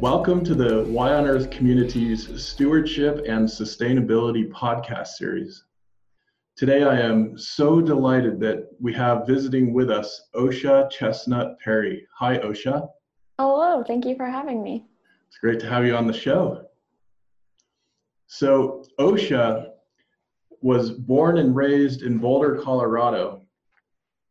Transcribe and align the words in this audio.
Welcome 0.00 0.44
to 0.44 0.54
the 0.54 0.84
Y 0.84 1.12
on 1.12 1.26
Earth 1.26 1.50
Communities 1.50 2.30
Stewardship 2.40 3.24
and 3.26 3.48
Sustainability 3.48 4.48
podcast 4.48 5.08
series. 5.08 5.64
Today, 6.54 6.84
I 6.84 7.00
am 7.00 7.36
so 7.36 7.80
delighted 7.80 8.38
that 8.38 8.68
we 8.78 8.92
have 8.92 9.26
visiting 9.26 9.74
with 9.74 9.90
us 9.90 10.28
Osha 10.36 10.88
Chesnutt 10.92 11.58
Perry. 11.58 12.06
Hi, 12.16 12.38
Osha. 12.38 12.88
Hello, 13.40 13.82
thank 13.82 14.06
you 14.06 14.14
for 14.14 14.26
having 14.26 14.62
me. 14.62 14.86
It's 15.26 15.38
great 15.38 15.58
to 15.60 15.68
have 15.68 15.84
you 15.84 15.96
on 15.96 16.06
the 16.06 16.12
show. 16.12 16.68
So, 18.28 18.84
Osha 19.00 19.70
was 20.60 20.92
born 20.92 21.38
and 21.38 21.56
raised 21.56 22.02
in 22.02 22.18
Boulder, 22.18 22.54
Colorado, 22.62 23.42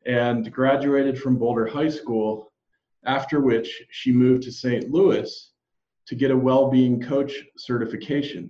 and 0.06 0.50
graduated 0.50 1.22
from 1.22 1.38
Boulder 1.38 1.68
High 1.68 1.90
School, 1.90 2.54
after 3.04 3.42
which 3.42 3.84
she 3.90 4.14
moved 4.14 4.44
to 4.44 4.52
St. 4.54 4.90
Louis 4.90 5.52
to 6.08 6.16
get 6.16 6.32
a 6.32 6.38
well-being 6.38 7.02
coach 7.02 7.44
certification. 7.58 8.50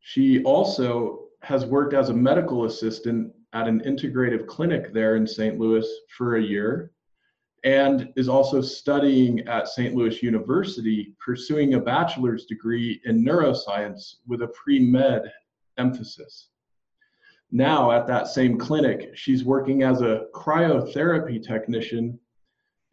She 0.00 0.42
also 0.42 1.26
has 1.42 1.64
worked 1.64 1.94
as 1.94 2.08
a 2.08 2.14
medical 2.14 2.64
assistant 2.64 3.32
at 3.52 3.68
an 3.68 3.80
integrative 3.80 4.46
clinic 4.46 4.92
there 4.92 5.16
in 5.16 5.26
St. 5.26 5.58
Louis 5.58 5.86
for 6.16 6.36
a 6.36 6.42
year 6.42 6.92
and 7.64 8.10
is 8.16 8.28
also 8.28 8.60
studying 8.60 9.40
at 9.46 9.68
St. 9.68 9.94
Louis 9.94 10.22
University, 10.22 11.14
pursuing 11.24 11.74
a 11.74 11.80
bachelor's 11.80 12.46
degree 12.46 13.00
in 13.04 13.22
neuroscience 13.24 14.16
with 14.26 14.42
a 14.42 14.48
pre 14.48 14.78
med 14.78 15.30
emphasis. 15.76 16.48
Now, 17.52 17.90
at 17.90 18.06
that 18.06 18.28
same 18.28 18.56
clinic, 18.56 19.10
she's 19.14 19.44
working 19.44 19.82
as 19.82 20.00
a 20.00 20.26
cryotherapy 20.34 21.42
technician 21.42 22.18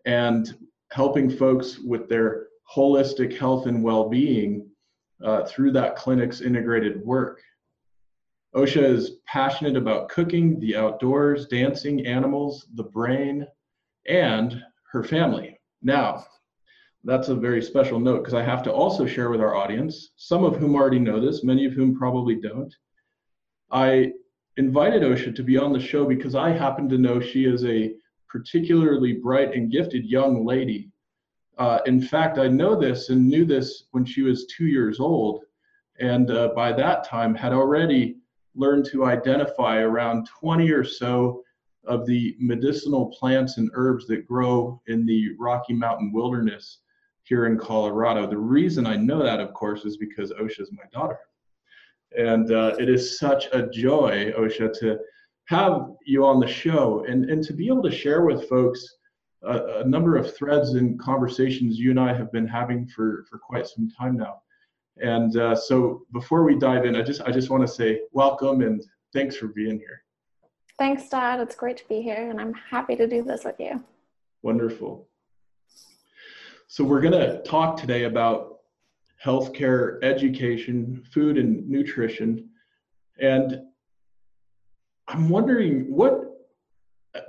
and 0.06 0.54
helping 0.92 1.30
folks 1.30 1.80
with 1.80 2.10
their 2.10 2.47
holistic 2.76 3.38
health 3.38 3.66
and 3.66 3.84
well-being 3.84 4.68
uh, 5.24 5.46
through 5.46 5.72
that 5.72 5.96
clinic's 5.96 6.42
integrated 6.42 7.04
work. 7.04 7.42
Osha 8.56 8.84
is 8.84 9.18
passionate 9.26 9.76
about 9.76 10.10
cooking, 10.10 10.60
the 10.60 10.76
outdoors, 10.76 11.48
dancing, 11.48 12.06
animals, 12.06 12.68
the 12.76 12.84
brain, 12.84 13.46
and 14.08 14.62
her 14.92 15.04
family. 15.04 15.60
Now, 15.82 16.26
that's 17.04 17.30
a 17.30 17.36
very 17.36 17.62
special 17.62 18.00
note 18.00 18.20
because 18.20 18.34
I 18.34 18.44
have 18.44 18.64
to 18.64 18.72
also 18.72 19.06
share 19.06 19.30
with 19.30 19.42
our 19.42 19.56
audience, 19.56 20.12
some 20.16 20.44
of 20.44 20.56
whom 20.56 20.76
already 20.76 21.00
know 21.00 21.20
this, 21.20 21.44
many 21.44 21.66
of 21.66 21.74
whom 21.74 21.98
probably 21.98 22.36
don't. 22.36 22.74
I 23.72 24.14
invited 24.58 25.04
Osha 25.04 25.36
to 25.36 25.44
be 25.44 25.58
on 25.58 25.72
the 25.72 25.80
show 25.80 26.06
because 26.06 26.36
I 26.36 26.52
happen 26.52 26.90
to 26.90 26.98
know 26.98 27.20
she 27.20 27.46
is 27.46 27.64
a 27.66 27.94
particularly 28.28 29.14
bright 29.14 29.54
and 29.54 29.72
gifted 29.72 30.06
young 30.06 30.46
lady 30.46 30.90
uh, 31.58 31.80
in 31.86 32.02
fact, 32.02 32.38
I 32.38 32.48
know 32.48 32.80
this 32.80 33.10
and 33.10 33.28
knew 33.28 33.46
this 33.46 33.86
when 33.92 34.06
she 34.06 34.22
was 34.22 34.46
two 34.46 34.68
years 34.68 35.00
old, 35.00 35.44
and 36.00 36.30
uh, 36.30 36.50
by 36.56 36.72
that 36.74 37.04
time 37.04 37.34
had 37.34 37.54
already 37.54 38.18
learned 38.56 38.86
to 38.86 39.06
identify 39.06 39.78
around 39.78 40.28
20 40.40 40.72
or 40.72 40.84
so 40.84 41.44
of 41.86 42.06
the 42.06 42.36
medicinal 42.40 43.08
plants 43.18 43.58
and 43.58 43.70
herbs 43.74 44.08
that 44.08 44.28
grow 44.28 44.82
in 44.88 45.06
the 45.06 45.30
Rocky 45.40 45.74
Mountain 45.74 46.12
wilderness 46.12 46.80
here 47.24 47.46
in 47.46 47.58
Colorado. 47.58 48.28
The 48.28 48.38
reason 48.38 48.86
I 48.86 48.96
know 48.96 49.24
that, 49.24 49.40
of 49.40 49.54
course, 49.54 49.86
is 49.86 49.98
because 49.98 50.32
Osha 50.34 50.62
is 50.62 50.72
my 50.72 50.84
daughter. 50.92 51.20
And 52.18 52.52
uh, 52.52 52.76
it 52.80 52.90
is 52.90 53.20
such 53.20 53.48
a 53.54 53.68
joy, 53.68 54.34
Osha, 54.38 54.72
to 54.80 55.00
have 55.46 55.92
you 56.06 56.26
on 56.26 56.40
the 56.40 56.48
show 56.48 57.06
and, 57.08 57.30
and 57.30 57.44
to 57.44 57.54
be 57.54 57.68
able 57.68 57.84
to 57.84 57.92
share 57.92 58.24
with 58.24 58.50
folks 58.50 58.98
a, 59.44 59.82
a, 59.82 59.84
number 59.86 60.16
of 60.16 60.36
threads 60.36 60.74
and 60.74 61.00
conversations 61.00 61.78
you 61.78 61.92
and 61.92 62.00
I 62.00 62.14
have 62.14 62.32
been 62.32 62.48
having 62.48 62.88
for, 62.88 63.26
for 63.30 63.38
quite 63.38 63.68
some 63.68 63.90
time 63.90 64.18
now. 64.18 64.42
And 65.00 65.38
uh, 65.38 65.56
so 65.56 66.04
before 66.12 66.44
we 66.44 66.58
dive 66.58 66.86
in, 66.86 66.96
I 66.96 67.04
just 67.04 67.22
I 67.22 67.32
just 67.32 67.50
want 67.50 67.62
to 67.62 67.68
say 67.68 68.02
welcome 68.14 68.62
and 68.62 68.84
thanks 69.14 69.36
for 69.36 69.48
being 69.48 69.78
here. 69.78 70.04
Thanks, 70.80 71.10
Dad. 71.10 71.40
It's 71.40 71.56
great 71.56 71.78
to 71.78 71.88
be 71.88 72.02
here, 72.02 72.30
and 72.30 72.40
I'm 72.40 72.54
happy 72.54 72.96
to 72.96 73.08
do 73.08 73.24
this 73.24 73.44
with 73.44 73.60
you. 73.60 73.84
Wonderful. 74.42 75.08
So 76.68 76.84
we're 76.84 77.02
going 77.02 77.14
to 77.14 77.42
talk 77.44 77.78
today 77.78 78.04
about 78.04 78.60
healthcare, 79.24 80.04
education, 80.04 81.04
food, 81.12 81.38
and 81.38 81.68
nutrition. 81.68 82.50
And 83.20 83.62
I'm 85.08 85.30
wondering 85.30 85.92
what 85.92 86.27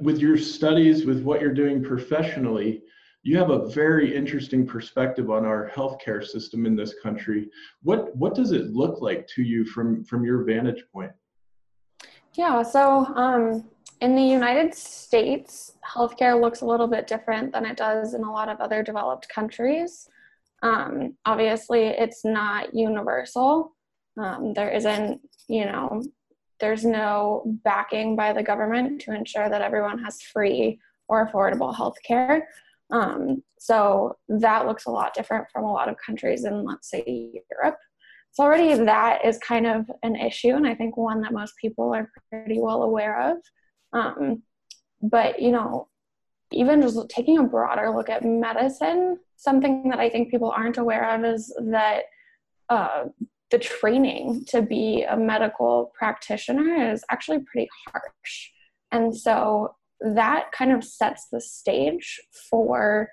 with 0.01 0.19
your 0.19 0.37
studies, 0.37 1.05
with 1.05 1.23
what 1.23 1.41
you're 1.41 1.53
doing 1.53 1.83
professionally, 1.83 2.83
you 3.23 3.37
have 3.37 3.51
a 3.51 3.69
very 3.69 4.15
interesting 4.15 4.67
perspective 4.67 5.31
on 5.31 5.45
our 5.45 5.71
healthcare 5.75 6.25
system 6.25 6.67
in 6.67 6.77
this 6.77 6.95
country. 7.03 7.51
What 7.83 8.17
what 8.17 8.35
does 8.35 8.53
it 8.53 8.71
look 8.71 9.01
like 9.01 9.27
to 9.35 9.43
you 9.43 9.65
from 9.65 10.05
from 10.05 10.25
your 10.25 10.45
vantage 10.45 10.85
point? 10.93 11.13
Yeah, 12.35 12.63
so 12.63 13.07
um, 13.17 13.69
in 14.01 14.15
the 14.15 14.23
United 14.23 14.75
States, 14.75 15.73
healthcare 15.85 16.41
looks 16.41 16.61
a 16.61 16.67
little 16.67 16.87
bit 16.87 17.07
different 17.07 17.53
than 17.53 17.67
it 17.67 17.77
does 17.77 18.15
in 18.15 18.23
a 18.23 18.33
lot 18.33 18.49
of 18.49 18.61
other 18.61 18.83
developed 18.83 19.29
countries. 19.29 20.09
Um, 20.63 21.17
obviously, 21.25 21.87
it's 21.87 22.25
not 22.25 22.75
universal. 22.75 23.75
Um, 24.17 24.53
there 24.55 24.71
isn't, 24.71 25.21
you 25.49 25.65
know, 25.65 26.03
there's 26.61 26.85
no 26.85 27.43
backing 27.65 28.17
by 28.17 28.33
the 28.33 28.43
government 28.43 29.01
to 29.03 29.15
ensure 29.15 29.49
that 29.49 29.63
everyone 29.63 30.03
has 30.03 30.23
free 30.23 30.79
or 31.09 31.27
affordable 31.27 31.75
health 31.75 31.97
care. 32.05 32.49
Um, 32.91 33.43
so 33.59 34.17
that 34.29 34.67
looks 34.67 34.87
a 34.87 34.91
lot 34.91 35.15
different 35.15 35.47
from 35.53 35.65
a 35.65 35.73
lot 35.73 35.89
of 35.89 35.97
countries 36.05 36.45
in, 36.45 36.65
let's 36.65 36.91
say, 36.91 37.43
Europe. 37.51 37.79
So 38.33 38.45
already 38.45 38.75
that 38.75 39.25
is 39.25 39.39
kind 39.39 39.67
of 39.67 39.91
an 40.03 40.17
issue, 40.17 40.55
and 40.55 40.67
I 40.67 40.75
think 40.75 40.97
one 40.97 41.21
that 41.23 41.33
most 41.33 41.55
people 41.61 41.95
are 41.95 42.11
pretty 42.31 42.61
well 42.61 42.83
aware 42.83 43.33
of. 43.33 43.39
Um, 43.93 44.43
but 45.03 45.41
you 45.41 45.51
know, 45.51 45.89
even 46.53 46.83
just 46.83 47.09
taking 47.09 47.39
a 47.39 47.43
broader 47.43 47.91
look 47.91 48.09
at 48.09 48.25
medicine, 48.25 49.19
something 49.37 49.89
that 49.91 49.99
I 49.99 50.09
think 50.09 50.31
people 50.31 50.51
aren't 50.51 50.79
aware 50.79 51.11
of 51.11 51.25
is 51.25 51.55
that 51.71 52.03
uh, 52.69 53.05
the 53.51 53.59
training 53.59 54.45
to 54.49 54.63
be 54.63 55.05
a 55.09 55.17
medical 55.17 55.93
practitioner 55.99 56.93
is 56.93 57.03
actually 57.11 57.39
pretty 57.51 57.69
harsh. 57.87 58.51
And 58.93 59.17
so 59.17 59.75
that 60.01 60.53
kind 60.53 60.73
of 60.73 60.85
sets 60.85 61.29
the 61.33 61.41
stage 61.41 62.21
for 62.51 63.09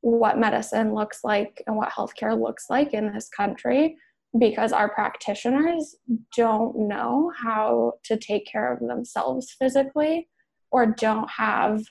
what 0.00 0.38
medicine 0.38 0.94
looks 0.94 1.20
like 1.24 1.62
and 1.66 1.76
what 1.76 1.90
healthcare 1.90 2.38
looks 2.40 2.66
like 2.70 2.94
in 2.94 3.12
this 3.12 3.28
country 3.28 3.96
because 4.38 4.72
our 4.72 4.88
practitioners 4.88 5.96
don't 6.36 6.76
know 6.76 7.32
how 7.36 7.94
to 8.04 8.16
take 8.16 8.46
care 8.46 8.72
of 8.72 8.80
themselves 8.80 9.54
physically 9.58 10.28
or 10.70 10.86
don't 10.86 11.28
have 11.30 11.82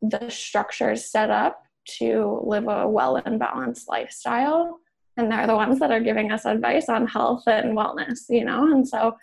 the 0.00 0.30
structures 0.30 1.10
set 1.10 1.30
up 1.30 1.62
to 1.98 2.40
live 2.44 2.68
a 2.68 2.88
well 2.88 3.16
and 3.16 3.38
balanced 3.38 3.88
lifestyle 3.88 4.78
and 5.20 5.30
they're 5.30 5.46
the 5.46 5.54
ones 5.54 5.78
that 5.78 5.90
are 5.90 6.00
giving 6.00 6.32
us 6.32 6.44
advice 6.44 6.88
on 6.88 7.06
health 7.06 7.44
and 7.46 7.76
wellness 7.76 8.20
you 8.28 8.44
know? 8.44 8.70
And 8.70 8.86
so 8.86 9.16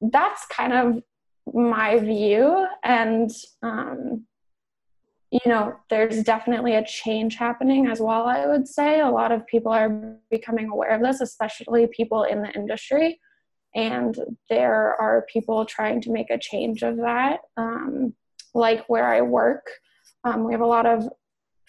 that's 0.00 0.46
kind 0.46 0.72
of 0.72 1.02
my 1.54 1.98
view. 1.98 2.66
And 2.84 3.30
um, 3.62 4.24
you 5.30 5.40
know 5.44 5.74
there's 5.90 6.22
definitely 6.22 6.74
a 6.74 6.86
change 6.86 7.34
happening 7.36 7.86
as 7.86 8.00
well 8.00 8.24
i 8.26 8.46
would 8.46 8.66
say. 8.66 9.00
A 9.00 9.10
lot 9.10 9.30
of 9.32 9.46
people 9.46 9.72
are 9.72 10.16
becoming 10.30 10.70
aware 10.70 10.94
of 10.94 11.02
this 11.02 11.20
especially 11.20 11.86
people 11.88 12.22
in 12.22 12.42
the 12.42 12.50
industry. 12.52 13.20
And 13.74 14.18
there 14.48 14.96
are 14.98 15.26
people 15.30 15.66
trying 15.66 16.00
to 16.02 16.10
make 16.10 16.30
a 16.30 16.38
change 16.38 16.82
of 16.82 16.96
that. 16.96 17.40
Um, 17.58 18.14
like 18.54 18.88
where 18.88 19.06
i 19.06 19.20
work 19.20 19.66
um, 20.24 20.44
we 20.44 20.52
have 20.52 20.60
a 20.60 20.66
lot 20.66 20.86
of 20.86 21.08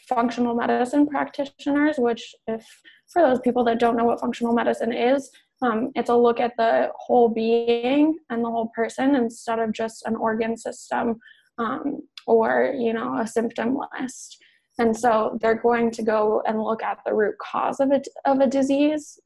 functional 0.08 0.56
medicine 0.56 1.08
practitioners, 1.08 1.98
which, 1.98 2.36
if 2.48 2.66
for 3.12 3.22
those 3.22 3.40
people 3.40 3.64
that 3.66 3.80
don't 3.80 3.98
know 3.98 4.06
what 4.06 4.20
functional 4.20 4.54
medicine 4.54 4.94
is, 4.94 5.30
um, 5.62 5.92
it's 5.96 6.10
a 6.10 6.16
look 6.16 6.40
at 6.40 6.54
the 6.58 6.90
whole 6.96 7.30
being 7.30 8.18
and 8.30 8.44
the 8.44 8.50
whole 8.50 8.72
person 8.76 9.16
instead 9.16 9.60
of 9.60 9.74
just 9.74 10.06
an 10.06 10.16
organ 10.16 10.56
system 10.56 11.20
um, 11.58 12.02
or 12.26 12.74
you 12.78 12.94
know 12.94 13.18
a 13.20 13.28
symptom 13.28 13.78
list. 14.00 14.38
And 14.78 14.96
so 14.96 15.38
they're 15.42 15.62
going 15.62 15.92
to 15.92 16.04
go 16.04 16.42
and 16.48 16.64
look 16.64 16.82
at 16.82 17.00
the 17.06 17.14
root 17.14 17.36
cause 17.42 17.82
of 17.82 17.92
it 17.92 18.08
of 18.26 18.40
a 18.40 18.48
disease. 18.48 19.20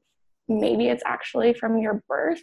Maybe 0.47 0.87
it's 0.87 1.03
actually 1.05 1.53
from 1.53 1.77
your 1.77 2.03
birth. 2.09 2.41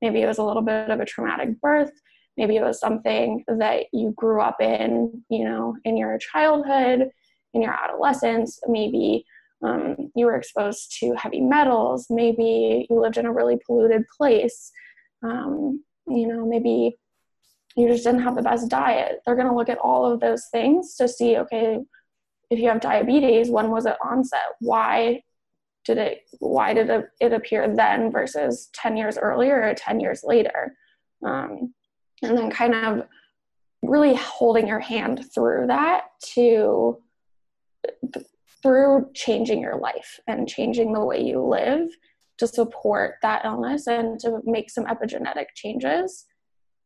Maybe 0.00 0.22
it 0.22 0.26
was 0.26 0.38
a 0.38 0.44
little 0.44 0.62
bit 0.62 0.88
of 0.90 1.00
a 1.00 1.04
traumatic 1.04 1.60
birth. 1.60 1.90
Maybe 2.36 2.56
it 2.56 2.62
was 2.62 2.80
something 2.80 3.44
that 3.48 3.86
you 3.92 4.14
grew 4.16 4.40
up 4.40 4.60
in, 4.60 5.22
you 5.28 5.44
know, 5.44 5.76
in 5.84 5.96
your 5.96 6.16
childhood 6.18 7.10
in 7.54 7.62
your 7.62 7.72
adolescence, 7.72 8.60
maybe 8.66 9.24
um, 9.62 10.10
you 10.14 10.26
were 10.26 10.36
exposed 10.36 10.96
to 10.98 11.14
heavy 11.14 11.40
metals, 11.40 12.06
maybe 12.10 12.86
you 12.88 13.00
lived 13.00 13.16
in 13.16 13.26
a 13.26 13.32
really 13.32 13.58
polluted 13.64 14.04
place, 14.16 14.72
um, 15.22 15.82
you 16.08 16.26
know, 16.26 16.46
maybe 16.46 16.98
you 17.76 17.88
just 17.88 18.04
didn't 18.04 18.22
have 18.22 18.36
the 18.36 18.42
best 18.42 18.68
diet. 18.68 19.20
They're 19.24 19.36
going 19.36 19.48
to 19.48 19.54
look 19.54 19.68
at 19.68 19.78
all 19.78 20.10
of 20.10 20.20
those 20.20 20.46
things 20.52 20.96
to 20.96 21.08
see, 21.08 21.38
okay, 21.38 21.78
if 22.50 22.58
you 22.58 22.68
have 22.68 22.80
diabetes, 22.80 23.50
when 23.50 23.70
was 23.70 23.86
it 23.86 23.96
onset? 24.04 24.42
Why 24.60 25.22
did 25.84 25.98
it 25.98 26.20
why 26.38 26.74
did 26.74 26.90
it, 27.20 27.32
appear 27.32 27.74
then 27.74 28.12
versus 28.12 28.68
10 28.74 28.96
years 28.96 29.18
earlier 29.18 29.62
or 29.62 29.74
10 29.74 30.00
years 30.00 30.22
later? 30.22 30.76
Um, 31.24 31.74
and 32.22 32.36
then 32.36 32.50
kind 32.50 32.74
of 32.74 33.06
really 33.82 34.14
holding 34.14 34.66
your 34.68 34.80
hand 34.80 35.24
through 35.34 35.66
that 35.68 36.04
to 36.34 36.98
through 38.62 39.10
changing 39.14 39.60
your 39.60 39.76
life 39.76 40.20
and 40.28 40.48
changing 40.48 40.92
the 40.92 41.04
way 41.04 41.20
you 41.20 41.42
live 41.42 41.88
to 42.38 42.46
support 42.46 43.16
that 43.22 43.44
illness 43.44 43.86
and 43.86 44.18
to 44.20 44.40
make 44.44 44.70
some 44.70 44.86
epigenetic 44.86 45.46
changes. 45.54 46.26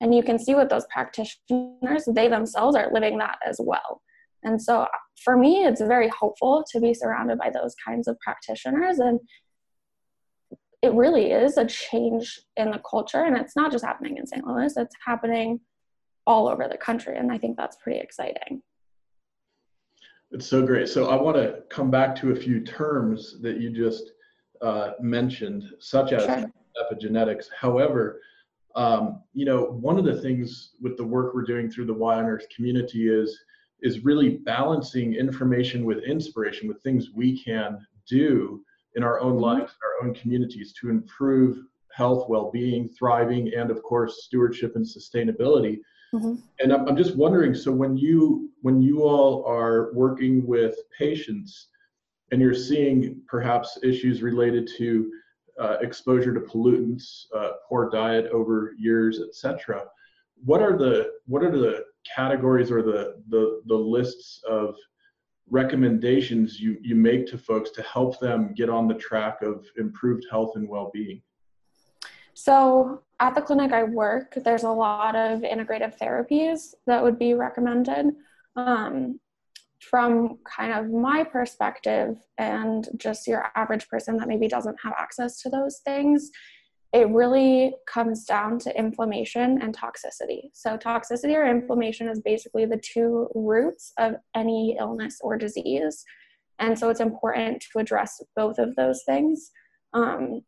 And 0.00 0.14
you 0.14 0.22
can 0.22 0.38
see 0.38 0.54
with 0.54 0.68
those 0.68 0.86
practitioners 0.90 2.04
they 2.08 2.28
themselves 2.28 2.76
are 2.76 2.90
living 2.92 3.18
that 3.18 3.38
as 3.46 3.58
well. 3.62 4.02
And 4.42 4.60
so 4.60 4.80
uh, 4.80 4.86
for 5.22 5.36
me 5.36 5.64
it's 5.64 5.80
very 5.80 6.08
hopeful 6.08 6.64
to 6.72 6.80
be 6.80 6.94
surrounded 6.94 7.38
by 7.38 7.50
those 7.50 7.74
kinds 7.86 8.08
of 8.08 8.18
practitioners. 8.20 8.98
And 8.98 9.20
it 10.82 10.92
really 10.92 11.30
is 11.30 11.56
a 11.56 11.64
change 11.64 12.40
in 12.56 12.70
the 12.70 12.80
culture. 12.88 13.24
And 13.24 13.36
it's 13.36 13.56
not 13.56 13.72
just 13.72 13.84
happening 13.84 14.16
in 14.18 14.26
st 14.26 14.46
louis 14.46 14.76
it's 14.76 14.94
happening 15.04 15.60
all 16.26 16.48
over 16.48 16.68
the 16.68 16.76
country. 16.76 17.16
And 17.16 17.30
i 17.30 17.38
think 17.38 17.56
that's 17.56 17.76
pretty 17.82 18.00
exciting 18.00 18.62
it's 20.36 20.46
so 20.46 20.60
great 20.60 20.86
so 20.86 21.08
i 21.08 21.14
want 21.14 21.34
to 21.34 21.62
come 21.70 21.90
back 21.90 22.14
to 22.14 22.32
a 22.32 22.36
few 22.36 22.60
terms 22.60 23.40
that 23.40 23.58
you 23.58 23.70
just 23.70 24.12
uh, 24.60 24.90
mentioned 25.00 25.64
such 25.78 26.12
as 26.12 26.24
sure. 26.24 26.52
epigenetics 26.82 27.46
however 27.58 28.20
um, 28.74 29.22
you 29.32 29.46
know 29.46 29.62
one 29.62 29.98
of 29.98 30.04
the 30.04 30.20
things 30.20 30.72
with 30.82 30.98
the 30.98 31.04
work 31.04 31.34
we're 31.34 31.42
doing 31.42 31.70
through 31.70 31.86
the 31.86 31.94
Y 31.94 32.16
on 32.16 32.26
earth 32.26 32.46
community 32.54 33.08
is 33.08 33.38
is 33.80 34.04
really 34.04 34.36
balancing 34.44 35.14
information 35.14 35.86
with 35.86 36.04
inspiration 36.04 36.68
with 36.68 36.82
things 36.82 37.12
we 37.14 37.42
can 37.42 37.78
do 38.06 38.62
in 38.94 39.02
our 39.02 39.18
own 39.20 39.36
mm-hmm. 39.36 39.60
lives 39.60 39.72
our 39.82 40.06
own 40.06 40.14
communities 40.14 40.74
to 40.78 40.90
improve 40.90 41.64
health 41.94 42.28
well-being 42.28 42.86
thriving 42.90 43.54
and 43.54 43.70
of 43.70 43.82
course 43.82 44.24
stewardship 44.24 44.76
and 44.76 44.84
sustainability 44.84 45.78
Mm-hmm. 46.16 46.34
And 46.60 46.72
I'm, 46.72 46.88
I'm 46.88 46.96
just 46.96 47.16
wondering, 47.16 47.54
so 47.54 47.70
when 47.70 47.96
you 47.96 48.50
when 48.62 48.80
you 48.80 49.02
all 49.02 49.44
are 49.46 49.92
working 49.92 50.46
with 50.46 50.76
patients 50.98 51.68
and 52.32 52.40
you're 52.40 52.54
seeing 52.54 53.20
perhaps 53.28 53.78
issues 53.82 54.22
related 54.22 54.68
to 54.78 55.10
uh, 55.60 55.76
exposure 55.80 56.34
to 56.34 56.40
pollutants, 56.40 57.24
uh, 57.36 57.50
poor 57.68 57.90
diet 57.90 58.26
over 58.32 58.72
years, 58.78 59.20
etc. 59.20 59.84
What 60.44 60.62
are 60.62 60.76
the 60.76 61.12
what 61.26 61.42
are 61.42 61.50
the 61.50 61.84
categories 62.14 62.70
or 62.70 62.82
the 62.82 63.22
the, 63.28 63.60
the 63.66 63.74
lists 63.74 64.40
of 64.48 64.74
recommendations 65.48 66.58
you, 66.58 66.76
you 66.80 66.96
make 66.96 67.26
to 67.28 67.38
folks 67.38 67.70
to 67.70 67.82
help 67.82 68.18
them 68.18 68.52
get 68.54 68.68
on 68.68 68.88
the 68.88 68.94
track 68.94 69.42
of 69.42 69.64
improved 69.76 70.26
health 70.30 70.52
and 70.56 70.68
well-being? 70.68 71.22
So 72.34 73.02
at 73.18 73.34
the 73.34 73.40
clinic 73.40 73.72
I 73.72 73.84
work, 73.84 74.34
there's 74.44 74.64
a 74.64 74.70
lot 74.70 75.16
of 75.16 75.40
integrative 75.40 75.98
therapies 75.98 76.74
that 76.86 77.02
would 77.02 77.18
be 77.18 77.34
recommended. 77.34 78.14
Um, 78.56 79.20
from 79.80 80.38
kind 80.44 80.72
of 80.72 80.90
my 80.90 81.22
perspective 81.22 82.16
and 82.38 82.88
just 82.96 83.26
your 83.26 83.50
average 83.54 83.88
person 83.88 84.16
that 84.16 84.28
maybe 84.28 84.48
doesn't 84.48 84.76
have 84.82 84.94
access 84.98 85.40
to 85.42 85.50
those 85.50 85.80
things, 85.84 86.30
it 86.92 87.08
really 87.10 87.74
comes 87.86 88.24
down 88.24 88.58
to 88.60 88.78
inflammation 88.78 89.60
and 89.60 89.76
toxicity. 89.76 90.50
So, 90.54 90.78
toxicity 90.78 91.34
or 91.34 91.46
inflammation 91.46 92.08
is 92.08 92.20
basically 92.20 92.64
the 92.64 92.78
two 92.78 93.28
roots 93.34 93.92
of 93.98 94.14
any 94.34 94.76
illness 94.78 95.18
or 95.20 95.36
disease. 95.36 96.04
And 96.58 96.78
so, 96.78 96.88
it's 96.88 97.00
important 97.00 97.64
to 97.72 97.78
address 97.78 98.22
both 98.34 98.58
of 98.58 98.74
those 98.76 99.02
things. 99.04 99.50
Um, 99.92 100.40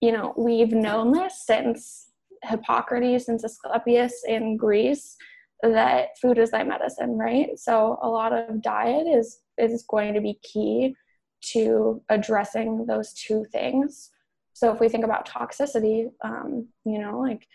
you 0.00 0.12
know, 0.12 0.34
we've 0.36 0.72
known 0.72 1.12
this 1.12 1.44
since 1.44 2.10
Hippocrates, 2.44 3.26
since 3.26 3.44
Asclepius 3.44 4.24
in 4.26 4.56
Greece, 4.56 5.16
that 5.62 6.18
food 6.20 6.38
is 6.38 6.52
thy 6.52 6.62
medicine, 6.62 7.18
right? 7.18 7.58
So 7.58 7.98
a 8.02 8.08
lot 8.08 8.32
of 8.32 8.62
diet 8.62 9.06
is 9.06 9.40
is 9.56 9.84
going 9.88 10.14
to 10.14 10.20
be 10.20 10.38
key 10.42 10.94
to 11.40 12.00
addressing 12.08 12.86
those 12.86 13.12
two 13.12 13.44
things. 13.50 14.10
So 14.52 14.72
if 14.72 14.80
we 14.80 14.88
think 14.88 15.04
about 15.04 15.28
toxicity, 15.28 16.10
um, 16.22 16.68
you 16.84 16.98
know, 16.98 17.18
like 17.20 17.46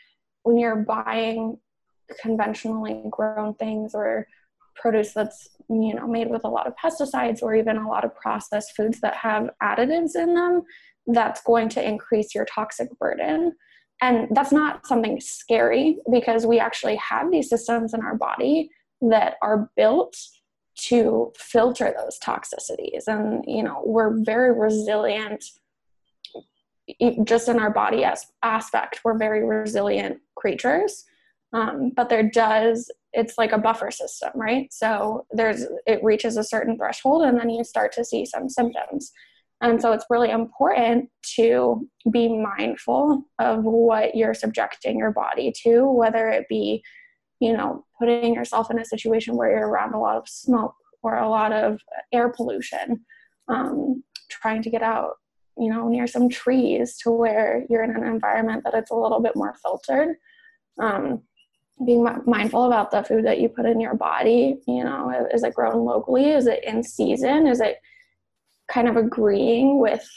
when 0.43 0.57
you're 0.57 0.75
buying 0.75 1.57
conventionally 2.21 3.01
grown 3.09 3.53
things 3.55 3.95
or 3.95 4.27
produce 4.75 5.13
that's 5.13 5.49
you 5.69 5.93
know 5.93 6.07
made 6.07 6.29
with 6.29 6.43
a 6.43 6.49
lot 6.49 6.67
of 6.67 6.73
pesticides 6.75 7.41
or 7.41 7.55
even 7.55 7.77
a 7.77 7.87
lot 7.87 8.03
of 8.03 8.15
processed 8.15 8.75
foods 8.75 8.99
that 8.99 9.15
have 9.15 9.49
additives 9.61 10.15
in 10.15 10.33
them 10.33 10.63
that's 11.07 11.41
going 11.41 11.69
to 11.69 11.85
increase 11.85 12.33
your 12.33 12.45
toxic 12.45 12.89
burden. 12.99 13.53
And 14.01 14.27
that's 14.31 14.51
not 14.51 14.85
something 14.85 15.19
scary 15.21 15.97
because 16.11 16.45
we 16.45 16.59
actually 16.59 16.95
have 16.97 17.31
these 17.31 17.49
systems 17.49 17.93
in 17.93 18.01
our 18.01 18.15
body 18.15 18.69
that 19.01 19.35
are 19.41 19.69
built 19.75 20.17
to 20.75 21.31
filter 21.37 21.93
those 21.97 22.19
toxicities. 22.19 23.07
And, 23.07 23.43
you 23.47 23.63
know, 23.63 23.81
we're 23.85 24.23
very 24.23 24.57
resilient 24.57 25.45
just 27.23 27.47
in 27.47 27.59
our 27.59 27.69
body 27.69 28.03
as 28.03 28.25
aspect. 28.41 29.01
We're 29.05 29.17
very 29.17 29.45
resilient 29.45 30.19
creatures. 30.35 31.05
Um, 31.53 31.91
but 31.95 32.09
there 32.09 32.23
does 32.23 32.91
it's 33.13 33.37
like 33.37 33.51
a 33.51 33.59
buffer 33.59 33.91
system 33.91 34.31
right 34.33 34.73
so 34.73 35.25
there's 35.31 35.65
it 35.85 36.03
reaches 36.03 36.35
a 36.35 36.43
certain 36.43 36.75
threshold 36.75 37.21
and 37.23 37.39
then 37.39 37.49
you 37.49 37.63
start 37.63 37.91
to 37.93 38.03
see 38.03 38.25
some 38.25 38.49
symptoms 38.49 39.11
and 39.63 39.81
so 39.81 39.93
it's 39.93 40.05
really 40.09 40.29
important 40.29 41.09
to 41.37 41.87
be 42.11 42.27
mindful 42.27 43.23
of 43.39 43.63
what 43.63 44.13
you're 44.13 44.33
subjecting 44.33 44.99
your 44.99 45.11
body 45.11 45.53
to, 45.63 45.89
whether 45.89 46.27
it 46.27 46.47
be, 46.49 46.83
you 47.39 47.55
know, 47.55 47.85
putting 47.97 48.33
yourself 48.33 48.69
in 48.69 48.77
a 48.77 48.85
situation 48.85 49.37
where 49.37 49.49
you're 49.49 49.69
around 49.69 49.93
a 49.93 49.99
lot 49.99 50.17
of 50.17 50.27
smoke 50.27 50.75
or 51.01 51.17
a 51.17 51.29
lot 51.29 51.53
of 51.53 51.79
air 52.11 52.27
pollution, 52.27 53.05
um, 53.47 54.03
trying 54.29 54.61
to 54.61 54.69
get 54.69 54.83
out, 54.83 55.11
you 55.57 55.69
know, 55.69 55.87
near 55.87 56.07
some 56.07 56.27
trees 56.27 56.97
to 56.97 57.11
where 57.11 57.65
you're 57.69 57.83
in 57.83 57.95
an 57.95 58.03
environment 58.03 58.65
that 58.65 58.73
it's 58.73 58.91
a 58.91 58.95
little 58.95 59.21
bit 59.21 59.35
more 59.35 59.55
filtered. 59.63 60.17
Um, 60.77 61.21
being 61.85 62.05
mindful 62.25 62.65
about 62.65 62.91
the 62.91 63.03
food 63.03 63.25
that 63.25 63.39
you 63.39 63.47
put 63.47 63.65
in 63.65 63.79
your 63.79 63.95
body, 63.95 64.57
you 64.67 64.83
know, 64.83 65.25
is 65.33 65.43
it 65.43 65.53
grown 65.53 65.85
locally? 65.85 66.31
Is 66.31 66.47
it 66.47 66.65
in 66.65 66.83
season? 66.83 67.47
Is 67.47 67.61
it 67.61 67.77
kind 68.73 68.87
of 68.87 68.95
agreeing 68.97 69.79
with 69.79 70.07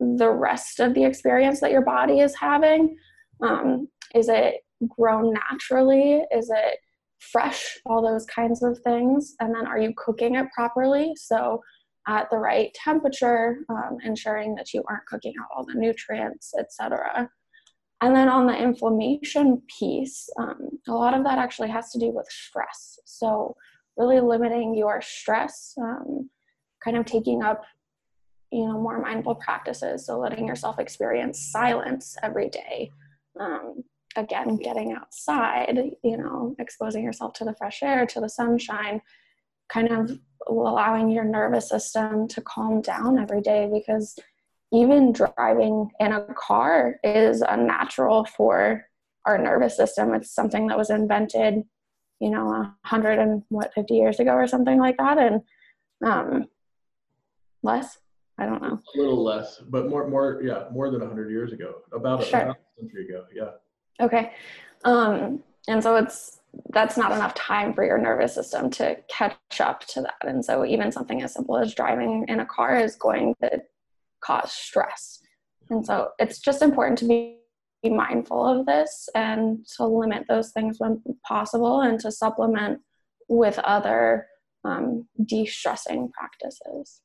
the 0.00 0.30
rest 0.30 0.80
of 0.80 0.94
the 0.94 1.04
experience 1.04 1.60
that 1.60 1.70
your 1.70 1.84
body 1.84 2.20
is 2.20 2.34
having. 2.34 2.96
Um, 3.42 3.88
is 4.14 4.28
it 4.28 4.56
grown 4.86 5.34
naturally? 5.34 6.22
Is 6.30 6.50
it 6.50 6.78
fresh? 7.18 7.78
All 7.86 8.02
those 8.02 8.26
kinds 8.26 8.62
of 8.62 8.78
things. 8.80 9.34
And 9.40 9.54
then 9.54 9.66
are 9.66 9.78
you 9.78 9.92
cooking 9.96 10.36
it 10.36 10.46
properly? 10.54 11.12
So, 11.16 11.62
at 12.06 12.30
the 12.30 12.38
right 12.38 12.72
temperature, 12.72 13.58
um, 13.68 13.98
ensuring 14.02 14.54
that 14.54 14.72
you 14.72 14.82
aren't 14.88 15.04
cooking 15.04 15.34
out 15.42 15.48
all 15.54 15.66
the 15.66 15.74
nutrients, 15.74 16.54
etc. 16.58 17.28
And 18.00 18.16
then 18.16 18.30
on 18.30 18.46
the 18.46 18.56
inflammation 18.56 19.60
piece, 19.78 20.26
um, 20.40 20.70
a 20.88 20.92
lot 20.92 21.12
of 21.12 21.22
that 21.24 21.36
actually 21.36 21.68
has 21.68 21.90
to 21.90 21.98
do 21.98 22.10
with 22.10 22.26
stress. 22.30 22.98
So, 23.04 23.56
really 23.98 24.20
limiting 24.20 24.74
your 24.74 25.02
stress, 25.02 25.74
um, 25.82 26.30
kind 26.82 26.96
of 26.96 27.04
taking 27.04 27.42
up 27.42 27.62
you 28.50 28.66
know 28.66 28.78
more 28.80 29.00
mindful 29.00 29.34
practices. 29.36 30.06
So 30.06 30.18
letting 30.18 30.46
yourself 30.46 30.78
experience 30.78 31.50
silence 31.52 32.16
every 32.22 32.48
day 32.48 32.90
um, 33.38 33.84
again 34.16 34.56
getting 34.56 34.92
outside 34.92 35.78
you 36.02 36.16
know 36.16 36.54
exposing 36.58 37.04
yourself 37.04 37.32
to 37.34 37.44
the 37.44 37.54
fresh 37.54 37.82
air 37.82 38.06
to 38.06 38.20
the 38.20 38.28
sunshine 38.28 39.00
kind 39.68 39.90
of 39.90 40.18
allowing 40.46 41.10
your 41.10 41.24
nervous 41.24 41.68
system 41.68 42.26
to 42.26 42.40
calm 42.40 42.80
down 42.80 43.18
every 43.18 43.40
day 43.40 43.68
because 43.72 44.18
even 44.72 45.12
driving 45.12 45.90
in 46.00 46.12
a 46.12 46.26
car 46.34 46.96
is 47.02 47.42
unnatural 47.42 48.24
for 48.24 48.84
our 49.24 49.38
nervous 49.38 49.76
system. 49.76 50.14
It's 50.14 50.34
something 50.34 50.68
that 50.68 50.78
was 50.78 50.90
invented 50.90 51.64
you 52.20 52.30
know 52.30 52.48
a 52.52 52.76
hundred 52.84 53.18
and 53.18 53.42
what 53.48 53.72
50 53.74 53.94
years 53.94 54.18
ago 54.18 54.32
or 54.32 54.46
something 54.46 54.78
like 54.78 54.96
that. 54.96 55.18
And 55.18 55.42
um, 56.04 56.46
less 57.62 57.98
I 58.38 58.46
don't 58.46 58.62
know. 58.62 58.80
A 58.94 58.98
little 58.98 59.22
less, 59.24 59.60
but 59.68 59.88
more, 59.88 60.08
more, 60.08 60.40
yeah, 60.44 60.64
more 60.70 60.90
than 60.90 61.00
hundred 61.00 61.30
years 61.30 61.52
ago, 61.52 61.76
about, 61.92 62.24
sure. 62.24 62.40
about 62.40 62.56
a 62.56 62.80
century 62.80 63.06
ago. 63.08 63.24
Yeah. 63.34 63.50
Okay. 64.00 64.32
Um, 64.84 65.42
and 65.66 65.82
so 65.82 65.96
it's, 65.96 66.40
that's 66.70 66.96
not 66.96 67.12
enough 67.12 67.34
time 67.34 67.74
for 67.74 67.84
your 67.84 67.98
nervous 67.98 68.34
system 68.34 68.70
to 68.70 68.96
catch 69.08 69.60
up 69.60 69.86
to 69.88 70.02
that. 70.02 70.14
And 70.22 70.44
so 70.44 70.64
even 70.64 70.92
something 70.92 71.22
as 71.22 71.34
simple 71.34 71.58
as 71.58 71.74
driving 71.74 72.24
in 72.28 72.40
a 72.40 72.46
car 72.46 72.78
is 72.78 72.96
going 72.96 73.34
to 73.42 73.62
cause 74.20 74.52
stress. 74.52 75.20
And 75.68 75.84
so 75.84 76.10
it's 76.18 76.38
just 76.38 76.62
important 76.62 76.98
to 76.98 77.06
be, 77.06 77.40
be 77.82 77.90
mindful 77.90 78.44
of 78.46 78.66
this 78.66 79.08
and 79.14 79.66
to 79.76 79.86
limit 79.86 80.24
those 80.28 80.52
things 80.52 80.76
when 80.78 81.02
possible 81.26 81.82
and 81.82 82.00
to 82.00 82.10
supplement 82.10 82.80
with 83.28 83.58
other 83.58 84.26
um, 84.64 85.06
de-stressing 85.26 86.10
practices. 86.12 87.02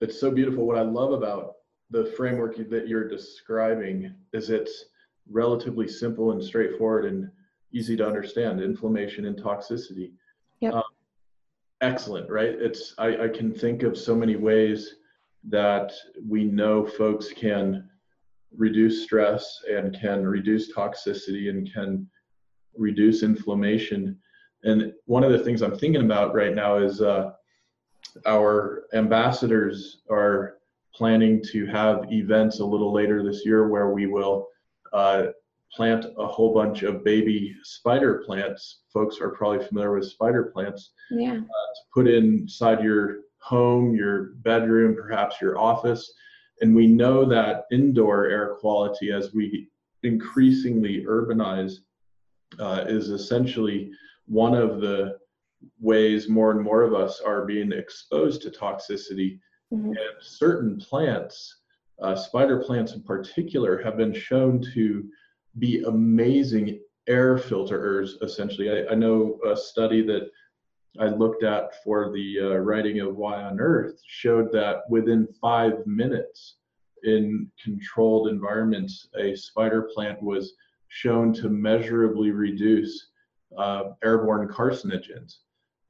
It's 0.00 0.18
so 0.18 0.30
beautiful. 0.30 0.66
What 0.66 0.78
I 0.78 0.82
love 0.82 1.12
about 1.12 1.54
the 1.90 2.06
framework 2.16 2.56
that 2.70 2.88
you're 2.88 3.08
describing 3.08 4.14
is 4.32 4.50
it's 4.50 4.86
relatively 5.30 5.88
simple 5.88 6.32
and 6.32 6.42
straightforward 6.42 7.04
and 7.04 7.30
easy 7.72 7.96
to 7.96 8.06
understand 8.06 8.60
inflammation 8.60 9.26
and 9.26 9.36
toxicity 9.36 10.12
yep. 10.60 10.74
Um, 10.74 10.82
excellent 11.80 12.28
right 12.28 12.50
it's 12.58 12.94
I, 12.98 13.24
I 13.24 13.28
can 13.28 13.52
think 13.52 13.82
of 13.82 13.96
so 13.96 14.14
many 14.14 14.36
ways 14.36 14.96
that 15.48 15.92
we 16.28 16.44
know 16.44 16.86
folks 16.86 17.32
can 17.32 17.88
reduce 18.56 19.04
stress 19.04 19.62
and 19.70 19.98
can 19.98 20.26
reduce 20.26 20.74
toxicity 20.74 21.48
and 21.48 21.72
can 21.72 22.08
reduce 22.76 23.22
inflammation 23.22 24.18
and 24.64 24.92
one 25.06 25.22
of 25.22 25.32
the 25.32 25.38
things 25.38 25.62
i'm 25.62 25.76
thinking 25.76 26.04
about 26.04 26.34
right 26.34 26.54
now 26.54 26.76
is 26.76 27.00
uh, 27.00 27.30
our 28.26 28.84
ambassadors 28.92 30.02
are 30.10 30.58
planning 30.94 31.42
to 31.52 31.66
have 31.66 32.12
events 32.12 32.60
a 32.60 32.64
little 32.64 32.92
later 32.92 33.22
this 33.22 33.44
year 33.44 33.68
where 33.68 33.90
we 33.90 34.06
will 34.06 34.48
uh, 34.92 35.26
plant 35.72 36.06
a 36.18 36.26
whole 36.26 36.52
bunch 36.52 36.82
of 36.82 37.04
baby 37.04 37.54
spider 37.62 38.22
plants. 38.26 38.80
Folks 38.92 39.20
are 39.20 39.30
probably 39.30 39.64
familiar 39.64 39.94
with 39.94 40.08
spider 40.08 40.44
plants. 40.44 40.92
Yeah. 41.10 41.34
Uh, 41.34 41.36
to 41.36 41.82
put 41.94 42.08
inside 42.08 42.82
your 42.82 43.20
home, 43.38 43.94
your 43.94 44.34
bedroom, 44.42 44.96
perhaps 44.96 45.40
your 45.40 45.58
office. 45.58 46.12
And 46.60 46.74
we 46.74 46.86
know 46.86 47.24
that 47.24 47.64
indoor 47.70 48.26
air 48.26 48.56
quality, 48.60 49.12
as 49.12 49.32
we 49.32 49.68
increasingly 50.02 51.04
urbanize, 51.04 51.78
uh, 52.58 52.84
is 52.86 53.10
essentially 53.10 53.92
one 54.26 54.54
of 54.54 54.80
the 54.80 55.18
ways 55.78 56.28
more 56.28 56.50
and 56.52 56.62
more 56.62 56.82
of 56.82 56.94
us 56.94 57.20
are 57.20 57.44
being 57.44 57.72
exposed 57.72 58.42
to 58.42 58.50
toxicity. 58.50 59.38
Mm-hmm. 59.72 59.90
And 59.90 60.14
certain 60.20 60.78
plants, 60.78 61.60
uh, 62.02 62.16
spider 62.16 62.62
plants 62.62 62.92
in 62.94 63.02
particular, 63.02 63.80
have 63.82 63.96
been 63.96 64.14
shown 64.14 64.64
to 64.74 65.08
be 65.58 65.82
amazing 65.82 66.80
air 67.06 67.36
filterers, 67.36 68.22
essentially. 68.22 68.70
I, 68.70 68.92
I 68.92 68.94
know 68.94 69.38
a 69.46 69.56
study 69.56 70.02
that 70.06 70.30
I 70.98 71.06
looked 71.06 71.44
at 71.44 71.82
for 71.84 72.12
the 72.12 72.38
uh, 72.40 72.56
writing 72.56 73.00
of 73.00 73.16
Y 73.16 73.42
on 73.42 73.60
Earth 73.60 74.00
showed 74.06 74.50
that 74.52 74.82
within 74.88 75.28
five 75.40 75.86
minutes 75.86 76.56
in 77.04 77.50
controlled 77.62 78.28
environments, 78.28 79.08
a 79.16 79.36
spider 79.36 79.88
plant 79.94 80.20
was 80.22 80.54
shown 80.88 81.32
to 81.34 81.48
measurably 81.48 82.32
reduce 82.32 83.10
uh, 83.56 83.90
airborne 84.02 84.48
carcinogens. 84.48 85.36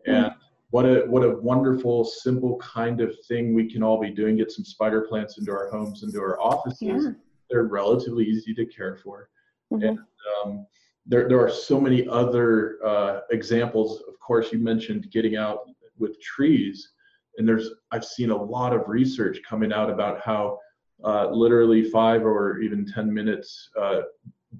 And 0.07 0.33
what 0.71 0.85
a 0.87 1.05
what 1.07 1.25
a 1.25 1.31
wonderful, 1.31 2.05
simple 2.05 2.57
kind 2.59 3.01
of 3.01 3.15
thing 3.27 3.55
we 3.55 3.71
can 3.71 3.83
all 3.83 4.01
be 4.01 4.11
doing. 4.11 4.37
Get 4.37 4.53
some 4.53 4.65
spider 4.65 5.03
plants 5.03 5.39
into 5.39 5.51
our 5.51 5.69
homes, 5.71 6.03
into 6.03 6.21
our 6.21 6.41
offices. 6.41 7.05
Yeah. 7.05 7.11
They're 7.51 7.65
relatively 7.65 8.25
easy 8.25 8.55
to 8.55 8.65
care 8.67 8.97
for. 9.03 9.29
Mm-hmm. 9.73 9.85
And 9.85 9.99
um, 10.45 10.67
there, 11.07 11.29
there 11.29 11.45
are 11.45 11.51
so 11.51 11.81
many 11.81 12.07
other 12.09 12.79
uh, 12.85 13.21
examples. 13.31 14.03
Of 14.09 14.19
course, 14.21 14.53
you 14.53 14.61
mentioned 14.61 15.11
getting 15.11 15.37
out 15.37 15.59
with 15.99 16.21
trees, 16.21 16.93
and 17.37 17.49
there's 17.49 17.71
I've 17.91 18.05
seen 18.05 18.31
a 18.31 18.43
lot 18.43 18.73
of 18.73 18.83
research 18.87 19.41
coming 19.49 19.73
out 19.73 19.91
about 19.91 20.21
how 20.21 20.59
uh, 21.05 21.31
literally 21.31 21.83
five 21.83 22.23
or 22.25 22.61
even 22.61 22.87
ten 22.87 23.13
minutes 23.13 23.71
uh, 23.81 24.03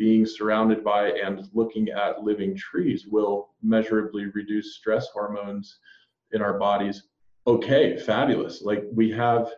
being 0.01 0.25
surrounded 0.25 0.83
by 0.83 1.11
and 1.11 1.47
looking 1.53 1.91
at 1.91 2.25
living 2.25 2.57
trees 2.57 3.07
will 3.07 3.51
measurably 3.63 4.25
reduce 4.35 4.75
stress 4.77 5.09
hormones 5.09 5.81
in 6.33 6.41
our 6.41 6.59
bodies. 6.59 7.03
Okay, 7.47 7.99
fabulous. 7.99 8.63
Like 8.63 8.83
we 8.95 9.11
have 9.11 9.51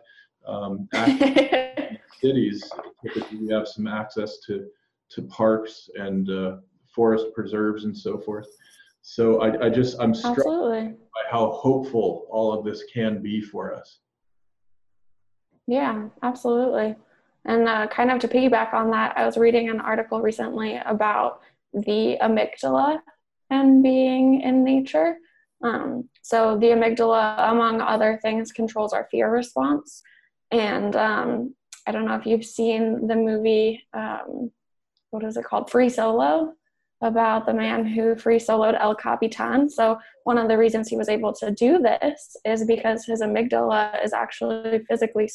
um, 0.45 0.89
cities, 2.21 2.69
we 3.31 3.47
have 3.53 3.69
some 3.69 3.87
access 3.87 4.39
to 4.47 4.67
to 5.11 5.21
parks 5.21 5.89
and 5.95 6.29
uh, 6.29 6.57
forest 6.93 7.27
preserves 7.33 7.85
and 7.85 7.97
so 7.97 8.17
forth. 8.17 8.47
So 9.01 9.39
I, 9.41 9.67
I 9.67 9.69
just 9.69 9.95
I'm 10.01 10.13
struck 10.13 10.39
Absolutely. 10.39 10.87
by 11.15 11.23
how 11.31 11.51
hopeful 11.51 12.27
all 12.29 12.51
of 12.51 12.65
this 12.65 12.83
can 12.93 13.21
be 13.21 13.39
for 13.39 13.73
us. 13.73 13.99
Yeah, 15.67 16.09
absolutely. 16.21 16.97
And 17.45 17.67
uh, 17.67 17.87
kind 17.87 18.11
of 18.11 18.19
to 18.19 18.27
piggyback 18.27 18.73
on 18.73 18.91
that, 18.91 19.17
I 19.17 19.25
was 19.25 19.37
reading 19.37 19.69
an 19.69 19.81
article 19.81 20.21
recently 20.21 20.79
about 20.85 21.41
the 21.73 22.17
amygdala 22.21 22.99
and 23.49 23.83
being 23.83 24.41
in 24.41 24.63
nature. 24.63 25.17
Um, 25.61 26.09
so 26.21 26.57
the 26.57 26.67
amygdala, 26.67 27.51
among 27.51 27.81
other 27.81 28.19
things, 28.21 28.51
controls 28.51 28.93
our 28.93 29.07
fear 29.11 29.29
response. 29.29 30.01
And 30.51 30.95
um, 30.95 31.55
I 31.85 31.91
don't 31.91 32.05
know 32.05 32.15
if 32.15 32.25
you've 32.25 32.45
seen 32.45 33.07
the 33.07 33.15
movie 33.15 33.85
um, 33.93 34.51
what 35.13 35.23
is 35.23 35.37
it 35.37 35.45
called? 35.45 35.69
Free 35.69 35.89
Solo, 35.89 36.53
about 37.01 37.45
the 37.45 37.53
man 37.53 37.85
who 37.85 38.15
free 38.15 38.39
soloed 38.39 38.79
El 38.79 38.95
Capitan. 38.95 39.69
So, 39.69 39.99
one 40.23 40.39
of 40.39 40.47
the 40.47 40.57
reasons 40.57 40.87
he 40.87 40.97
was 40.97 41.09
able 41.09 41.33
to 41.33 41.51
do 41.51 41.77
this 41.77 42.35
is 42.45 42.65
because 42.65 43.05
his 43.05 43.21
amygdala 43.21 44.03
is 44.03 44.11
actually 44.11 44.79
physically 44.89 45.29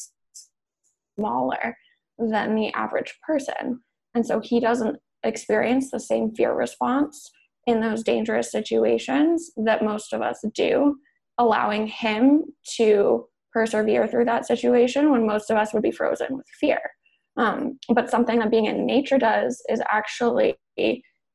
smaller 1.16 1.76
than 2.18 2.54
the 2.54 2.72
average 2.72 3.18
person. 3.26 3.80
And 4.14 4.26
so, 4.26 4.40
he 4.40 4.60
doesn't 4.60 4.98
experience 5.24 5.90
the 5.90 6.00
same 6.00 6.34
fear 6.34 6.54
response 6.54 7.30
in 7.66 7.80
those 7.80 8.02
dangerous 8.02 8.50
situations 8.50 9.50
that 9.56 9.84
most 9.84 10.12
of 10.12 10.22
us 10.22 10.42
do, 10.54 10.96
allowing 11.36 11.86
him 11.86 12.44
to 12.76 13.26
persevere 13.52 14.06
through 14.06 14.24
that 14.24 14.46
situation 14.46 15.10
when 15.10 15.26
most 15.26 15.50
of 15.50 15.56
us 15.56 15.72
would 15.72 15.82
be 15.82 15.90
frozen 15.90 16.36
with 16.36 16.46
fear. 16.60 16.80
Um, 17.36 17.78
but 17.94 18.10
something 18.10 18.38
that 18.40 18.50
being 18.50 18.66
in 18.66 18.86
nature 18.86 19.18
does 19.18 19.62
is 19.68 19.80
actually 19.90 20.56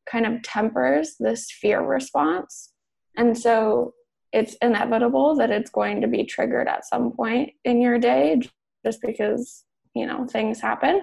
kind 0.09 0.25
of 0.25 0.41
tempers 0.43 1.15
this 1.19 1.49
fear 1.51 1.81
response. 1.81 2.73
And 3.15 3.37
so 3.37 3.93
it's 4.31 4.55
inevitable 4.61 5.35
that 5.35 5.51
it's 5.51 5.69
going 5.69 6.01
to 6.01 6.07
be 6.07 6.25
triggered 6.25 6.67
at 6.67 6.85
some 6.85 7.11
point 7.11 7.51
in 7.63 7.81
your 7.81 7.99
day 7.99 8.41
just 8.85 8.99
because, 9.01 9.63
you 9.93 10.05
know, 10.05 10.25
things 10.25 10.59
happen. 10.59 11.01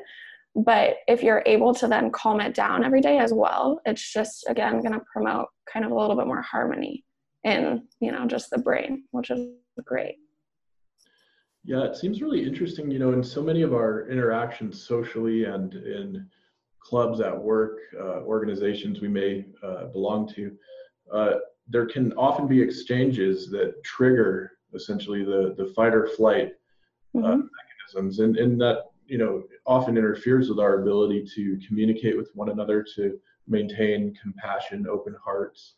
But 0.56 0.96
if 1.06 1.22
you're 1.22 1.42
able 1.46 1.72
to 1.74 1.86
then 1.86 2.10
calm 2.10 2.40
it 2.40 2.54
down 2.54 2.84
every 2.84 3.00
day 3.00 3.18
as 3.18 3.32
well, 3.32 3.80
it's 3.86 4.12
just, 4.12 4.44
again, 4.48 4.80
going 4.80 4.92
to 4.92 5.02
promote 5.12 5.46
kind 5.72 5.84
of 5.84 5.92
a 5.92 5.94
little 5.94 6.16
bit 6.16 6.26
more 6.26 6.42
harmony 6.42 7.04
in, 7.44 7.86
you 8.00 8.10
know, 8.10 8.26
just 8.26 8.50
the 8.50 8.58
brain, 8.58 9.04
which 9.12 9.30
is 9.30 9.46
great. 9.84 10.16
Yeah, 11.62 11.84
it 11.84 11.96
seems 11.96 12.20
really 12.20 12.44
interesting. 12.44 12.90
You 12.90 12.98
know, 12.98 13.12
in 13.12 13.22
so 13.22 13.42
many 13.42 13.62
of 13.62 13.72
our 13.74 14.08
interactions 14.08 14.82
socially 14.82 15.44
and 15.44 15.74
in 15.74 16.26
clubs 16.80 17.20
at 17.20 17.38
work, 17.38 17.78
uh, 17.98 18.22
organizations 18.22 19.00
we 19.00 19.08
may 19.08 19.44
uh, 19.62 19.84
belong 19.86 20.26
to, 20.34 20.56
uh, 21.12 21.34
there 21.68 21.86
can 21.86 22.12
often 22.14 22.48
be 22.48 22.60
exchanges 22.60 23.50
that 23.50 23.74
trigger 23.84 24.52
essentially 24.74 25.24
the, 25.24 25.54
the 25.56 25.72
fight 25.74 25.94
or 25.94 26.06
flight 26.06 26.52
uh, 27.16 27.18
mm-hmm. 27.18 27.40
Mechanisms. 27.94 28.20
And, 28.20 28.36
and 28.36 28.60
that, 28.60 28.90
you 29.06 29.18
know, 29.18 29.42
often 29.66 29.96
interferes 29.96 30.48
with 30.48 30.58
our 30.58 30.80
ability 30.82 31.26
to 31.34 31.58
communicate 31.66 32.16
with 32.16 32.30
one 32.34 32.50
another, 32.50 32.84
to 32.96 33.18
maintain 33.48 34.14
compassion, 34.20 34.86
open 34.88 35.16
hearts. 35.22 35.74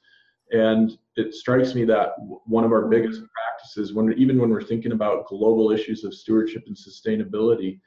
And 0.50 0.98
it 1.16 1.34
strikes 1.34 1.74
me 1.74 1.84
that 1.86 2.14
one 2.18 2.64
of 2.64 2.72
our 2.72 2.86
biggest 2.88 3.20
mm-hmm. 3.20 3.26
practices, 3.32 3.94
when 3.94 4.12
even 4.14 4.38
when 4.38 4.50
we're 4.50 4.62
thinking 4.62 4.92
about 4.92 5.26
global 5.26 5.70
issues 5.70 6.04
of 6.04 6.14
stewardship 6.14 6.64
and 6.66 6.76
sustainability, 6.76 7.80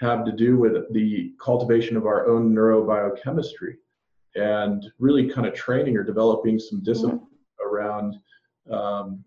have 0.00 0.24
to 0.24 0.32
do 0.32 0.56
with 0.56 0.92
the 0.92 1.32
cultivation 1.40 1.96
of 1.96 2.06
our 2.06 2.26
own 2.26 2.54
neurobiochemistry 2.54 3.74
and 4.34 4.90
really 4.98 5.28
kind 5.28 5.46
of 5.46 5.54
training 5.54 5.96
or 5.96 6.02
developing 6.02 6.58
some 6.58 6.82
discipline 6.82 7.18
mm-hmm. 7.18 7.68
around 7.68 8.16
um, 8.70 9.24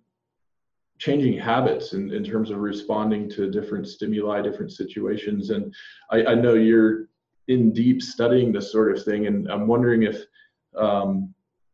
changing 1.00 1.38
habits 1.38 1.94
in, 1.94 2.12
in 2.14 2.24
terms 2.24 2.50
of 2.50 2.60
responding 2.60 3.30
to 3.32 3.50
different 3.50 3.88
stimuli, 3.88 4.42
different 4.42 4.72
situations. 4.72 5.50
And 5.50 5.74
I, 6.12 6.26
I 6.26 6.36
know 6.36 6.54
you're 6.54 7.10
in 7.48 7.74
deep 7.74 8.02
studying 8.02 8.52
this 8.52 8.72
sort 8.72 8.96
of 8.96 9.04
thing, 9.04 9.28
and 9.28 9.52
I'm 9.52 9.68
wondering 9.68 10.04
if 10.04 10.24
um, 10.78 11.34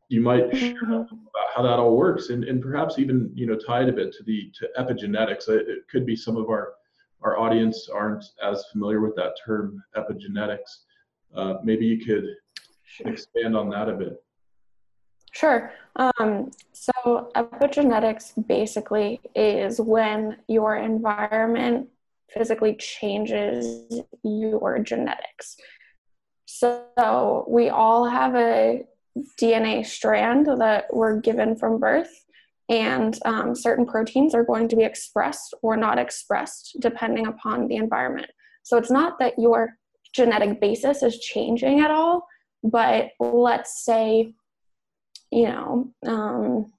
you 0.10 0.22
might 0.22 0.56
share 0.58 0.74
mm-hmm. 0.74 0.94
about 0.94 1.14
how 1.56 1.62
that 1.62 1.80
all 1.80 1.96
works 1.96 2.30
and, 2.30 2.44
and 2.44 2.62
perhaps 2.62 3.00
even 3.00 3.32
you 3.34 3.46
know 3.46 3.56
tie 3.56 3.84
it 3.84 3.90
a 3.90 3.94
bit 3.94 4.12
to 4.14 4.24
the 4.24 4.52
to 4.58 4.68
epigenetics 4.78 5.48
it 5.48 5.88
could 5.90 6.06
be 6.06 6.16
some 6.16 6.36
of 6.36 6.50
our 6.50 6.74
our 7.22 7.38
audience 7.38 7.90
aren't 7.90 8.24
as 8.44 8.66
familiar 8.72 9.02
with 9.02 9.16
that 9.16 9.34
term 9.46 9.82
epigenetics 9.96 10.84
uh, 11.36 11.56
maybe 11.64 11.86
you 11.86 12.04
could 12.04 12.26
sure. 12.84 13.08
expand 13.08 13.56
on 13.56 13.70
that 13.70 13.90
a 13.90 13.94
bit 13.94 14.24
Sure. 15.32 15.72
Um, 15.96 16.52
so, 16.74 17.32
epigenetics 17.36 18.34
basically 18.48 19.20
is 19.36 19.80
when 19.80 20.38
your 20.48 20.76
environment 20.76 21.90
physically 22.34 22.76
changes 22.76 24.02
your 24.24 24.80
genetics. 24.80 25.58
So, 26.46 27.46
we 27.48 27.70
all 27.70 28.10
have 28.10 28.36
a 28.36 28.86
DNA 29.40 29.86
strand 29.86 30.48
that 30.48 30.86
we're 30.94 31.20
given 31.20 31.56
from 31.56 31.80
birth. 31.80 32.12
and 32.70 33.18
um, 33.26 33.56
certain 33.56 33.86
proteins 33.86 34.36
are 34.36 34.44
going 34.44 34.68
to 34.70 34.76
be 34.76 34.84
expressed 34.84 35.56
or 35.64 35.76
not 35.76 35.98
expressed 35.98 36.78
depending 36.80 37.26
upon 37.28 37.68
the 37.68 37.76
environment. 37.76 38.28
So 38.64 38.78
it's 38.78 38.92
not 38.92 39.18
that 39.20 39.34
your 39.40 39.72
genetic 40.14 40.62
basis 40.62 41.02
is 41.02 41.20
changing 41.20 41.80
at 41.80 41.90
all, 41.92 42.28
but 42.64 43.10
let's 43.20 43.84
say, 43.84 44.34
you 45.32 45.44
know, 45.44 45.92
um, 46.06 46.72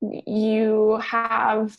you 0.00 1.00
have 1.02 1.76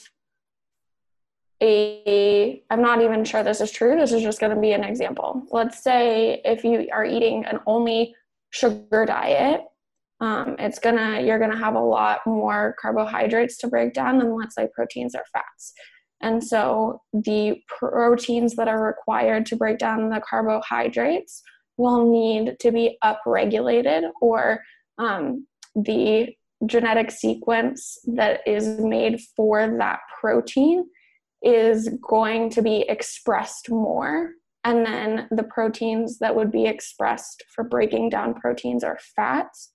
a, 1.62 2.64
I'm 2.70 2.82
not 2.82 3.02
even 3.02 3.24
sure 3.24 3.44
this 3.44 3.62
is 3.62 3.72
true, 3.72 3.96
this 3.96 4.12
is 4.12 4.24
just 4.24 4.40
going 4.40 4.56
to 4.56 4.62
be 4.62 4.72
an 4.72 4.84
example. 4.84 5.44
Let's 5.52 5.84
say 5.84 6.42
if 6.44 6.64
you 6.64 6.88
are 6.92 7.06
eating 7.06 7.46
an 7.46 7.60
only 7.68 8.16
sugar 8.50 9.06
diet, 9.06 9.62
um, 10.22 10.56
it's 10.60 10.78
gonna 10.78 11.20
you're 11.22 11.40
gonna 11.40 11.58
have 11.58 11.74
a 11.74 11.80
lot 11.80 12.20
more 12.28 12.76
carbohydrates 12.80 13.58
to 13.58 13.68
break 13.68 13.94
down 13.94 14.20
than 14.20 14.38
let's 14.38 14.54
say 14.54 14.70
proteins 14.72 15.16
or 15.16 15.24
fats 15.34 15.74
and 16.22 16.44
so 16.44 17.02
the 17.12 17.62
proteins 17.68 18.56
that 18.56 18.68
are 18.68 18.86
required 18.86 19.46
to 19.48 19.56
break 19.56 19.80
down 19.80 20.10
the 20.10 20.22
carbohydrates 20.22 21.42
will 21.78 22.10
need 22.12 22.58
to 22.60 22.72
be 22.72 22.98
upregulated 23.04 24.10
or 24.22 24.62
um, 25.00 25.48
the 25.76 26.30
genetic 26.66 27.12
sequence 27.12 27.98
that 28.06 28.42
is 28.46 28.80
made 28.80 29.20
for 29.36 29.76
that 29.78 30.00
protein 30.20 30.86
is 31.42 31.90
going 32.08 32.50
to 32.52 32.62
be 32.62 32.86
expressed 32.88 33.70
more 33.70 34.32
and 34.64 34.86
then 34.86 35.28
the 35.32 35.44
proteins 35.44 36.20
that 36.20 36.36
would 36.36 36.52
be 36.52 36.66
expressed 36.66 37.44
for 37.56 37.64
breaking 37.64 38.10
down 38.10 38.36
proteins 38.36 38.84
or 38.84 39.00
fats 39.16 39.74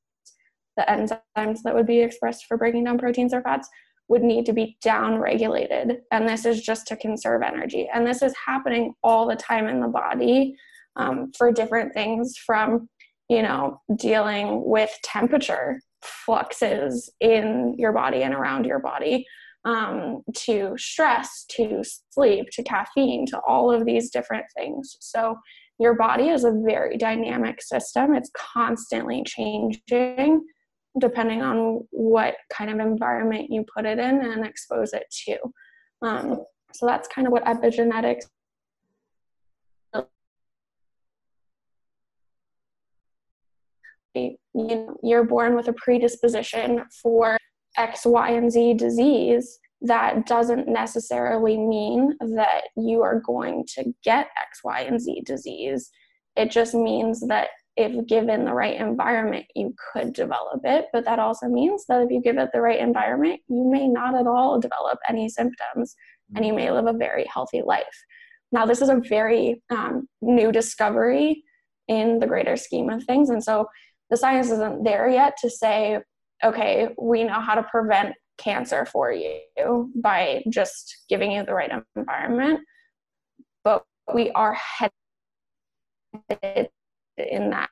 the 0.77 0.85
enzymes 0.89 1.63
that 1.63 1.75
would 1.75 1.87
be 1.87 2.01
expressed 2.01 2.47
for 2.47 2.57
breaking 2.57 2.85
down 2.85 2.99
proteins 2.99 3.33
or 3.33 3.43
fats 3.43 3.69
would 4.09 4.23
need 4.23 4.47
to 4.47 4.53
be 4.53 4.77
down 4.83 5.19
regulated. 5.19 5.99
And 6.13 6.29
this 6.29 6.45
is 6.45 6.63
just 6.63 6.87
to 6.89 6.97
conserve 6.97 7.43
energy. 7.43 7.89
And 7.93 8.07
this 8.07 8.23
is 8.23 8.35
happening 8.45 8.95
all 9.03 9.27
the 9.27 9.37
time 9.37 9.67
in 9.67 9.81
the 9.81 9.89
body 9.89 10.55
um, 10.95 11.33
for 11.37 11.51
different 11.51 11.93
things 11.93 12.37
from, 12.37 12.89
you 13.29 13.43
know, 13.43 13.81
dealing 13.97 14.63
with 14.65 14.91
temperature 15.03 15.81
fluxes 16.03 17.11
in 17.21 17.75
your 17.79 17.93
body 17.93 18.23
and 18.23 18.35
around 18.35 18.67
your 18.67 18.79
body. 18.79 19.27
Um, 19.65 20.23
to 20.45 20.75
stress, 20.79 21.45
to 21.57 21.83
sleep, 22.11 22.51
to 22.53 22.63
caffeine, 22.63 23.27
to 23.27 23.41
all 23.49 23.73
of 23.73 23.85
these 23.85 24.11
different 24.11 24.45
things. 24.57 24.97
So, 25.01 25.37
your 25.81 25.95
body 25.95 26.29
is 26.29 26.45
a 26.45 26.53
very 26.65 26.97
dynamic 26.97 27.61
system. 27.61 28.15
It's 28.15 28.31
constantly 28.55 29.25
changing 29.27 30.41
depending 30.99 31.43
on 31.43 31.87
what 31.91 32.37
kind 32.53 32.71
of 32.71 32.79
environment 32.79 33.51
you 33.51 33.65
put 33.75 33.85
it 33.85 33.99
in 33.99 34.25
and 34.25 34.47
expose 34.47 34.93
it 34.93 35.05
to. 35.27 35.37
Um, 36.03 36.45
so 36.73 36.87
that's 36.87 37.09
kind 37.09 37.27
of 37.27 37.33
what 37.33 37.45
epigenetics 37.45 38.27
you 44.17 44.37
know, 44.55 44.97
you're 45.03 45.25
born 45.25 45.55
with 45.55 45.69
a 45.69 45.73
predisposition 45.75 46.85
for 47.03 47.37
X, 47.77 48.05
Y, 48.07 48.31
and 48.31 48.51
Z 48.51 48.75
disease. 48.75 49.59
That 49.83 50.27
doesn't 50.27 50.69
necessarily 50.69 51.57
mean 51.59 52.17
that 52.21 52.63
you 52.77 53.03
are 53.03 53.21
going 53.21 53.65
to 53.75 53.93
get 54.03 54.29
X, 54.37 54.61
Y, 54.65 54.81
and 54.81 55.01
Z 55.01 55.23
disease. 55.27 55.91
It 56.35 56.51
just 56.51 56.75
means 56.75 57.21
that 57.29 57.49
if 57.77 58.07
given 58.07 58.45
the 58.45 58.55
right 58.55 58.81
environment, 58.81 59.45
you 59.55 59.75
could 59.93 60.15
develop 60.15 60.61
it. 60.65 60.87
But 60.93 61.05
that 61.05 61.19
also 61.19 61.47
means 61.47 61.85
that 61.89 62.03
if 62.03 62.11
you 62.11 62.23
give 62.23 62.39
it 62.39 62.49
the 62.53 62.61
right 62.61 62.81
environment, 62.81 63.41
you 63.49 63.71
may 63.71 63.87
not 63.87 64.15
at 64.15 64.27
all 64.27 64.59
develop 64.59 64.99
any 65.09 65.29
symptoms 65.29 65.95
and 66.35 66.45
you 66.45 66.55
may 66.55 66.71
live 66.71 66.87
a 66.87 66.95
very 66.95 67.27
healthy 67.33 67.63
life. 67.63 67.85
Now, 68.51 68.65
this 68.65 68.81
is 68.81 68.89
a 68.89 69.03
very 69.09 69.63
um, 69.71 70.09
new 70.23 70.53
discovery 70.53 71.45
in 71.89 72.19
the 72.19 72.27
greater 72.27 72.57
scheme 72.57 72.89
of 72.89 73.05
things. 73.05 73.31
And 73.31 73.45
so 73.45 73.67
the 74.11 74.17
science 74.17 74.51
isn't 74.51 74.85
there 74.85 75.09
yet 75.09 75.37
to 75.43 75.51
say, 75.51 75.99
okay, 76.45 76.89
we 77.01 77.25
know 77.25 77.41
how 77.41 77.55
to 77.55 77.63
prevent 77.65 78.15
cancer 78.39 78.85
for 78.87 79.13
you 79.13 79.91
by 79.97 80.43
just 80.49 81.05
giving 81.09 81.33
you 81.33 81.45
the 81.45 81.55
right 81.55 81.71
environment. 81.97 82.61
But 83.65 83.85
we 84.13 84.31
are 84.33 84.55
headed 84.55 84.93
in 87.17 87.51
that 87.51 87.71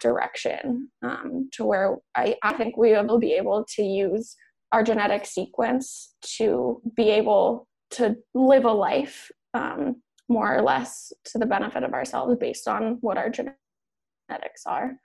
direction 0.00 0.90
um, 1.02 1.48
to 1.52 1.64
where 1.64 1.96
I, 2.14 2.36
I 2.42 2.52
think 2.54 2.76
we 2.76 2.92
will 2.92 3.18
be 3.18 3.32
able 3.32 3.64
to 3.76 3.82
use 3.82 4.36
our 4.72 4.82
genetic 4.82 5.26
sequence 5.26 6.14
to 6.36 6.82
be 6.96 7.10
able 7.10 7.66
to 7.92 8.16
live 8.34 8.64
a 8.64 8.72
life 8.72 9.30
um, 9.54 10.02
more 10.28 10.54
or 10.54 10.62
less 10.62 11.12
to 11.24 11.38
the 11.38 11.46
benefit 11.46 11.82
of 11.82 11.92
ourselves 11.92 12.36
based 12.38 12.66
on 12.68 12.98
what 13.00 13.16
our 13.16 13.30
genetics 13.30 14.66
are. 14.66 14.96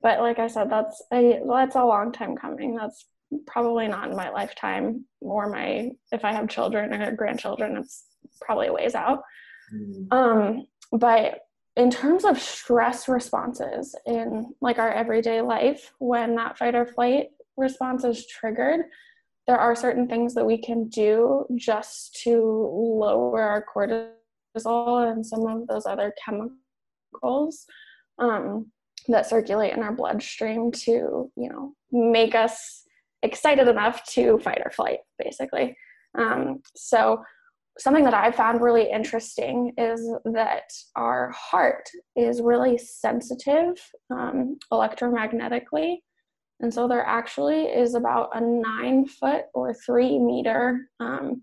But 0.00 0.20
like 0.20 0.38
I 0.38 0.46
said, 0.46 0.70
that's 0.70 1.02
a 1.12 1.40
that's 1.48 1.76
a 1.76 1.84
long 1.84 2.12
time 2.12 2.36
coming. 2.36 2.76
That's 2.76 3.06
probably 3.46 3.88
not 3.88 4.08
in 4.10 4.16
my 4.16 4.30
lifetime 4.30 5.04
or 5.20 5.50
my 5.50 5.90
if 6.12 6.24
I 6.24 6.32
have 6.32 6.48
children 6.48 6.94
or 6.94 7.12
grandchildren, 7.12 7.76
it's 7.76 8.04
probably 8.40 8.68
a 8.68 8.72
ways 8.72 8.94
out. 8.94 9.22
Mm. 9.74 10.12
Um, 10.12 10.66
but 10.92 11.40
in 11.76 11.90
terms 11.90 12.24
of 12.24 12.40
stress 12.40 13.08
responses 13.08 13.94
in 14.06 14.52
like 14.60 14.78
our 14.78 14.90
everyday 14.90 15.40
life 15.40 15.92
when 15.98 16.34
that 16.34 16.58
fight 16.58 16.74
or 16.74 16.86
flight 16.86 17.28
response 17.56 18.04
is 18.04 18.26
triggered 18.26 18.80
there 19.46 19.58
are 19.58 19.74
certain 19.74 20.06
things 20.06 20.34
that 20.34 20.44
we 20.44 20.58
can 20.58 20.88
do 20.88 21.46
just 21.56 22.20
to 22.22 22.38
lower 22.38 23.42
our 23.42 23.64
cortisol 23.74 25.10
and 25.10 25.24
some 25.24 25.46
of 25.46 25.66
those 25.68 25.86
other 25.86 26.12
chemicals 26.22 27.64
um, 28.18 28.66
that 29.08 29.28
circulate 29.28 29.74
in 29.74 29.82
our 29.82 29.92
bloodstream 29.92 30.70
to 30.70 31.30
you 31.36 31.48
know 31.48 31.74
make 31.90 32.34
us 32.34 32.84
excited 33.22 33.66
enough 33.68 34.04
to 34.04 34.38
fight 34.38 34.62
or 34.64 34.70
flight 34.70 34.98
basically 35.18 35.76
um, 36.16 36.60
so 36.74 37.22
something 37.78 38.04
that 38.04 38.14
I 38.14 38.32
found 38.32 38.60
really 38.60 38.90
interesting 38.90 39.72
is 39.78 40.00
that 40.24 40.70
our 40.96 41.30
heart 41.30 41.88
is 42.16 42.42
really 42.42 42.76
sensitive 42.76 43.78
um, 44.10 44.58
electromagnetically. 44.72 45.98
And 46.60 46.74
so 46.74 46.88
there 46.88 47.04
actually 47.04 47.66
is 47.66 47.94
about 47.94 48.30
a 48.34 48.40
nine 48.40 49.06
foot 49.06 49.44
or 49.54 49.74
three 49.74 50.18
meter 50.18 50.88
um, 50.98 51.42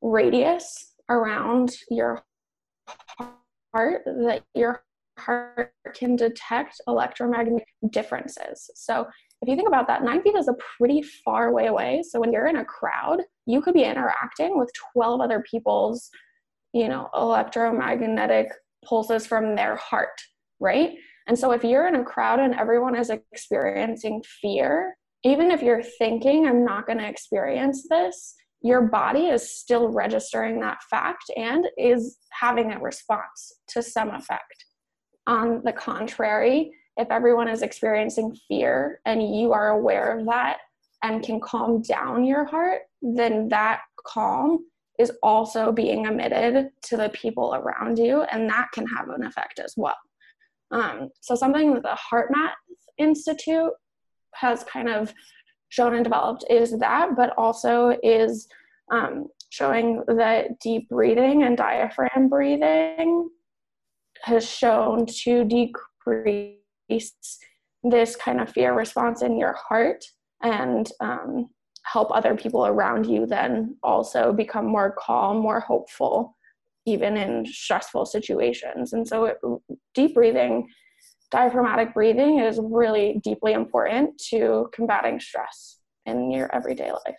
radius 0.00 0.94
around 1.10 1.76
your 1.90 2.22
heart 3.74 4.02
that 4.06 4.42
your 4.54 4.82
heart 5.24 5.72
can 5.94 6.16
detect 6.16 6.80
electromagnetic 6.86 7.66
differences. 7.90 8.70
So 8.74 9.06
if 9.40 9.48
you 9.48 9.56
think 9.56 9.68
about 9.68 9.86
that, 9.88 10.04
nine 10.04 10.22
feet 10.22 10.36
is 10.36 10.48
a 10.48 10.56
pretty 10.76 11.02
far 11.02 11.52
way 11.52 11.66
away. 11.66 12.02
So 12.08 12.20
when 12.20 12.32
you're 12.32 12.46
in 12.46 12.56
a 12.56 12.64
crowd, 12.64 13.20
you 13.46 13.60
could 13.60 13.74
be 13.74 13.84
interacting 13.84 14.58
with 14.58 14.70
12 14.92 15.20
other 15.20 15.44
people's, 15.50 16.10
you 16.72 16.88
know, 16.88 17.08
electromagnetic 17.14 18.48
pulses 18.84 19.26
from 19.26 19.56
their 19.56 19.76
heart, 19.76 20.20
right? 20.60 20.94
And 21.26 21.38
so 21.38 21.52
if 21.52 21.64
you're 21.64 21.88
in 21.88 21.96
a 21.96 22.04
crowd 22.04 22.40
and 22.40 22.54
everyone 22.54 22.96
is 22.96 23.10
experiencing 23.10 24.22
fear, 24.40 24.96
even 25.24 25.50
if 25.50 25.62
you're 25.62 25.82
thinking, 25.82 26.46
I'm 26.46 26.64
not 26.64 26.86
going 26.86 26.98
to 26.98 27.08
experience 27.08 27.86
this, 27.88 28.34
your 28.62 28.82
body 28.82 29.26
is 29.26 29.56
still 29.56 29.88
registering 29.88 30.60
that 30.60 30.82
fact 30.88 31.24
and 31.36 31.66
is 31.76 32.18
having 32.30 32.72
a 32.72 32.78
response 32.78 33.52
to 33.68 33.82
some 33.82 34.10
effect. 34.10 34.64
On 35.26 35.62
the 35.64 35.72
contrary, 35.72 36.72
if 36.96 37.10
everyone 37.10 37.48
is 37.48 37.62
experiencing 37.62 38.36
fear 38.48 39.00
and 39.06 39.36
you 39.36 39.52
are 39.52 39.70
aware 39.70 40.18
of 40.18 40.26
that 40.26 40.58
and 41.02 41.22
can 41.22 41.40
calm 41.40 41.82
down 41.82 42.24
your 42.24 42.44
heart, 42.44 42.82
then 43.00 43.48
that 43.48 43.80
calm 44.04 44.66
is 44.98 45.12
also 45.22 45.72
being 45.72 46.04
emitted 46.04 46.70
to 46.82 46.96
the 46.96 47.08
people 47.10 47.54
around 47.54 47.98
you, 47.98 48.22
and 48.22 48.48
that 48.48 48.68
can 48.72 48.86
have 48.86 49.08
an 49.08 49.24
effect 49.24 49.58
as 49.58 49.74
well. 49.76 49.96
Um, 50.70 51.08
so, 51.20 51.34
something 51.34 51.74
that 51.74 51.82
the 51.82 51.98
HeartMath 52.10 52.52
Institute 52.98 53.72
has 54.34 54.64
kind 54.64 54.88
of 54.88 55.12
shown 55.70 55.94
and 55.94 56.04
developed 56.04 56.44
is 56.50 56.78
that, 56.78 57.16
but 57.16 57.32
also 57.36 57.96
is 58.02 58.48
um, 58.90 59.26
showing 59.50 60.02
that 60.06 60.60
deep 60.60 60.88
breathing 60.88 61.42
and 61.42 61.56
diaphragm 61.56 62.28
breathing 62.28 63.28
has 64.22 64.48
shown 64.48 65.06
to 65.06 65.44
decrease 65.44 66.58
this 67.82 68.16
kind 68.16 68.40
of 68.40 68.50
fear 68.50 68.72
response 68.74 69.22
in 69.22 69.38
your 69.38 69.54
heart 69.54 70.04
and 70.42 70.90
um, 71.00 71.48
help 71.84 72.10
other 72.12 72.34
people 72.36 72.66
around 72.66 73.06
you 73.06 73.26
then 73.26 73.76
also 73.82 74.32
become 74.32 74.66
more 74.66 74.94
calm, 74.98 75.38
more 75.38 75.60
hopeful, 75.60 76.36
even 76.86 77.16
in 77.16 77.44
stressful 77.46 78.06
situations. 78.06 78.92
And 78.92 79.06
so, 79.06 79.24
it, 79.26 79.38
deep 79.94 80.14
breathing, 80.14 80.68
diaphragmatic 81.30 81.94
breathing 81.94 82.38
is 82.38 82.60
really 82.62 83.20
deeply 83.24 83.52
important 83.52 84.20
to 84.30 84.68
combating 84.72 85.18
stress 85.20 85.78
in 86.06 86.30
your 86.30 86.54
everyday 86.54 86.90
life. 86.92 87.16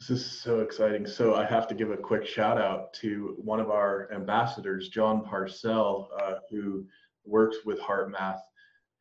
This 0.00 0.10
is 0.10 0.40
so 0.40 0.60
exciting. 0.60 1.06
So 1.06 1.34
I 1.34 1.44
have 1.44 1.68
to 1.68 1.74
give 1.74 1.90
a 1.90 1.96
quick 1.96 2.26
shout 2.26 2.58
out 2.58 2.94
to 2.94 3.36
one 3.38 3.60
of 3.60 3.70
our 3.70 4.10
ambassadors, 4.12 4.88
John 4.88 5.22
Parcell, 5.22 6.08
uh, 6.18 6.36
who 6.50 6.86
works 7.26 7.58
with 7.66 7.78
HeartMath 7.80 8.40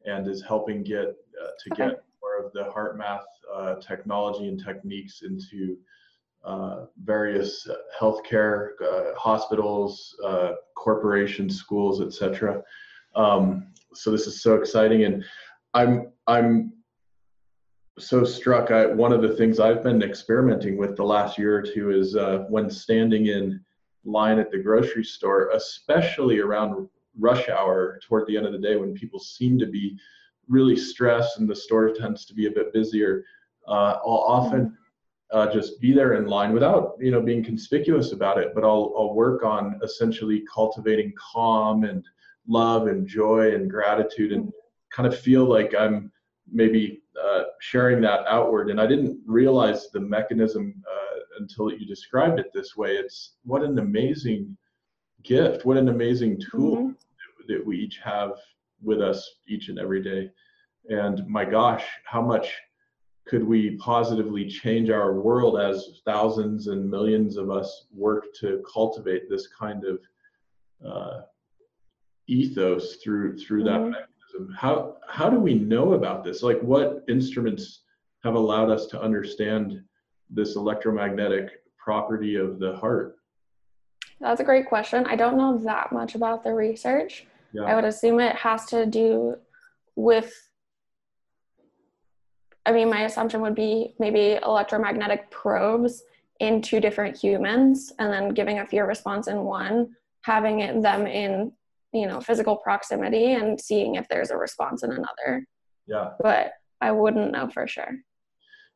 and 0.06 0.28
is 0.28 0.44
helping 0.44 0.84
get 0.84 1.08
uh, 1.08 1.52
to 1.64 1.72
Okay. 1.72 1.88
get 1.88 2.04
more 2.22 2.46
of 2.46 2.52
the 2.52 2.70
HeartMath 2.76 3.24
uh, 3.54 3.76
technology 3.76 4.50
and 4.50 4.62
techniques 4.62 5.22
into 5.22 5.78
uh, 6.44 6.86
various 7.04 7.66
healthcare 7.98 8.72
uh, 8.84 9.16
hospitals, 9.18 10.18
uh, 10.26 10.52
corporations, 10.76 11.58
schools, 11.58 12.02
etc. 12.02 12.62
Um, 13.16 13.68
so 13.94 14.12
this 14.12 14.28
is 14.28 14.42
so 14.42 14.56
exciting, 14.56 15.06
and 15.06 15.24
I'm 15.74 16.12
I'm 16.28 16.74
so 18.00 18.24
struck. 18.24 18.72
I, 18.72 18.86
one 18.86 19.12
of 19.12 19.22
the 19.22 19.36
things 19.36 19.60
I've 19.60 19.84
been 19.84 20.02
experimenting 20.02 20.78
with 20.78 20.96
the 20.96 21.04
last 21.04 21.38
year 21.38 21.58
or 21.58 21.62
two 21.62 21.92
is 21.92 22.16
uh, 22.16 22.46
when 22.50 22.70
standing 22.70 23.28
in 23.28 23.60
line 24.06 24.40
at 24.40 24.52
the 24.52 24.58
grocery 24.58 25.04
store, 25.04 25.50
especially 25.54 26.40
around 26.40 26.88
rush 27.20 27.50
hour 27.50 28.00
toward 28.08 28.26
the 28.28 28.38
end 28.38 28.46
of 28.46 28.54
the 28.54 28.60
day 28.60 28.78
when 28.78 28.94
people 28.94 29.20
seem 29.20 29.60
to 29.60 29.68
be 29.68 29.98
really 30.48 30.76
stressed 30.76 31.38
and 31.38 31.50
the 31.50 31.56
store 31.56 31.92
tends 31.92 32.26
to 32.26 32.34
be 32.34 32.48
a 32.48 32.52
bit 32.52 32.74
busier. 32.74 33.24
Uh, 33.68 33.98
I'll 34.06 34.26
often 34.28 34.78
uh, 35.32 35.52
just 35.52 35.80
be 35.80 35.94
there 35.94 36.14
in 36.14 36.26
line 36.26 36.54
without 36.54 36.96
you 37.00 37.12
know 37.12 37.22
being 37.22 37.44
conspicuous 37.44 38.14
about 38.14 38.40
it, 38.40 38.54
but 38.56 38.64
I'll 38.64 38.94
I'll 38.98 39.14
work 39.14 39.44
on 39.44 39.80
essentially 39.84 40.44
cultivating 40.52 41.14
calm 41.18 41.84
and 41.84 42.04
love 42.48 42.88
and 42.88 43.08
joy 43.08 43.54
and 43.54 43.70
gratitude 43.70 44.32
and 44.32 44.52
kind 44.92 45.08
of 45.08 45.18
feel 45.18 45.46
like 45.46 45.76
I'm 45.76 46.12
maybe 46.52 47.02
uh, 47.22 47.44
sharing 47.60 48.02
that 48.02 48.26
outward. 48.28 48.70
And 48.70 48.80
I 48.80 48.88
didn't 48.88 49.20
realize 49.26 49.90
the 49.92 50.00
mechanism 50.00 50.82
uh, 50.90 51.20
until 51.40 51.72
you 51.72 51.86
described 51.86 52.40
it 52.40 52.52
this 52.54 52.76
way. 52.76 52.96
It's 52.96 53.36
what 53.44 53.64
an 53.64 53.80
amazing 53.80 54.58
gift, 55.24 55.66
what 55.66 55.78
an 55.78 55.90
amazing 55.90 56.40
tool 56.40 56.78
Mhm. 56.78 56.96
that 57.48 57.66
we 57.66 57.78
each 57.78 57.98
have 58.00 58.40
with 58.82 59.02
us 59.02 59.30
each 59.48 59.70
and 59.70 59.80
every 59.80 60.02
day. 60.02 60.32
And 60.90 61.28
my 61.28 61.46
gosh, 61.46 61.86
how 62.06 62.22
much 62.22 62.58
could 63.26 63.44
we 63.44 63.78
positively 63.78 64.48
change 64.48 64.90
our 64.90 65.20
world 65.20 65.60
as 65.60 66.02
thousands 66.06 66.68
and 66.68 66.90
millions 66.90 67.38
of 67.38 67.52
us 67.52 67.88
work 67.92 68.26
to 68.36 68.64
cultivate 68.72 69.30
this 69.30 69.48
kind 69.48 69.84
of 69.86 70.00
uh, 70.84 71.22
ethos 72.28 72.96
through 72.98 73.38
through 73.38 73.64
that 73.64 73.82
Mhm. 73.82 73.94
Mechanism? 74.34 74.56
How 74.58 74.98
how 75.08 75.30
do 75.30 75.40
we 75.40 75.56
know 75.56 75.94
about 75.94 76.24
this? 76.24 76.44
Like, 76.44 76.60
what 76.62 77.04
instruments 77.08 77.82
have 78.24 78.36
allowed 78.36 78.70
us 78.70 78.88
to 78.88 79.02
understand 79.02 79.82
this 80.30 80.56
electromagnetic 80.56 81.64
property 81.78 82.36
of 82.36 82.60
the 82.60 82.76
heart? 82.76 83.16
That's 84.20 84.42
a 84.42 84.44
great 84.44 84.68
question. 84.68 85.06
I 85.06 85.16
don't 85.16 85.38
know 85.38 85.58
that 85.60 85.92
much 85.92 86.16
about 86.16 86.44
the 86.44 86.54
research. 86.54 87.26
I 87.66 87.74
would 87.74 87.86
assume 87.86 88.20
it 88.20 88.36
has 88.36 88.66
to 88.66 88.86
do 88.86 89.36
with, 89.96 90.32
I 92.64 92.72
mean, 92.72 92.92
my 92.92 93.06
assumption 93.06 93.42
would 93.42 93.56
be 93.56 93.96
maybe 93.98 94.38
electromagnetic 94.44 95.32
probes 95.32 96.04
in 96.40 96.62
two 96.62 96.80
different 96.80 97.18
humans 97.18 97.92
and 97.98 98.14
then 98.14 98.36
giving 98.36 98.60
a 98.60 98.68
fear 98.68 98.86
response 98.86 99.28
in 99.28 99.46
one, 99.46 99.96
having 100.22 100.60
it, 100.60 100.80
them 100.84 101.08
in, 101.08 101.52
you 101.94 102.08
know, 102.08 102.20
physical 102.22 102.56
proximity 102.58 103.34
and 103.34 103.60
seeing 103.60 103.96
if 103.96 104.08
there's 104.10 104.32
a 104.32 104.38
response 104.38 104.84
in 104.84 104.92
another. 104.92 105.46
yeah. 105.88 106.12
But 106.22 106.54
I 106.82 106.92
wouldn't 106.92 107.32
know 107.32 107.50
for 107.50 107.68
sure. 107.68 107.98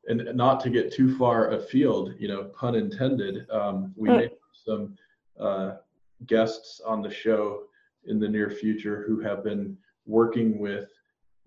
and 0.10 0.36
not 0.36 0.60
to 0.60 0.70
get 0.70 0.92
too 0.92 1.16
far 1.18 1.52
afield, 1.52 2.14
you 2.20 2.28
know, 2.28 2.44
pun 2.60 2.76
intended, 2.76 3.50
um, 3.50 3.94
we 3.96 4.10
Mm. 4.10 4.18
may 4.18 4.24
have 4.24 4.32
some 4.66 4.98
uh, 5.40 5.78
guests 6.26 6.82
on 6.86 7.02
the 7.02 7.10
show 7.10 7.64
in 8.06 8.20
the 8.20 8.28
near 8.28 8.50
future 8.50 9.06
who 9.08 9.22
have 9.22 9.46
been 9.46 9.78
working 10.06 10.60
with 10.60 10.90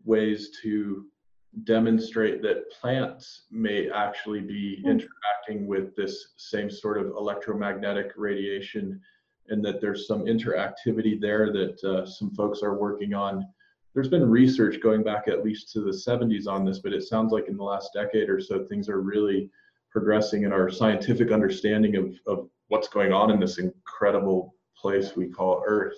ways 0.07 0.59
to 0.63 1.05
demonstrate 1.65 2.41
that 2.43 2.71
plants 2.71 3.43
may 3.51 3.91
actually 3.91 4.41
be 4.41 4.83
Mm. 4.83 4.91
interacting 4.93 5.67
with 5.67 5.95
this 5.95 6.33
same 6.39 6.71
sort 6.71 6.97
of 6.97 7.09
electromagnetic 7.09 8.13
radiation 8.17 9.03
and 9.49 9.65
that 9.65 9.81
there's 9.81 10.07
some 10.07 10.25
interactivity 10.25 11.21
there 11.21 11.53
that 11.53 11.83
uh, 11.85 12.07
some 12.07 12.31
folks 12.31 12.63
are 12.63 12.75
working 12.75 13.15
on 13.15 13.47
there's 13.97 14.09
been 14.09 14.29
research 14.29 14.79
going 14.83 15.03
back 15.03 15.27
at 15.27 15.43
least 15.43 15.73
to 15.73 15.81
the 15.81 15.91
70s 15.91 16.47
on 16.47 16.67
this, 16.67 16.81
but 16.81 16.93
it 16.93 17.03
sounds 17.03 17.33
like 17.33 17.49
in 17.49 17.57
the 17.57 17.65
last 17.65 17.95
decade 17.95 18.29
or 18.29 18.39
so, 18.39 18.63
things 18.67 18.91
are 18.91 19.01
really 19.01 19.51
progressing 19.91 20.43
in 20.43 20.53
our 20.53 20.69
scientific 20.69 21.33
understanding 21.33 21.97
of, 21.97 22.13
of 22.27 22.51
what's 22.69 22.89
going 22.89 23.15
on 23.15 23.31
in 23.31 23.41
this 23.41 23.57
incredible 23.59 24.55
place 24.77 25.17
we 25.17 25.29
call 25.29 25.63
Earth. 25.67 25.97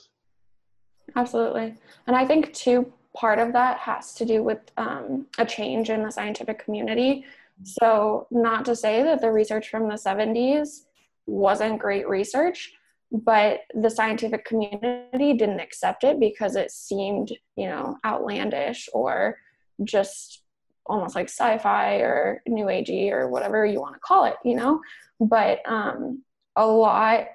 Absolutely. 1.16 1.74
And 2.06 2.14
I 2.14 2.24
think, 2.24 2.54
too, 2.54 2.92
part 3.16 3.40
of 3.40 3.52
that 3.54 3.78
has 3.78 4.14
to 4.14 4.24
do 4.24 4.44
with 4.44 4.60
um, 4.76 5.26
a 5.38 5.44
change 5.44 5.90
in 5.90 6.04
the 6.04 6.12
scientific 6.12 6.64
community. 6.64 7.24
So, 7.64 8.28
not 8.30 8.64
to 8.66 8.76
say 8.76 9.02
that 9.02 9.20
the 9.20 9.32
research 9.32 9.70
from 9.70 9.88
the 9.88 9.94
70s 9.94 10.84
wasn't 11.26 11.80
great 11.80 12.08
research, 12.08 12.74
but 13.10 13.60
the 13.74 13.90
scientific 13.90 14.44
community 14.44 15.32
didn't 15.34 15.60
accept 15.60 16.04
it 16.04 16.20
because 16.20 16.56
it 16.56 16.70
seemed, 16.70 17.32
you 17.56 17.66
know, 17.66 17.96
outlandish 18.04 18.88
or 18.92 19.38
just 19.84 20.42
almost 20.86 21.14
like 21.14 21.28
sci-fi 21.28 21.96
or 21.96 22.42
new 22.46 22.66
agey 22.66 23.10
or 23.10 23.28
whatever 23.28 23.64
you 23.64 23.80
want 23.80 23.94
to 23.94 24.00
call 24.00 24.24
it, 24.24 24.36
you 24.44 24.54
know. 24.54 24.80
But 25.20 25.60
um, 25.66 26.22
a 26.56 26.66
lot 26.66 27.28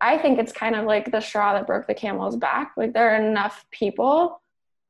I 0.00 0.18
think 0.18 0.38
it's 0.38 0.52
kind 0.52 0.76
of 0.76 0.84
like 0.84 1.10
the 1.10 1.20
straw 1.20 1.54
that 1.54 1.66
broke 1.66 1.86
the 1.86 1.94
camel's 1.94 2.36
back. 2.36 2.72
Like 2.76 2.92
there 2.92 3.10
are 3.10 3.22
enough 3.22 3.64
people 3.70 4.42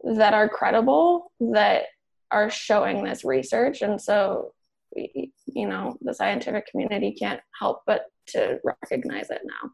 that 0.03 0.35
are 0.35 0.49
credible 0.49 1.33
that 1.39 1.85
are 2.31 2.51
showing 2.51 3.05
this 3.05 3.25
research, 3.25 3.83
and 3.83 4.01
so 4.01 4.53
you 4.95 5.69
know 5.69 5.97
the 6.01 6.15
scientific 6.15 6.67
community 6.71 7.13
can't 7.13 7.41
help 7.59 7.83
but 7.87 8.07
to 8.29 8.61
recognize 8.65 9.31
it 9.31 9.43
now, 9.45 9.71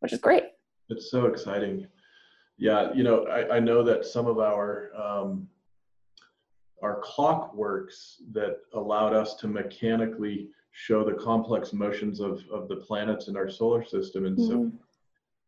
which 0.00 0.12
is 0.12 0.18
great. 0.20 0.44
It's 0.88 1.10
so 1.10 1.26
exciting. 1.26 1.86
Yeah, 2.58 2.92
you 2.92 3.02
know, 3.02 3.24
I, 3.26 3.56
I 3.56 3.60
know 3.60 3.82
that 3.82 4.04
some 4.04 4.26
of 4.26 4.38
our 4.38 4.90
um, 4.96 5.48
our 6.82 7.00
clockworks 7.00 8.16
that 8.32 8.58
allowed 8.74 9.14
us 9.14 9.36
to 9.36 9.46
mechanically 9.46 10.48
show 10.72 11.04
the 11.04 11.14
complex 11.14 11.72
motions 11.72 12.18
of, 12.20 12.42
of 12.52 12.66
the 12.68 12.76
planets 12.76 13.28
in 13.28 13.36
our 13.36 13.48
solar 13.48 13.84
system, 13.84 14.26
and 14.26 14.38
so 14.38 14.58
Mhm. 14.58 14.72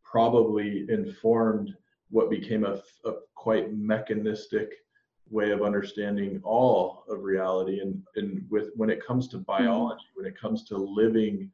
probably 0.05 0.87
informed 0.91 1.77
what 2.11 2.31
became 2.31 2.65
a, 2.65 2.81
a 3.05 3.13
quite 3.35 3.75
mechanistic 3.75 4.73
way 5.31 5.51
of 5.51 5.63
understanding 5.63 6.41
all 6.45 7.05
of 7.09 7.25
reality 7.25 7.81
and, 7.81 8.03
and 8.15 8.47
with 8.51 8.71
when 8.77 8.91
it 8.91 9.05
comes 9.05 9.27
to 9.29 9.39
biology 9.39 10.05
when 10.15 10.27
it 10.27 10.39
comes 10.39 10.63
to 10.65 10.77
living 10.77 11.51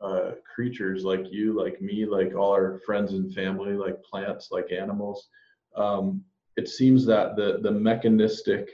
uh, 0.00 0.32
creatures 0.54 1.04
like 1.04 1.24
you 1.30 1.52
like 1.52 1.80
me 1.80 2.04
like 2.04 2.34
all 2.34 2.52
our 2.52 2.80
friends 2.84 3.12
and 3.12 3.32
family 3.32 3.72
like 3.72 4.02
plants 4.02 4.48
like 4.50 4.70
animals 4.72 5.28
um, 5.76 6.22
it 6.56 6.68
seems 6.68 7.04
that 7.06 7.36
the 7.36 7.58
the 7.62 7.70
mechanistic 7.70 8.70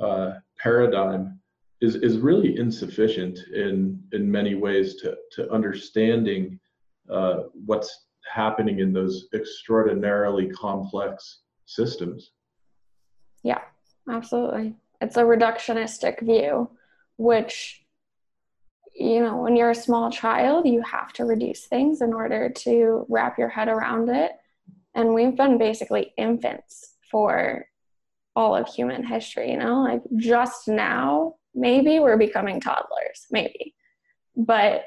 uh, 0.00 0.32
paradigm 0.58 1.38
is 1.80 1.96
is 1.96 2.18
really 2.18 2.56
insufficient 2.56 3.38
in 3.54 4.00
in 4.12 4.30
many 4.30 4.54
ways 4.54 4.96
to 4.96 5.16
to 5.32 5.50
understanding 5.50 6.58
uh, 7.10 7.44
what's 7.66 8.06
happening 8.32 8.78
in 8.78 8.92
those 8.92 9.28
extraordinarily 9.34 10.48
complex 10.50 11.40
systems. 11.66 12.32
Yeah, 13.42 13.60
absolutely. 14.08 14.76
It's 15.00 15.16
a 15.16 15.22
reductionistic 15.22 16.20
view, 16.20 16.70
which, 17.16 17.81
you 18.94 19.20
know, 19.20 19.36
when 19.36 19.56
you're 19.56 19.70
a 19.70 19.74
small 19.74 20.10
child, 20.10 20.66
you 20.66 20.82
have 20.82 21.12
to 21.14 21.24
reduce 21.24 21.66
things 21.66 22.02
in 22.02 22.12
order 22.12 22.50
to 22.50 23.06
wrap 23.08 23.38
your 23.38 23.48
head 23.48 23.68
around 23.68 24.08
it. 24.10 24.32
And 24.94 25.14
we've 25.14 25.36
been 25.36 25.58
basically 25.58 26.12
infants 26.16 26.96
for 27.10 27.66
all 28.36 28.54
of 28.54 28.68
human 28.68 29.04
history, 29.04 29.50
you 29.50 29.58
know, 29.58 29.82
like 29.82 30.02
just 30.16 30.68
now, 30.68 31.34
maybe 31.54 32.00
we're 32.00 32.16
becoming 32.16 32.60
toddlers, 32.60 33.26
maybe. 33.30 33.74
But 34.36 34.84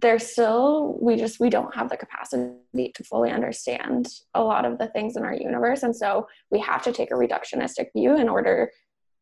there's 0.00 0.26
still 0.26 0.96
we 1.00 1.16
just 1.16 1.40
we 1.40 1.50
don't 1.50 1.74
have 1.74 1.90
the 1.90 1.96
capacity 1.96 2.90
to 2.94 3.04
fully 3.04 3.30
understand 3.30 4.08
a 4.32 4.42
lot 4.42 4.64
of 4.64 4.78
the 4.78 4.86
things 4.88 5.16
in 5.16 5.22
our 5.22 5.34
universe 5.34 5.82
and 5.82 5.94
so 5.94 6.26
we 6.50 6.58
have 6.58 6.82
to 6.82 6.90
take 6.90 7.10
a 7.10 7.14
reductionistic 7.14 7.88
view 7.94 8.16
in 8.16 8.28
order 8.28 8.70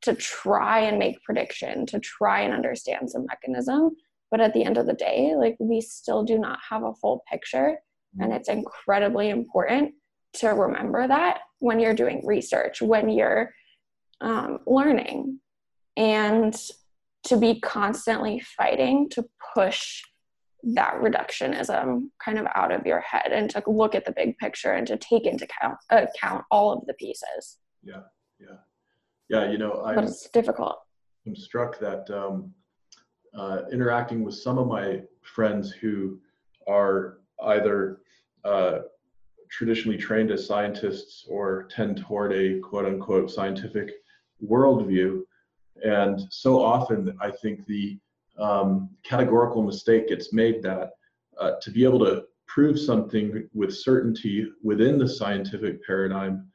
to 0.03 0.15
try 0.15 0.81
and 0.81 0.99
make 0.99 1.23
prediction 1.23 1.87
to 1.87 2.01
try 2.01 2.41
and 2.41 2.53
understand 2.53 3.11
some 3.11 3.27
mechanism. 3.27 3.91
But 4.31 4.41
at 4.41 4.55
the 4.55 4.65
end 4.65 4.79
of 4.79 4.87
the 4.87 4.95
day 4.95 5.35
like 5.37 5.57
we 5.61 5.81
still 5.81 6.25
do 6.25 6.39
not 6.39 6.59
have 6.69 6.83
a 6.83 6.95
full 6.95 7.23
picture. 7.31 7.79
And 8.21 8.33
it's 8.33 8.49
incredibly 8.49 9.31
important 9.31 9.95
to 10.35 10.49
remember 10.49 11.09
that 11.09 11.41
when 11.61 11.81
you're 11.81 11.95
doing 11.95 12.27
research 12.27 12.83
when 12.83 13.09
you're 13.09 13.51
um, 14.21 14.59
learning. 14.67 15.39
And 15.97 16.55
to 17.25 17.37
be 17.37 17.61
constantly 17.61 18.41
fighting 18.41 19.09
to 19.11 19.25
push 19.55 20.03
that 20.63 20.95
reductionism 21.01 22.05
kind 22.25 22.39
of 22.39 22.47
out 22.55 22.73
of 22.73 22.87
your 22.87 23.01
head 23.01 23.33
and 23.33 23.51
to 23.51 23.63
look 23.67 23.95
at 23.95 24.05
the 24.05 24.13
big 24.13 24.39
picture 24.39 24.73
and 24.73 24.87
to 24.87 24.97
take 24.97 25.27
into 25.27 25.45
account, 25.45 25.77
account 25.91 26.45
all 26.51 26.73
of 26.73 26.87
the 26.87 26.95
pieces. 26.95 27.59
Yeah, 27.83 28.03
yeah, 28.41 28.57
yeah. 29.29 29.51
You 29.51 29.59
know, 29.59 29.83
I'm, 29.85 29.95
but 29.95 30.05
it's 30.05 30.29
difficult. 30.31 30.77
I'm 31.27 31.37
struck 31.37 31.79
that 31.79 32.11
um, 32.11 32.53
uh, 33.37 33.63
interacting 33.73 34.25
with 34.25 34.35
some 34.35 34.59
of 34.59 34.67
my 34.67 35.03
friends 35.23 35.71
who 35.71 36.19
are 36.69 37.19
either 37.45 37.99
uh, 38.45 38.79
traditionally 39.51 39.99
trained 39.99 40.31
as 40.31 40.47
scientists 40.47 41.27
or 41.29 41.69
tend 41.71 41.99
toward 41.99 42.33
a 42.33 42.59
quote 42.61 42.87
unquote 42.87 43.31
scientific 43.31 43.91
worldview. 44.45 45.23
And 45.85 46.21
so 46.31 46.63
often, 46.63 47.17
I 47.21 47.31
think 47.31 47.67
the 47.67 47.99
um, 48.39 48.91
categorical 49.05 49.63
mistake 49.63 50.09
gets 50.09 50.33
made 50.33 50.63
that 50.63 50.93
uh, 51.39 51.53
to 51.61 51.71
be 51.71 51.85
able 51.85 51.99
to 52.01 52.25
prove 52.47 52.79
something 52.79 53.49
with 53.55 53.75
certainty 53.75 54.47
within 54.63 54.99
the 54.99 55.09
scientific 55.09 55.85
paradigm 55.87 56.47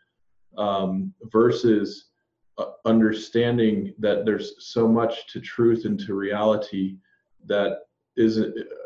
um, 0.57 1.13
versus 1.31 2.09
uh, 2.57 2.65
understanding 2.85 3.93
that 3.99 4.25
there's 4.25 4.53
so 4.59 4.87
much 4.87 5.27
to 5.27 5.39
truth 5.39 5.85
and 5.85 5.99
to 5.99 6.13
reality 6.13 6.97
that 7.45 7.79
is 8.15 8.37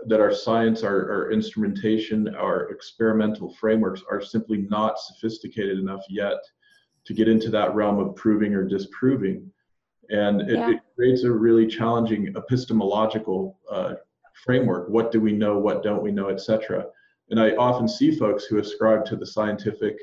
that 0.07 0.19
our 0.19 0.33
science, 0.33 0.83
our, 0.83 1.09
our 1.09 1.31
instrumentation, 1.31 2.35
our 2.35 2.69
experimental 2.69 3.53
frameworks 3.53 4.03
are 4.09 4.21
simply 4.21 4.67
not 4.69 4.99
sophisticated 4.99 5.79
enough 5.79 6.03
yet 6.09 6.37
to 7.05 7.13
get 7.13 7.29
into 7.29 7.49
that 7.49 7.73
realm 7.73 7.97
of 7.99 8.13
proving 8.15 8.53
or 8.53 8.65
disproving. 8.65 9.49
And 10.09 10.41
it, 10.41 10.57
yeah. 10.57 10.71
it 10.71 10.81
creates 10.95 11.23
a 11.23 11.31
really 11.31 11.65
challenging 11.65 12.33
epistemological 12.35 13.57
uh, 13.71 13.93
framework. 14.43 14.89
What 14.89 15.13
do 15.13 15.21
we 15.21 15.31
know? 15.31 15.57
What 15.57 15.81
don't 15.81 16.03
we 16.03 16.11
know? 16.11 16.27
Etc 16.27 16.85
and 17.31 17.39
i 17.39 17.51
often 17.55 17.87
see 17.87 18.11
folks 18.15 18.45
who 18.45 18.59
ascribe 18.59 19.03
to 19.05 19.15
the 19.15 19.25
scientific 19.25 19.97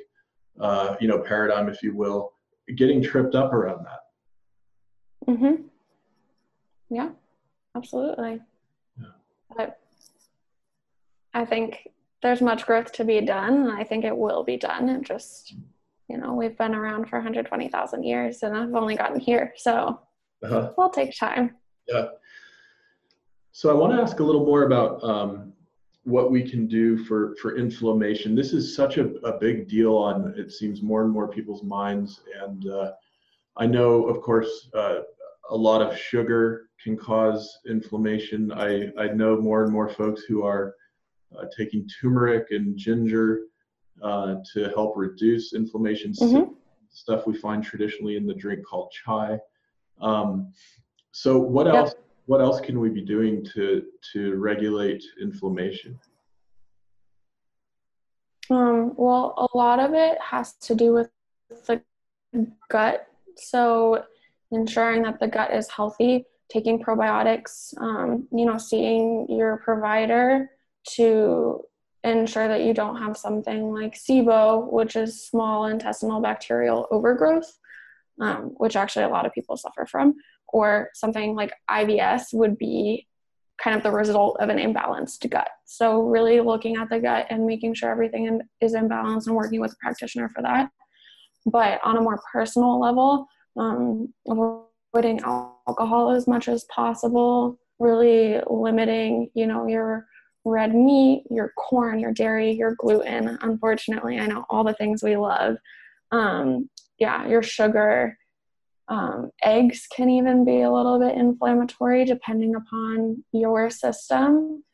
uh, 0.60 0.96
you 1.00 1.06
know 1.06 1.20
paradigm 1.20 1.68
if 1.68 1.82
you 1.82 1.94
will 1.94 2.32
getting 2.76 3.02
tripped 3.02 3.34
up 3.34 3.52
around 3.52 3.84
that 3.84 5.32
mm-hmm 5.32 5.62
yeah 6.90 7.10
absolutely 7.76 8.40
yeah. 9.00 9.06
but 9.56 9.78
i 11.34 11.44
think 11.44 11.88
there's 12.22 12.40
much 12.40 12.66
growth 12.66 12.92
to 12.92 13.04
be 13.04 13.20
done 13.20 13.54
and 13.54 13.72
i 13.72 13.84
think 13.84 14.04
it 14.04 14.16
will 14.16 14.42
be 14.42 14.56
done 14.56 14.88
and 14.88 15.04
just 15.04 15.54
you 16.08 16.16
know, 16.16 16.34
we've 16.34 16.56
been 16.56 16.74
around 16.74 17.08
for 17.08 17.18
120,000 17.18 18.02
years 18.02 18.42
and 18.42 18.56
I've 18.56 18.74
only 18.74 18.96
gotten 18.96 19.20
here. 19.20 19.52
So 19.56 20.00
uh-huh. 20.42 20.70
it'll 20.72 20.88
take 20.88 21.16
time. 21.16 21.56
Yeah. 21.86 22.06
So 23.52 23.70
I 23.70 23.74
want 23.74 23.92
to 23.92 24.00
ask 24.00 24.18
a 24.20 24.24
little 24.24 24.44
more 24.44 24.62
about 24.62 25.02
um, 25.04 25.47
what 26.08 26.30
we 26.30 26.42
can 26.42 26.66
do 26.66 27.04
for, 27.04 27.36
for 27.40 27.58
inflammation. 27.58 28.34
This 28.34 28.52
is 28.54 28.74
such 28.74 28.96
a, 28.96 29.06
a 29.32 29.38
big 29.38 29.68
deal 29.68 29.94
on, 29.94 30.34
it 30.36 30.50
seems, 30.50 30.82
more 30.82 31.02
and 31.04 31.12
more 31.12 31.28
people's 31.28 31.62
minds. 31.62 32.20
And 32.42 32.68
uh, 32.68 32.92
I 33.58 33.66
know, 33.66 34.04
of 34.04 34.22
course, 34.22 34.70
uh, 34.74 35.00
a 35.50 35.56
lot 35.56 35.82
of 35.82 35.98
sugar 35.98 36.70
can 36.82 36.96
cause 36.96 37.58
inflammation. 37.68 38.50
I, 38.52 38.88
I 38.98 39.08
know 39.08 39.36
more 39.38 39.64
and 39.64 39.72
more 39.72 39.90
folks 39.90 40.22
who 40.22 40.44
are 40.44 40.74
uh, 41.36 41.44
taking 41.56 41.86
turmeric 42.00 42.46
and 42.50 42.76
ginger 42.76 43.42
uh, 44.02 44.36
to 44.54 44.70
help 44.70 44.94
reduce 44.96 45.52
inflammation. 45.52 46.12
Mm-hmm. 46.12 46.52
Stuff 46.90 47.26
we 47.26 47.36
find 47.36 47.62
traditionally 47.62 48.16
in 48.16 48.26
the 48.26 48.34
drink 48.34 48.64
called 48.64 48.90
chai. 48.92 49.38
Um, 50.00 50.52
so 51.12 51.38
what 51.38 51.66
yep. 51.66 51.74
else? 51.74 51.94
What 52.28 52.42
else 52.42 52.60
can 52.60 52.78
we 52.78 52.90
be 52.90 53.00
doing 53.00 53.42
to 53.54 53.84
to 54.12 54.34
regulate 54.36 55.02
inflammation? 55.18 55.98
Um, 58.50 58.92
well, 58.96 59.32
a 59.38 59.56
lot 59.56 59.80
of 59.80 59.94
it 59.94 60.18
has 60.20 60.52
to 60.66 60.74
do 60.74 60.92
with 60.92 61.08
the 61.66 61.80
gut. 62.68 63.06
So 63.36 64.04
ensuring 64.50 65.04
that 65.04 65.20
the 65.20 65.28
gut 65.28 65.54
is 65.54 65.70
healthy, 65.70 66.26
taking 66.50 66.78
probiotics, 66.78 67.72
um, 67.80 68.28
you 68.30 68.44
know, 68.44 68.58
seeing 68.58 69.26
your 69.30 69.56
provider 69.64 70.50
to 70.96 71.62
ensure 72.04 72.46
that 72.46 72.60
you 72.60 72.74
don't 72.74 72.96
have 72.96 73.16
something 73.16 73.72
like 73.72 73.94
SIBO, 73.94 74.70
which 74.70 74.96
is 74.96 75.24
small 75.24 75.64
intestinal 75.64 76.20
bacterial 76.20 76.86
overgrowth, 76.90 77.58
um, 78.20 78.52
which 78.58 78.76
actually 78.76 79.06
a 79.06 79.08
lot 79.08 79.24
of 79.24 79.32
people 79.32 79.56
suffer 79.56 79.86
from, 79.86 80.14
or 80.52 80.90
something 80.94 81.34
like 81.34 81.52
IBS 81.70 82.32
would 82.32 82.58
be 82.58 83.06
kind 83.62 83.76
of 83.76 83.82
the 83.82 83.90
result 83.90 84.36
of 84.40 84.48
an 84.48 84.58
imbalanced 84.58 85.28
gut. 85.28 85.48
So, 85.64 86.02
really 86.02 86.40
looking 86.40 86.76
at 86.76 86.88
the 86.88 87.00
gut 87.00 87.26
and 87.30 87.46
making 87.46 87.74
sure 87.74 87.90
everything 87.90 88.40
is 88.60 88.74
in 88.74 88.88
balance 88.88 89.26
and 89.26 89.36
working 89.36 89.60
with 89.60 89.72
a 89.72 89.76
practitioner 89.82 90.28
for 90.28 90.42
that. 90.42 90.70
But 91.46 91.80
on 91.84 91.96
a 91.96 92.00
more 92.00 92.20
personal 92.32 92.80
level, 92.80 93.26
um, 93.56 94.12
avoiding 94.28 95.20
alcohol 95.20 96.10
as 96.10 96.26
much 96.26 96.48
as 96.48 96.64
possible, 96.64 97.58
really 97.78 98.40
limiting, 98.48 99.30
you 99.34 99.46
know, 99.46 99.66
your 99.66 100.06
red 100.44 100.74
meat, 100.74 101.24
your 101.30 101.52
corn, 101.56 101.98
your 101.98 102.12
dairy, 102.12 102.52
your 102.52 102.74
gluten. 102.78 103.38
Unfortunately, 103.42 104.18
I 104.18 104.26
know 104.26 104.44
all 104.48 104.64
the 104.64 104.74
things 104.74 105.02
we 105.02 105.16
love. 105.16 105.56
Um, 106.10 106.70
yeah, 106.98 107.26
your 107.26 107.42
sugar. 107.42 108.16
Um, 108.88 109.30
eggs 109.42 109.86
can 109.94 110.08
even 110.08 110.44
be 110.44 110.62
a 110.62 110.72
little 110.72 110.98
bit 110.98 111.14
inflammatory 111.14 112.04
depending 112.04 112.54
upon 112.54 113.24
your 113.32 113.70
system. 113.70 114.64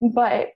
But 0.00 0.48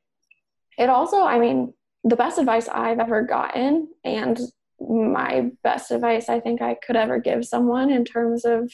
it 0.78 0.90
also, 0.90 1.22
I 1.22 1.38
mean, 1.38 1.72
the 2.04 2.16
best 2.16 2.38
advice 2.38 2.68
I've 2.68 3.00
ever 3.00 3.22
gotten, 3.22 3.88
and 4.04 4.38
my 4.78 5.50
best 5.64 5.90
advice 5.90 6.28
I 6.28 6.40
think 6.40 6.60
I 6.60 6.74
could 6.74 6.96
ever 6.96 7.18
give 7.18 7.46
someone 7.46 7.90
in 7.90 8.04
terms 8.04 8.44
of 8.44 8.70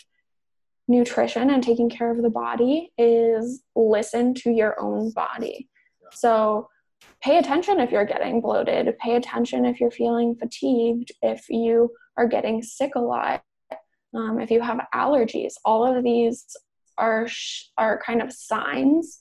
nutrition 0.89 1.49
and 1.51 1.63
taking 1.63 1.89
care 1.89 2.11
of 2.11 2.23
the 2.23 2.31
body 2.31 2.93
is 2.99 3.63
listen 3.77 4.35
to 4.35 4.51
your 4.51 4.79
own 4.81 5.13
body. 5.13 5.69
So 6.13 6.69
pay 7.23 7.39
attention 7.39 7.81
if 7.81 7.91
you're 7.91 8.05
getting 8.05 8.41
bloated, 8.41 8.99
pay 8.99 9.15
attention 9.15 9.65
if 9.65 9.81
you're 9.81 9.91
feeling 9.91 10.35
fatigued, 10.35 11.13
if 11.23 11.49
you 11.49 11.93
are 12.17 12.27
getting 12.27 12.63
sick 12.63 12.97
a 12.97 13.01
lot, 13.01 13.43
um, 14.15 14.41
if 14.41 14.51
you 14.51 14.61
have 14.61 14.81
allergies. 14.95 15.55
All 15.65 15.85
of 15.85 16.03
these 16.05 16.45
are 16.99 17.27
sh- 17.29 17.67
are 17.79 18.03
kind 18.05 18.23
of 18.23 18.33
signs 18.33 19.19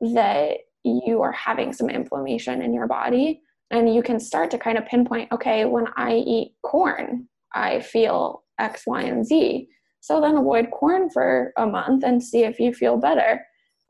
that 0.00 0.58
you 0.84 1.22
are 1.22 1.32
having 1.32 1.72
some 1.72 1.88
inflammation 1.88 2.62
in 2.62 2.74
your 2.74 2.88
body 2.88 3.40
and 3.70 3.94
you 3.94 4.02
can 4.02 4.18
start 4.18 4.50
to 4.50 4.58
kind 4.58 4.76
of 4.76 4.84
pinpoint 4.86 5.30
okay 5.30 5.64
when 5.64 5.86
i 5.96 6.14
eat 6.14 6.54
corn 6.64 7.28
i 7.54 7.78
feel 7.78 8.42
x 8.58 8.82
y 8.84 9.02
and 9.02 9.24
z 9.24 9.68
so 10.00 10.20
then 10.20 10.36
avoid 10.36 10.72
corn 10.72 11.08
for 11.08 11.52
a 11.56 11.64
month 11.64 12.02
and 12.02 12.20
see 12.20 12.42
if 12.42 12.58
you 12.58 12.74
feel 12.74 12.96
better 12.96 13.40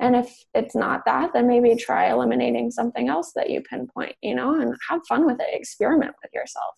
and 0.02 0.16
if 0.16 0.36
it's 0.52 0.74
not 0.74 1.04
that, 1.06 1.32
then 1.32 1.46
maybe 1.46 1.76
try 1.76 2.10
eliminating 2.10 2.72
something 2.72 3.08
else 3.08 3.32
that 3.36 3.50
you 3.50 3.60
pinpoint, 3.60 4.16
you 4.20 4.34
know, 4.34 4.60
and 4.60 4.74
have 4.88 5.00
fun 5.08 5.24
with 5.24 5.38
it. 5.38 5.46
Experiment 5.52 6.12
with 6.20 6.32
yourself. 6.34 6.74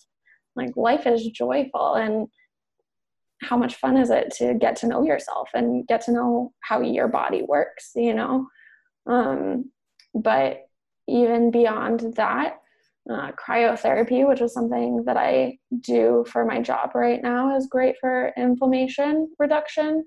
Like 0.56 0.76
life 0.76 1.06
is 1.06 1.26
joyful 1.28 1.94
and 1.94 2.28
how 3.44 3.56
much 3.56 3.76
fun 3.76 3.96
is 3.96 4.10
it 4.10 4.32
to 4.38 4.54
get 4.54 4.76
to 4.76 4.86
know 4.86 5.04
yourself 5.04 5.50
and 5.54 5.86
get 5.86 6.00
to 6.02 6.12
know 6.12 6.52
how 6.60 6.80
your 6.80 7.08
body 7.08 7.42
works, 7.42 7.92
you 7.94 8.14
know? 8.14 8.48
Um, 9.06 9.70
but 10.14 10.62
even 11.06 11.50
beyond 11.50 12.14
that, 12.16 12.58
uh, 13.10 13.32
cryotherapy, 13.32 14.26
which 14.26 14.40
is 14.40 14.54
something 14.54 15.04
that 15.04 15.16
I 15.16 15.58
do 15.80 16.24
for 16.28 16.44
my 16.44 16.60
job 16.60 16.94
right 16.94 17.22
now, 17.22 17.56
is 17.56 17.66
great 17.66 17.96
for 18.00 18.32
inflammation 18.36 19.30
reduction. 19.38 20.06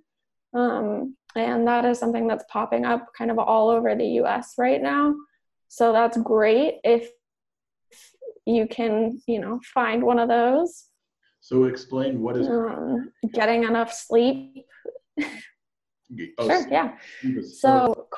Um, 0.53 1.15
and 1.35 1.67
that 1.67 1.85
is 1.85 1.99
something 1.99 2.27
that's 2.27 2.45
popping 2.49 2.85
up 2.85 3.05
kind 3.15 3.29
of 3.29 3.37
all 3.37 3.69
over 3.69 3.93
the 3.93 4.07
US 4.21 4.55
right 4.57 4.81
now. 4.81 5.13
So 5.67 5.93
that's 5.93 6.17
great 6.17 6.75
if 6.83 7.09
you 8.45 8.65
can, 8.67 9.21
you 9.27 9.39
know, 9.39 9.59
find 9.73 10.03
one 10.03 10.19
of 10.19 10.29
those. 10.29 10.86
So 11.47 11.63
explain 11.63 12.19
what 12.19 12.35
is 12.35 12.49
um, 12.49 13.13
getting 13.33 13.63
enough 13.63 13.93
sleep. 13.93 14.65
oh, 15.17 15.25
sure, 16.41 16.67
yeah. 16.69 16.97
So 17.41 18.09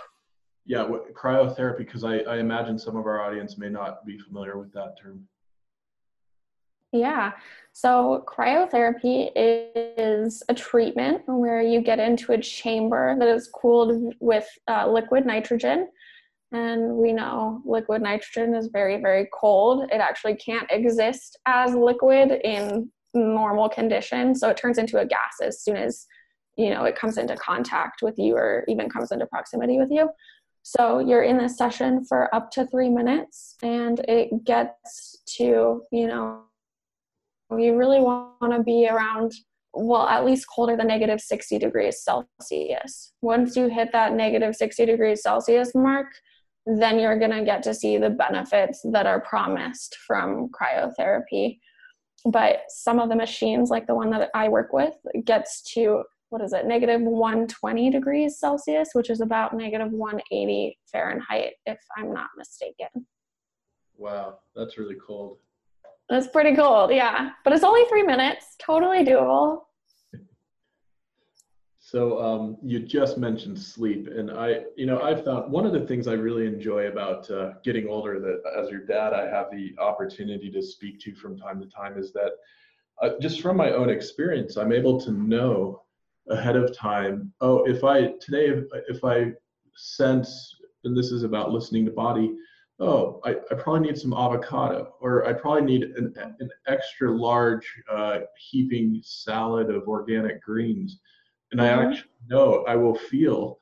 yeah, 0.65 0.81
what, 0.81 1.13
cryotherapy 1.13 1.77
because 1.77 2.03
I, 2.03 2.21
I 2.21 2.39
imagine 2.39 2.79
some 2.79 2.95
of 2.95 3.05
our 3.05 3.21
audience 3.21 3.55
may 3.59 3.69
not 3.69 4.03
be 4.03 4.17
familiar 4.17 4.57
with 4.57 4.73
that 4.73 4.95
term. 4.99 5.27
Yeah. 6.91 7.33
So, 7.71 8.25
cryotherapy 8.27 9.29
is 9.35 10.41
a 10.49 10.55
treatment 10.55 11.21
where 11.27 11.61
you 11.61 11.81
get 11.81 11.99
into 11.99 12.31
a 12.31 12.41
chamber 12.41 13.15
that 13.19 13.27
is 13.27 13.47
cooled 13.47 14.15
with 14.19 14.47
uh, 14.67 14.89
liquid 14.89 15.27
nitrogen. 15.27 15.87
And 16.51 16.95
we 16.95 17.13
know 17.13 17.61
liquid 17.63 18.01
nitrogen 18.01 18.55
is 18.55 18.69
very, 18.73 18.99
very 18.99 19.29
cold. 19.31 19.87
It 19.91 20.01
actually 20.01 20.37
can't 20.37 20.65
exist 20.71 21.37
as 21.45 21.75
liquid 21.75 22.41
in 22.43 22.89
normal 23.19 23.69
condition. 23.69 24.35
So, 24.35 24.49
it 24.49 24.57
turns 24.57 24.77
into 24.77 24.99
a 24.99 25.05
gas 25.05 25.39
as 25.41 25.61
soon 25.61 25.77
as 25.77 26.07
you 26.59 26.69
know 26.69 26.83
it 26.83 26.95
comes 26.95 27.17
into 27.17 27.35
contact 27.37 28.01
with 28.01 28.19
you 28.19 28.35
or 28.35 28.65
even 28.67 28.89
comes 28.89 29.11
into 29.11 29.25
proximity 29.25 29.77
with 29.77 29.89
you. 29.91 30.09
So 30.63 30.99
you're 30.99 31.23
in 31.23 31.37
this 31.37 31.57
session 31.57 32.03
for 32.03 32.33
up 32.35 32.51
to 32.51 32.67
three 32.67 32.89
minutes 32.89 33.55
and 33.63 33.99
it 34.07 34.43
gets 34.43 35.21
to 35.37 35.81
you 35.91 36.07
know 36.07 36.43
you 37.57 37.75
really 37.77 38.01
want 38.01 38.51
to 38.51 38.61
be 38.61 38.87
around 38.87 39.31
well 39.73 40.05
at 40.07 40.25
least 40.25 40.47
colder 40.53 40.75
than 40.75 40.87
negative 40.87 41.21
60 41.21 41.57
degrees 41.59 42.03
celsius. 42.03 43.13
Once 43.21 43.55
you 43.55 43.69
hit 43.69 43.91
that 43.93 44.13
negative 44.13 44.55
60 44.55 44.85
degrees 44.85 45.23
celsius 45.23 45.71
mark 45.73 46.07
then 46.65 46.99
you're 46.99 47.17
going 47.17 47.31
to 47.31 47.43
get 47.43 47.63
to 47.63 47.73
see 47.73 47.97
the 47.97 48.09
benefits 48.09 48.81
that 48.91 49.07
are 49.07 49.21
promised 49.21 49.97
from 50.05 50.49
cryotherapy 50.49 51.57
but 52.25 52.61
some 52.69 52.99
of 52.99 53.09
the 53.09 53.15
machines 53.15 53.69
like 53.69 53.87
the 53.87 53.95
one 53.95 54.09
that 54.09 54.29
i 54.33 54.47
work 54.47 54.73
with 54.73 54.93
gets 55.25 55.61
to 55.61 56.03
what 56.29 56.41
is 56.41 56.53
it 56.53 56.65
negative 56.65 57.01
120 57.01 57.89
degrees 57.89 58.39
celsius 58.39 58.89
which 58.93 59.09
is 59.09 59.21
about 59.21 59.55
negative 59.55 59.91
180 59.91 60.77
fahrenheit 60.91 61.53
if 61.65 61.79
i'm 61.97 62.13
not 62.13 62.29
mistaken. 62.37 62.87
Wow 63.97 64.39
that's 64.55 64.77
really 64.77 64.95
cold. 64.95 65.37
That's 66.09 66.27
pretty 66.27 66.55
cold 66.55 66.91
yeah. 66.91 67.31
But 67.43 67.53
it's 67.53 67.63
only 67.63 67.83
three 67.89 68.03
minutes 68.03 68.55
totally 68.59 69.03
doable 69.05 69.61
so 71.91 72.21
um, 72.21 72.57
you 72.61 72.77
just 72.77 73.17
mentioned 73.17 73.59
sleep, 73.59 74.07
and 74.07 74.29
I, 74.29 74.59
you 74.77 74.85
know, 74.85 75.01
I've 75.01 75.25
found 75.25 75.51
one 75.51 75.65
of 75.65 75.73
the 75.73 75.87
things 75.87 76.07
I 76.07 76.13
really 76.13 76.45
enjoy 76.45 76.85
about 76.85 77.27
uh, 77.31 77.53
getting 77.63 77.87
older 77.87 78.19
that 78.19 78.43
as 78.55 78.69
your 78.69 78.85
dad, 78.85 79.11
I 79.13 79.27
have 79.27 79.47
the 79.49 79.73
opportunity 79.79 80.51
to 80.51 80.61
speak 80.61 80.99
to 80.99 81.15
from 81.15 81.35
time 81.35 81.59
to 81.59 81.67
time 81.67 81.97
is 81.97 82.13
that 82.13 82.33
uh, 83.01 83.13
just 83.19 83.41
from 83.41 83.57
my 83.57 83.71
own 83.71 83.89
experience, 83.89 84.55
I'm 84.55 84.71
able 84.71 85.01
to 85.01 85.11
know 85.11 85.81
ahead 86.29 86.55
of 86.55 86.77
time. 86.77 87.33
Oh, 87.41 87.63
if 87.63 87.83
I 87.83 88.11
today, 88.21 88.61
if, 88.87 89.03
I 89.03 89.31
sense, 89.75 90.57
and 90.83 90.95
this 90.95 91.11
is 91.11 91.23
about 91.23 91.51
listening 91.51 91.85
to 91.85 91.91
body. 91.91 92.35
Oh, 92.79 93.19
I, 93.25 93.31
I 93.31 93.55
probably 93.55 93.87
need 93.87 93.97
some 93.97 94.13
avocado, 94.13 94.93
or 95.01 95.25
I 95.25 95.33
probably 95.33 95.63
need 95.63 95.83
an, 95.83 96.13
an 96.39 96.49
extra 96.67 97.11
large 97.11 97.65
uh, 97.91 98.19
heaping 98.37 99.01
salad 99.03 99.71
of 99.71 99.87
organic 99.87 100.41
greens 100.43 100.99
and 101.51 101.61
I 101.61 101.69
mm-hmm. 101.69 101.91
actually 101.91 102.09
know 102.27 102.63
I 102.67 102.75
will 102.75 102.95
feel 102.95 103.57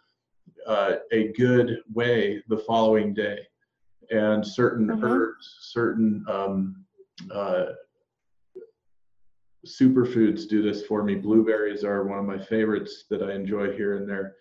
uh, 0.66 0.96
a 1.12 1.32
good 1.34 1.80
way 1.94 2.44
the 2.50 2.58
following 2.58 3.14
day. 3.14 3.40
And 4.10 4.46
certain 4.46 4.88
mm-hmm. 4.88 5.04
herbs, 5.04 5.58
certain 5.62 6.26
um, 6.30 6.86
uh, 7.32 7.66
superfoods 9.66 10.48
do 10.48 10.62
this 10.62 10.86
for 10.86 11.04
me. 11.04 11.16
Blueberries 11.16 11.84
are 11.84 12.04
one 12.04 12.20
of 12.20 12.26
my 12.26 12.38
favorites 12.38 13.06
that 13.10 13.22
I 13.22 13.34
enjoy 13.34 13.74
here 13.74 13.98
and 13.98 14.08
there. 14.08 14.36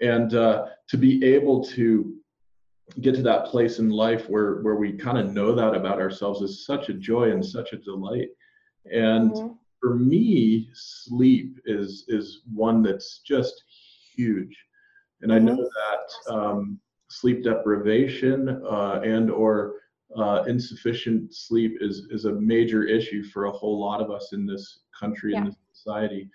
And 0.00 0.34
uh, 0.34 0.66
to 0.88 0.96
be 0.96 1.24
able 1.24 1.64
to 1.66 2.14
get 3.00 3.14
to 3.14 3.22
that 3.22 3.46
place 3.46 3.78
in 3.78 3.88
life 3.88 4.28
where 4.28 4.60
where 4.60 4.74
we 4.74 4.92
kind 4.92 5.16
of 5.16 5.32
know 5.32 5.54
that 5.54 5.74
about 5.74 6.00
ourselves 6.00 6.42
is 6.42 6.66
such 6.66 6.90
a 6.90 6.94
joy 6.94 7.30
and 7.30 7.44
such 7.44 7.72
a 7.72 7.78
delight. 7.78 8.28
And 8.90 9.30
mm-hmm 9.30 9.54
for 9.84 9.96
me, 9.96 10.70
sleep 10.72 11.60
is 11.66 12.06
is 12.08 12.40
one 12.54 12.82
that's 12.82 13.18
just 13.18 13.64
huge, 14.16 14.56
and 15.20 15.30
I 15.30 15.38
know 15.38 15.56
that 15.56 16.34
um, 16.34 16.80
sleep 17.10 17.44
deprivation 17.44 18.62
uh, 18.66 19.02
and 19.04 19.30
or 19.30 19.74
uh, 20.16 20.44
insufficient 20.46 21.34
sleep 21.34 21.76
is 21.82 22.06
is 22.10 22.24
a 22.24 22.32
major 22.32 22.84
issue 22.84 23.22
for 23.24 23.44
a 23.44 23.52
whole 23.52 23.78
lot 23.78 24.00
of 24.00 24.10
us 24.10 24.32
in 24.32 24.46
this 24.46 24.80
country 24.98 25.32
yeah. 25.32 25.40
and 25.40 25.48
this 25.48 25.56
society. 25.74 26.30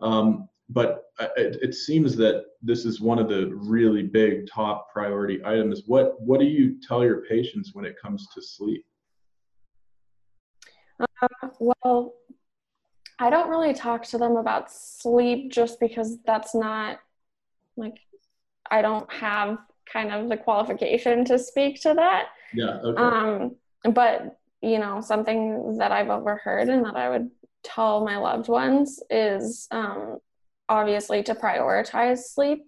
Um, 0.00 0.48
but 0.70 1.02
it, 1.36 1.58
it, 1.60 1.74
seems 1.74 2.16
that 2.16 2.46
this 2.62 2.86
is 2.86 3.02
one 3.02 3.18
of 3.18 3.28
the 3.28 3.52
really 3.54 4.02
big 4.02 4.48
top 4.48 4.90
priority 4.90 5.42
items. 5.44 5.82
What 5.86 6.18
what 6.22 6.40
do 6.40 6.46
you 6.46 6.80
tell 6.80 7.04
your 7.04 7.20
patients 7.26 7.72
when 7.74 7.84
it 7.84 7.96
comes 8.00 8.28
to 8.34 8.40
sleep? 8.40 8.86
Uh, 10.98 11.48
well, 11.60 12.14
I 13.18 13.30
don't 13.30 13.48
really 13.48 13.74
talk 13.74 14.04
to 14.06 14.18
them 14.18 14.36
about 14.36 14.72
sleep 14.72 15.52
just 15.52 15.78
because 15.78 16.18
that's 16.24 16.54
not 16.54 16.98
like 17.76 17.96
I 18.70 18.82
don't 18.82 19.10
have 19.12 19.58
kind 19.92 20.12
of 20.12 20.28
the 20.28 20.36
qualification 20.36 21.24
to 21.26 21.38
speak 21.38 21.80
to 21.82 21.94
that. 21.94 22.28
Yeah. 22.52 22.80
Okay. 22.82 23.02
Um, 23.02 23.56
but 23.92 24.38
you 24.62 24.78
know, 24.78 25.00
something 25.00 25.76
that 25.78 25.92
I've 25.92 26.08
overheard 26.08 26.68
and 26.68 26.84
that 26.86 26.96
I 26.96 27.10
would 27.10 27.30
tell 27.62 28.04
my 28.04 28.16
loved 28.16 28.48
ones 28.48 29.00
is 29.10 29.68
um, 29.70 30.18
obviously 30.68 31.22
to 31.24 31.34
prioritize 31.34 32.18
sleep. 32.18 32.64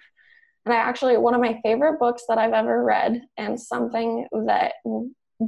And 0.64 0.74
I 0.74 0.78
actually, 0.78 1.16
one 1.16 1.34
of 1.34 1.40
my 1.40 1.60
favorite 1.62 1.98
books 1.98 2.24
that 2.28 2.38
I've 2.38 2.52
ever 2.52 2.82
read, 2.82 3.22
and 3.36 3.58
something 3.58 4.26
that 4.46 4.72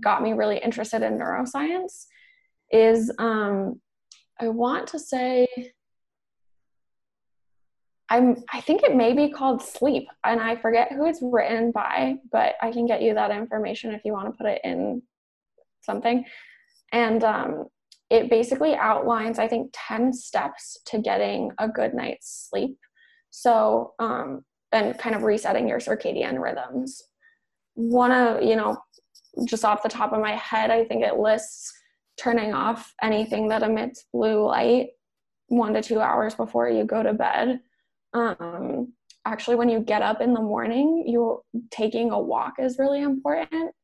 got 0.00 0.22
me 0.22 0.32
really 0.32 0.58
interested 0.58 1.02
in 1.02 1.18
neuroscience, 1.18 2.06
is 2.70 3.12
um, 3.18 3.80
I 4.40 4.48
want 4.48 4.88
to 4.88 4.98
say 4.98 5.48
I'm 8.08 8.36
I 8.52 8.60
think 8.60 8.82
it 8.82 8.96
may 8.96 9.12
be 9.12 9.28
called 9.28 9.62
Sleep 9.62 10.08
and 10.24 10.40
I 10.40 10.56
forget 10.56 10.92
who 10.92 11.06
it's 11.06 11.20
written 11.22 11.72
by, 11.72 12.16
but 12.32 12.54
I 12.62 12.70
can 12.70 12.86
get 12.86 13.02
you 13.02 13.14
that 13.14 13.30
information 13.30 13.92
if 13.92 14.02
you 14.04 14.12
want 14.12 14.26
to 14.26 14.36
put 14.36 14.50
it 14.50 14.60
in 14.64 15.02
something. 15.82 16.24
And 16.92 17.22
um, 17.22 17.66
it 18.10 18.30
basically 18.30 18.74
outlines, 18.74 19.38
I 19.38 19.48
think, 19.48 19.70
10 19.74 20.12
steps 20.14 20.78
to 20.86 20.98
getting 20.98 21.50
a 21.58 21.68
good 21.68 21.92
night's 21.92 22.48
sleep. 22.50 22.78
So, 23.30 23.92
um, 23.98 24.44
and 24.72 24.98
kind 24.98 25.14
of 25.14 25.22
resetting 25.22 25.68
your 25.68 25.78
circadian 25.78 26.40
rhythms. 26.40 27.02
One 27.74 28.12
of, 28.12 28.42
you 28.42 28.56
know, 28.56 28.78
just 29.44 29.64
off 29.64 29.82
the 29.82 29.88
top 29.88 30.12
of 30.12 30.20
my 30.20 30.32
head, 30.32 30.70
I 30.70 30.84
think 30.84 31.04
it 31.04 31.18
lists 31.18 31.72
turning 32.18 32.52
off 32.52 32.94
anything 33.02 33.48
that 33.48 33.62
emits 33.62 34.06
blue 34.12 34.44
light 34.46 34.88
one 35.48 35.72
to 35.74 35.82
two 35.82 36.00
hours 36.00 36.34
before 36.34 36.68
you 36.68 36.84
go 36.84 37.02
to 37.02 37.12
bed. 37.12 37.60
Um, 38.12 38.92
actually, 39.24 39.56
when 39.56 39.68
you 39.68 39.80
get 39.80 40.02
up 40.02 40.20
in 40.20 40.34
the 40.34 40.40
morning, 40.40 41.04
you 41.06 41.42
taking 41.70 42.10
a 42.10 42.20
walk 42.20 42.54
is 42.58 42.78
really 42.78 43.02
important. 43.02 43.74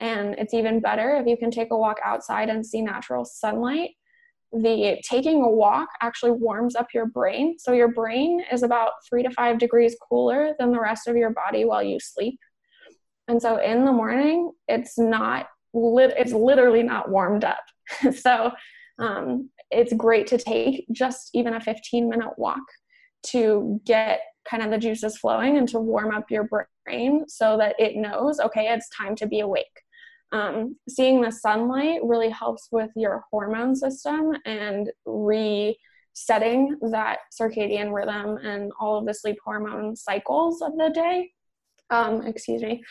And 0.00 0.34
it's 0.38 0.54
even 0.54 0.80
better 0.80 1.16
if 1.16 1.26
you 1.26 1.36
can 1.36 1.50
take 1.50 1.70
a 1.70 1.76
walk 1.76 1.98
outside 2.04 2.48
and 2.48 2.64
see 2.64 2.82
natural 2.82 3.24
sunlight. 3.24 3.90
The 4.52 5.00
taking 5.08 5.42
a 5.42 5.48
walk 5.48 5.88
actually 6.00 6.32
warms 6.32 6.76
up 6.76 6.88
your 6.94 7.06
brain. 7.06 7.56
So 7.58 7.72
your 7.72 7.88
brain 7.88 8.42
is 8.52 8.62
about 8.62 8.92
three 9.08 9.22
to 9.22 9.30
five 9.30 9.58
degrees 9.58 9.96
cooler 10.08 10.54
than 10.58 10.72
the 10.72 10.80
rest 10.80 11.08
of 11.08 11.16
your 11.16 11.30
body 11.30 11.64
while 11.64 11.82
you 11.82 11.98
sleep. 12.00 12.38
And 13.26 13.40
so 13.40 13.56
in 13.56 13.84
the 13.84 13.92
morning, 13.92 14.52
it's 14.68 14.98
not 14.98 15.46
lit, 15.74 16.14
it's 16.16 16.32
literally 16.32 16.82
not 16.82 17.10
warmed 17.10 17.44
up. 17.44 17.64
so 18.16 18.52
um, 18.98 19.50
it's 19.70 19.92
great 19.92 20.26
to 20.28 20.38
take 20.38 20.86
just 20.92 21.30
even 21.34 21.54
a 21.54 21.60
15 21.60 22.08
minute 22.08 22.30
walk 22.38 22.62
to 23.24 23.80
get 23.84 24.20
kind 24.48 24.62
of 24.62 24.70
the 24.70 24.78
juices 24.78 25.16
flowing 25.18 25.56
and 25.56 25.68
to 25.68 25.80
warm 25.80 26.14
up 26.14 26.30
your 26.30 26.48
brain 26.84 27.24
so 27.26 27.56
that 27.56 27.74
it 27.78 27.96
knows, 27.96 28.38
okay, 28.38 28.68
it's 28.68 28.88
time 28.90 29.16
to 29.16 29.26
be 29.26 29.40
awake. 29.40 29.66
Um, 30.32 30.76
seeing 30.88 31.20
the 31.20 31.30
sunlight 31.30 32.00
really 32.02 32.28
helps 32.28 32.68
with 32.70 32.90
your 32.96 33.24
hormone 33.30 33.74
system 33.74 34.32
and 34.44 34.90
resetting 35.06 36.76
that 36.90 37.18
circadian 37.40 37.92
rhythm 37.94 38.38
and 38.38 38.72
all 38.78 38.98
of 38.98 39.06
the 39.06 39.14
sleep 39.14 39.38
hormone 39.44 39.96
cycles 39.96 40.60
of 40.60 40.76
the 40.76 40.90
day. 40.90 41.30
Um, 41.90 42.26
excuse 42.26 42.62
me 42.62 42.82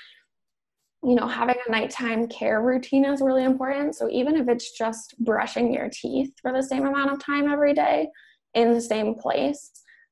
you 1.04 1.16
know, 1.16 1.28
having 1.28 1.56
a 1.68 1.72
nighttime 1.72 2.28
care 2.28 2.62
routine 2.62 3.06
is 3.06 3.22
really 3.22 3.44
important. 3.44 3.96
So 3.96 4.10
even 4.10 4.38
if 4.38 4.48
it's 4.48 4.72
just 4.72 5.16
brushing 5.20 5.74
your 5.74 5.90
teeth 5.90 6.34
for 6.42 6.54
the 6.54 6.64
same 6.64 6.86
amount 6.86 7.12
of 7.12 7.24
time 7.24 7.52
every 7.52 7.74
day 7.74 8.08
in 8.54 8.74
the 8.74 8.82
same 8.82 9.16
place, 9.16 9.72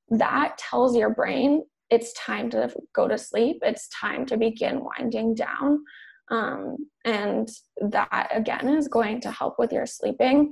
that 0.09 0.57
tells 0.57 0.95
your 0.95 1.11
brain 1.11 1.63
it's 1.89 2.13
time 2.13 2.49
to 2.49 2.73
go 2.93 3.07
to 3.07 3.17
sleep. 3.17 3.59
It's 3.61 3.89
time 3.89 4.25
to 4.27 4.37
begin 4.37 4.81
winding 4.81 5.35
down. 5.35 5.83
Um, 6.29 6.77
and 7.03 7.49
that 7.81 8.29
again 8.31 8.69
is 8.69 8.87
going 8.87 9.19
to 9.21 9.31
help 9.31 9.55
with 9.59 9.73
your 9.73 9.85
sleeping. 9.85 10.51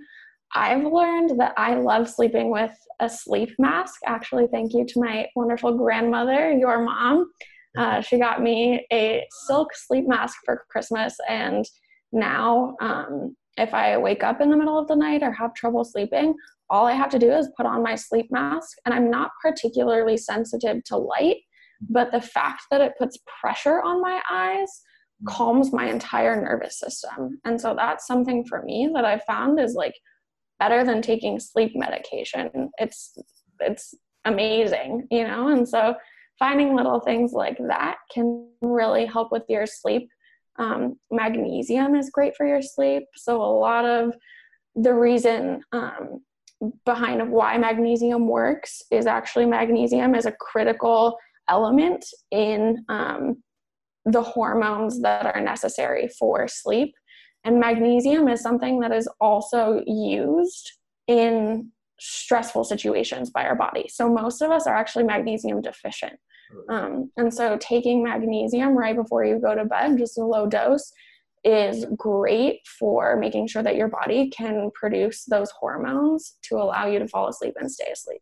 I've 0.54 0.84
learned 0.84 1.40
that 1.40 1.54
I 1.58 1.76
love 1.76 2.10
sleeping 2.10 2.52
with 2.52 2.76
a 3.00 3.10
sleep 3.10 3.52
mask. 3.60 4.02
Actually, 4.06 4.48
thank 4.48 4.74
you 4.74 4.86
to 4.86 5.00
my 5.00 5.28
wonderful 5.36 5.78
grandmother, 5.78 6.52
your 6.52 6.84
mom. 6.84 7.32
Uh, 7.78 8.02
she 8.02 8.18
got 8.18 8.42
me 8.42 8.86
a 8.92 9.26
silk 9.46 9.70
sleep 9.74 10.08
mask 10.08 10.38
for 10.46 10.66
Christmas, 10.70 11.16
and 11.28 11.66
now 12.12 12.76
um, 12.82 13.36
if 13.58 13.74
I 13.74 13.98
wake 13.98 14.24
up 14.24 14.42
in 14.42 14.50
the 14.50 14.58
middle 14.58 14.80
of 14.80 14.88
the 14.88 14.96
night 14.96 15.22
or 15.22 15.32
have 15.32 15.54
trouble 15.54 15.84
sleeping, 15.84 16.34
all 16.70 16.86
I 16.86 16.94
have 16.94 17.10
to 17.10 17.20
do 17.20 17.32
is 17.32 17.52
put 17.58 17.66
on 17.66 17.84
my 17.84 17.96
sleep 17.96 18.32
mask. 18.32 18.78
And 18.86 18.94
I'm 18.94 19.10
not 19.10 19.32
particularly 19.42 20.18
sensitive 20.18 20.84
to 20.86 20.98
light, 20.98 21.38
but 21.90 22.12
the 22.12 22.22
fact 22.22 22.64
that 22.72 22.82
it 22.82 22.94
puts 22.98 23.18
pressure 23.42 23.82
on 23.82 24.02
my 24.02 24.22
eyes 24.30 24.82
calms 25.28 25.74
my 25.74 25.90
entire 25.90 26.42
nervous 26.42 26.80
system. 26.80 27.40
And 27.44 27.60
so 27.60 27.76
that's 27.76 28.08
something 28.08 28.46
for 28.46 28.64
me 28.64 28.90
that 28.94 29.06
I 29.06 29.20
found 29.20 29.60
is 29.60 29.74
like 29.74 29.96
better 30.60 30.84
than 30.84 31.02
taking 31.02 31.40
sleep 31.40 31.74
medication. 31.76 32.70
It's 32.78 33.18
it's 33.60 33.94
amazing, 34.26 35.08
you 35.12 35.28
know? 35.28 35.50
And 35.50 35.68
so 35.68 35.96
finding 36.40 36.76
little 36.76 37.00
things 37.00 37.34
like 37.34 37.58
that 37.68 37.98
can 38.12 38.48
really 38.62 39.06
help 39.06 39.32
with 39.32 39.44
your 39.50 39.66
sleep. 39.68 40.10
Um, 40.58 40.98
magnesium 41.12 41.96
is 41.96 42.10
great 42.10 42.36
for 42.36 42.48
your 42.48 42.62
sleep. 42.62 43.04
So, 43.16 43.42
a 43.42 43.60
lot 43.60 43.86
of 43.86 44.16
the 44.76 44.94
reason 44.94 45.62
um, 45.72 46.22
behind 46.86 47.22
of 47.22 47.30
why 47.30 47.58
magnesium 47.58 48.28
works 48.28 48.82
is 48.92 49.06
actually 49.06 49.46
magnesium 49.46 50.16
is 50.16 50.26
a 50.26 50.34
critical 50.34 51.18
element 51.50 52.06
in 52.32 52.84
um, 52.90 53.42
the 54.06 54.22
hormones 54.22 55.02
that 55.02 55.26
are 55.26 55.42
necessary 55.42 56.10
for 56.20 56.48
sleep. 56.48 56.94
And 57.44 57.60
magnesium 57.60 58.28
is 58.28 58.42
something 58.42 58.80
that 58.82 58.92
is 58.92 59.08
also 59.22 59.82
used 59.88 60.72
in 61.08 61.72
stressful 62.00 62.64
situations 62.64 63.30
by 63.30 63.44
our 63.44 63.56
body. 63.56 63.88
So 63.90 64.10
most 64.10 64.42
of 64.42 64.52
us 64.52 64.68
are 64.68 64.76
actually 64.76 65.04
magnesium 65.04 65.62
deficient. 65.62 66.20
Um, 66.68 67.12
and 67.18 67.34
so 67.34 67.58
taking 67.58 68.04
magnesium 68.04 68.78
right 68.78 68.96
before 68.96 69.24
you 69.26 69.40
go 69.40 69.56
to 69.56 69.66
bed, 69.66 69.98
just 69.98 70.18
a 70.18 70.24
low 70.24 70.48
dose, 70.48 70.92
is 71.44 71.86
great 71.96 72.60
for 72.68 73.16
making 73.16 73.48
sure 73.48 73.64
that 73.64 73.76
your 73.76 73.88
body 73.88 74.30
can 74.30 74.72
produce 74.74 75.26
those 75.26 75.52
hormones 75.52 76.38
to 76.44 76.56
allow 76.56 76.86
you 76.86 77.00
to 77.00 77.08
fall 77.08 77.28
asleep 77.28 77.56
and 77.60 77.72
stay 77.72 77.90
asleep. 77.92 78.22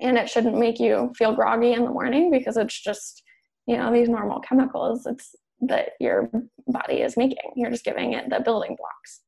And 0.00 0.18
it 0.18 0.28
shouldn't 0.28 0.58
make 0.58 0.80
you 0.80 1.12
feel 1.16 1.34
groggy 1.34 1.72
in 1.72 1.84
the 1.84 1.90
morning 1.90 2.30
because 2.30 2.56
it's 2.56 2.80
just, 2.80 3.22
you 3.66 3.76
know, 3.76 3.92
these 3.92 4.08
normal 4.08 4.40
chemicals 4.40 5.06
it's 5.06 5.36
that 5.60 5.90
your 6.00 6.28
body 6.66 7.02
is 7.02 7.16
making. 7.16 7.52
You're 7.54 7.70
just 7.70 7.84
giving 7.84 8.14
it 8.14 8.28
the 8.28 8.40
building 8.40 8.76
blocks. 8.76 9.20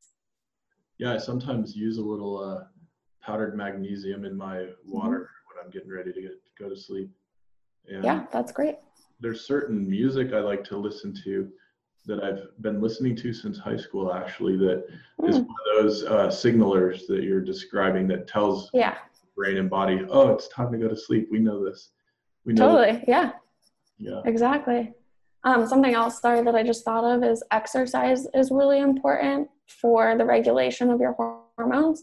Yeah, 0.99 1.15
I 1.15 1.19
sometimes 1.19 1.77
use 1.77 1.99
a 1.99 2.03
little 2.03 2.39
uh, 2.39 2.65
powdered 3.23 3.57
magnesium 3.57 4.25
in 4.25 4.37
my 4.37 4.67
water 4.85 5.09
mm-hmm. 5.09 5.59
when 5.59 5.65
I'm 5.65 5.71
getting 5.71 5.91
ready 5.91 6.13
to 6.13 6.21
get, 6.21 6.33
go 6.59 6.69
to 6.69 6.77
sleep. 6.77 7.11
And 7.89 8.05
yeah, 8.05 8.25
that's 8.33 8.53
great. 8.53 8.77
There's 9.21 9.47
certain 9.47 9.89
music 9.89 10.33
I 10.33 10.41
like 10.41 10.65
to 10.65 10.77
listen 10.77 11.15
to 11.25 11.51
that 12.07 12.23
I've 12.23 12.49
been 12.61 12.81
listening 12.81 13.17
to 13.17 13.33
since 13.33 13.59
high 13.59 13.77
school, 13.77 14.13
actually, 14.13 14.57
that 14.59 14.87
mm. 15.21 15.29
is 15.29 15.37
one 15.37 15.47
of 15.47 15.83
those 15.83 16.05
uh, 16.05 16.29
signalers 16.29 17.07
that 17.09 17.23
you're 17.23 17.41
describing 17.41 18.07
that 18.09 18.29
tells 18.29 18.71
yeah. 18.75 18.97
brain 19.37 19.57
and 19.57 19.71
body, 19.71 20.05
oh, 20.11 20.29
it's 20.31 20.49
time 20.49 20.71
to 20.73 20.79
go 20.79 20.89
to 20.89 20.97
sleep. 20.97 21.29
We 21.31 21.39
know 21.39 21.65
this. 21.65 21.91
We 22.45 22.53
know 22.53 22.69
totally. 22.69 22.99
This. 22.99 23.05
Yeah. 23.09 23.33
Yeah. 23.99 24.21
Exactly. 24.27 24.93
Um, 25.45 25.67
something 25.67 25.95
else, 25.95 26.21
sorry, 26.21 26.43
that 26.43 26.55
I 26.55 26.63
just 26.63 26.85
thought 26.85 27.05
of 27.05 27.23
is 27.23 27.43
exercise 27.51 28.27
is 28.35 28.51
really 28.51 28.81
important 28.81 29.49
for 29.67 30.17
the 30.17 30.25
regulation 30.25 30.91
of 30.91 31.01
your 31.01 31.13
hormones, 31.57 32.03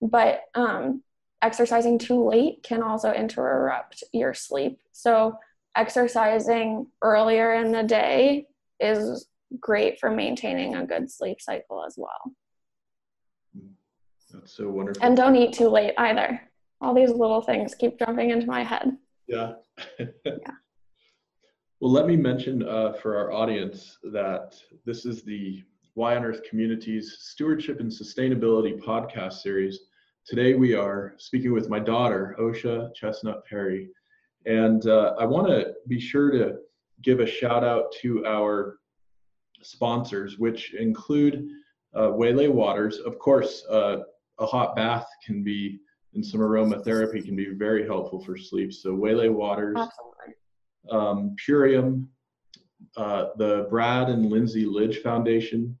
but 0.00 0.42
um, 0.54 1.02
exercising 1.44 1.98
too 1.98 2.26
late 2.26 2.62
can 2.62 2.82
also 2.82 3.12
interrupt 3.12 4.02
your 4.12 4.32
sleep. 4.32 4.80
So, 4.92 5.36
exercising 5.76 6.86
earlier 7.02 7.54
in 7.54 7.70
the 7.70 7.82
day 7.82 8.46
is 8.80 9.26
great 9.60 10.00
for 10.00 10.10
maintaining 10.10 10.74
a 10.74 10.86
good 10.86 11.10
sleep 11.10 11.40
cycle 11.40 11.84
as 11.84 11.96
well. 11.96 12.34
That's 14.32 14.56
so 14.56 14.68
wonderful. 14.68 15.04
And 15.04 15.16
don't 15.16 15.36
eat 15.36 15.52
too 15.52 15.68
late 15.68 15.94
either. 15.98 16.40
All 16.80 16.94
these 16.94 17.10
little 17.10 17.40
things 17.40 17.74
keep 17.74 17.98
jumping 17.98 18.30
into 18.30 18.46
my 18.46 18.64
head. 18.64 18.96
Yeah. 19.28 19.52
yeah. 19.98 20.54
Well, 21.80 21.92
let 21.92 22.06
me 22.06 22.16
mention 22.16 22.66
uh, 22.66 22.94
for 22.94 23.16
our 23.16 23.32
audience 23.32 23.98
that 24.12 24.56
this 24.84 25.04
is 25.04 25.22
the 25.22 25.62
Y 25.94 26.16
on 26.16 26.24
Earth 26.24 26.40
Communities 26.48 27.16
Stewardship 27.20 27.78
and 27.78 27.90
Sustainability 27.90 28.80
podcast 28.82 29.34
series. 29.34 29.80
Today 30.26 30.54
we 30.54 30.74
are 30.74 31.12
speaking 31.18 31.52
with 31.52 31.68
my 31.68 31.78
daughter, 31.78 32.34
Osha 32.40 32.90
Chesnutt 32.98 33.44
Perry. 33.44 33.90
And 34.46 34.86
uh, 34.86 35.12
I 35.18 35.26
want 35.26 35.48
to 35.48 35.74
be 35.86 36.00
sure 36.00 36.30
to 36.30 36.56
give 37.02 37.20
a 37.20 37.26
shout 37.26 37.62
out 37.62 37.92
to 38.00 38.24
our 38.24 38.78
sponsors, 39.60 40.38
which 40.38 40.72
include 40.72 41.46
uh, 41.94 42.10
Waylay 42.10 42.48
Waters. 42.48 43.00
Of 43.00 43.18
course, 43.18 43.66
uh, 43.70 43.98
a 44.38 44.46
hot 44.46 44.74
bath 44.74 45.06
can 45.22 45.44
be, 45.44 45.78
and 46.14 46.24
some 46.24 46.40
aromatherapy 46.40 47.22
can 47.22 47.36
be 47.36 47.50
very 47.50 47.86
helpful 47.86 48.24
for 48.24 48.38
sleep. 48.38 48.72
So 48.72 48.94
Waylay 48.94 49.28
Waters, 49.28 49.76
um, 50.90 51.36
Purium, 51.36 52.06
uh, 52.96 53.26
the 53.36 53.66
Brad 53.68 54.08
and 54.08 54.30
Lindsay 54.30 54.64
Lidge 54.64 55.02
Foundation, 55.02 55.78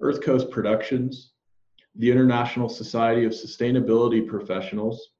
Earth 0.00 0.22
Coast 0.22 0.48
Productions, 0.52 1.32
the 1.96 2.10
International 2.10 2.68
Society 2.68 3.24
of 3.24 3.32
Sustainability 3.32 4.26
Professionals, 4.26 5.10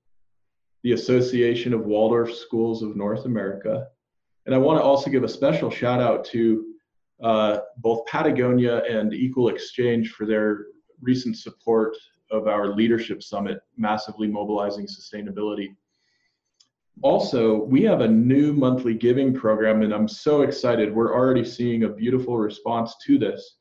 the 0.83 0.93
Association 0.93 1.73
of 1.73 1.87
Waldorf 1.87 2.35
Schools 2.35 2.83
of 2.83 2.97
North 2.97 3.25
America, 3.25 3.87
and 4.47 4.55
I 4.55 4.59
want 4.59 4.79
to 4.79 4.85
also 4.85 5.11
give 5.11 5.25
a 5.25 5.29
special 5.29 5.71
shout 5.71 6.01
out 6.01 6.25
to 6.27 6.67
uh, 7.23 7.59
both 7.79 8.05
Patagonia 8.07 8.83
and 8.85 9.15
Equal 9.15 9.49
Exchange 9.49 10.11
for 10.11 10.27
their 10.27 10.67
recent 11.01 11.39
support 11.39 11.97
of 12.31 12.47
our 12.49 12.75
leadership 12.75 13.23
summit, 13.23 13.61
massively 13.77 14.27
mobilizing 14.27 14.87
sustainability. 14.87 15.75
Also, 17.03 17.65
we 17.65 17.83
have 17.83 18.01
a 18.01 18.09
new 18.09 18.53
monthly 18.53 18.95
giving 18.95 19.35
program, 19.35 19.83
and 19.83 19.93
I'm 19.93 20.09
so 20.09 20.43
excited. 20.43 20.95
We're 20.95 21.15
already 21.15 21.45
seeing 21.45 21.85
a 21.85 21.89
beautiful 21.89 22.39
response 22.39 22.97
to 23.07 23.19
this. 23.19 23.57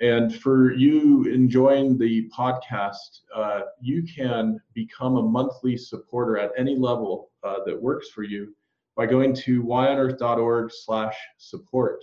And 0.00 0.34
for 0.34 0.72
you 0.72 1.24
enjoying 1.24 1.98
the 1.98 2.30
podcast, 2.30 3.20
uh, 3.34 3.60
you 3.80 4.02
can 4.02 4.58
become 4.72 5.16
a 5.16 5.22
monthly 5.22 5.76
supporter 5.76 6.38
at 6.38 6.52
any 6.56 6.74
level 6.74 7.30
uh, 7.44 7.56
that 7.66 7.80
works 7.80 8.08
for 8.08 8.22
you 8.22 8.54
by 8.96 9.04
going 9.06 9.34
to 9.34 9.62
yonearth.org 9.62 10.70
slash 10.72 11.16
support. 11.36 12.02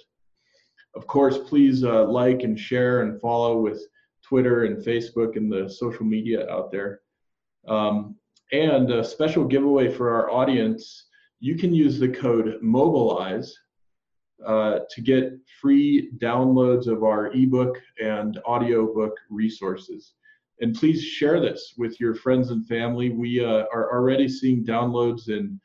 Of 0.96 1.08
course, 1.08 1.40
please 1.40 1.84
uh, 1.84 2.06
like 2.06 2.44
and 2.44 2.60
share 2.60 3.02
and 3.02 3.20
follow 3.20 3.60
with 3.60 3.82
Twitter 4.22 4.66
and 4.66 4.84
Facebook 4.84 5.36
and 5.36 5.52
the 5.52 5.70
social 5.70 6.06
media 6.06 6.50
out 6.50 6.72
there. 6.72 7.02
Um, 7.68 8.16
and 8.52 8.90
a 8.92 9.04
special 9.04 9.44
giveaway 9.44 9.92
for 9.92 10.14
our 10.14 10.32
audience, 10.32 11.06
you 11.40 11.56
can 11.56 11.74
use 11.74 12.00
the 12.00 12.10
code 12.10 12.60
MOBILIZE 12.62 13.54
uh, 14.46 14.80
to 14.90 15.02
get 15.02 15.34
free 15.62 16.12
downloads 16.18 16.88
of 16.88 17.04
our 17.04 17.32
ebook 17.34 17.80
and 18.02 18.40
audiobook 18.46 19.14
resources. 19.30 20.14
And 20.62 20.76
please 20.76 21.04
share 21.04 21.40
this 21.40 21.74
with 21.78 22.00
your 22.00 22.16
friends 22.16 22.52
and 22.52 22.66
family. 22.68 23.10
We 23.10 23.44
uh, 23.44 23.66
are 23.74 23.92
already 23.92 24.28
seeing 24.28 24.66
downloads 24.66 25.30
in 25.30 25.60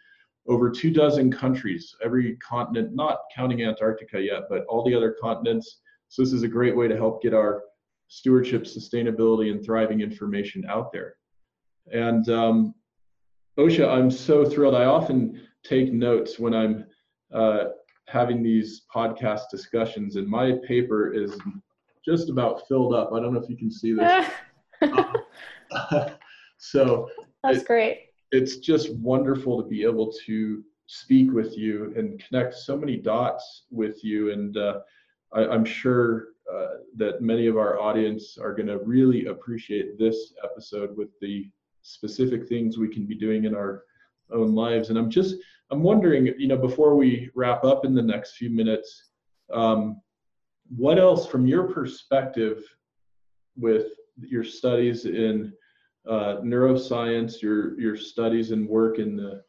over 0.49 0.71
two 0.71 0.91
dozen 0.91 1.31
countries, 1.31 1.95
every 2.05 2.37
continent, 2.37 2.95
not 2.95 3.21
counting 3.35 3.63
Antarctica 3.63 4.21
yet, 4.21 4.43
but 4.49 4.65
all 4.67 4.85
the 4.85 4.95
other 4.95 5.17
continents. 5.21 5.81
So 6.09 6.23
this 6.23 6.33
is 6.33 6.43
a 6.43 6.49
great 6.49 6.77
way 6.77 6.89
to 6.89 6.97
help 6.97 7.23
get 7.23 7.33
our 7.33 7.63
stewardship, 8.09 8.65
sustainability, 8.65 9.51
and 9.51 9.65
thriving 9.65 10.01
information 10.01 10.65
out 10.69 10.93
there. 10.93 11.15
And 11.91 12.29
um, 12.29 12.75
Osha, 13.59 13.89
I'm 13.89 14.11
so 14.11 14.45
thrilled. 14.45 14.75
I 14.75 14.85
often 14.85 15.41
take 15.65 15.93
notes 15.93 16.39
when 16.39 16.55
I'm 16.55 16.85
uh, 17.33 17.65
having 18.13 18.43
these 18.43 18.83
podcast 18.95 19.43
discussions, 19.51 20.17
and 20.17 20.29
my 20.29 20.53
paper 20.67 21.13
is 21.13 21.37
just 22.05 22.29
about 22.31 22.67
filled 22.69 22.95
up. 22.95 23.13
I 23.13 23.21
don't 23.21 23.33
know 23.33 23.41
if 23.41 23.49
you 23.49 23.57
can 23.57 23.71
see 23.71 23.95
this. 23.95 24.29
so 26.59 27.09
that's 27.43 27.59
it, 27.59 27.67
great 27.67 27.99
it's 28.33 28.57
just 28.57 28.95
wonderful 28.97 29.63
to 29.63 29.69
be 29.69 29.85
able 29.85 30.11
to 30.25 30.65
speak 30.87 31.31
with 31.33 31.57
you 31.57 31.93
and 31.97 32.23
connect 32.27 32.55
so 32.55 32.77
many 32.77 32.97
dots 32.97 33.65
with 33.71 34.03
you. 34.03 34.33
And 34.33 34.57
uh, 34.57 34.81
I, 35.33 35.55
am 35.55 35.65
sure 35.65 36.29
uh, 36.53 36.79
that 36.97 37.21
many 37.21 37.47
of 37.47 37.57
our 37.57 37.79
audience 37.79 38.39
are 38.39 38.55
going 38.55 38.67
to 38.67 38.79
really 38.79 39.27
appreciate 39.27 39.99
this 39.99 40.33
episode 40.43 40.97
with 40.97 41.09
the 41.21 41.49
specific 41.83 42.49
things 42.49 42.79
we 42.79 42.89
can 42.89 43.05
be 43.07 43.15
doing 43.15 43.45
in 43.45 43.55
our 43.55 43.85
own 44.33 44.55
lives. 44.55 44.89
And 44.89 44.99
I'm 44.99 45.11
just, 45.11 45.37
I'm 45.73 45.83
wondering, 45.83 46.27
you 46.39 46.49
know, 46.49 46.59
before 46.59 46.97
we 46.97 47.31
wrap 47.35 47.65
up 47.65 47.87
in 47.87 47.95
the 47.95 48.03
next 48.03 48.37
few 48.37 48.51
minutes, 48.51 49.11
um, 49.51 50.03
what 50.77 50.99
else 50.99 51.27
from 51.27 51.47
your 51.47 51.65
perspective 51.65 52.63
with 53.57 53.87
your 54.19 54.45
studies 54.45 55.07
in 55.07 55.53
uh, 56.07 56.37
neuroscience, 56.43 57.41
your 57.41 57.81
your 57.81 57.97
studies 57.97 58.51
and 58.51 58.69
work 58.69 58.99
in 58.99 59.17
the 59.17 59.43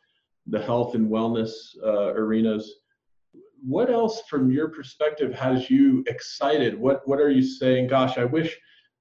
the 0.47 0.61
health 0.61 0.95
and 0.95 1.09
wellness 1.09 1.51
uh, 1.83 2.13
arenas. 2.13 2.71
What 3.65 3.89
else, 3.89 4.21
from 4.29 4.51
your 4.51 4.69
perspective, 4.69 5.33
has 5.33 5.69
you 5.69 6.05
excited? 6.07 6.79
What 6.79 7.05
what 7.05 7.19
are 7.19 7.31
you 7.31 7.43
saying? 7.43 7.87
Gosh, 7.87 8.17
I 8.17 8.23
wish 8.23 8.57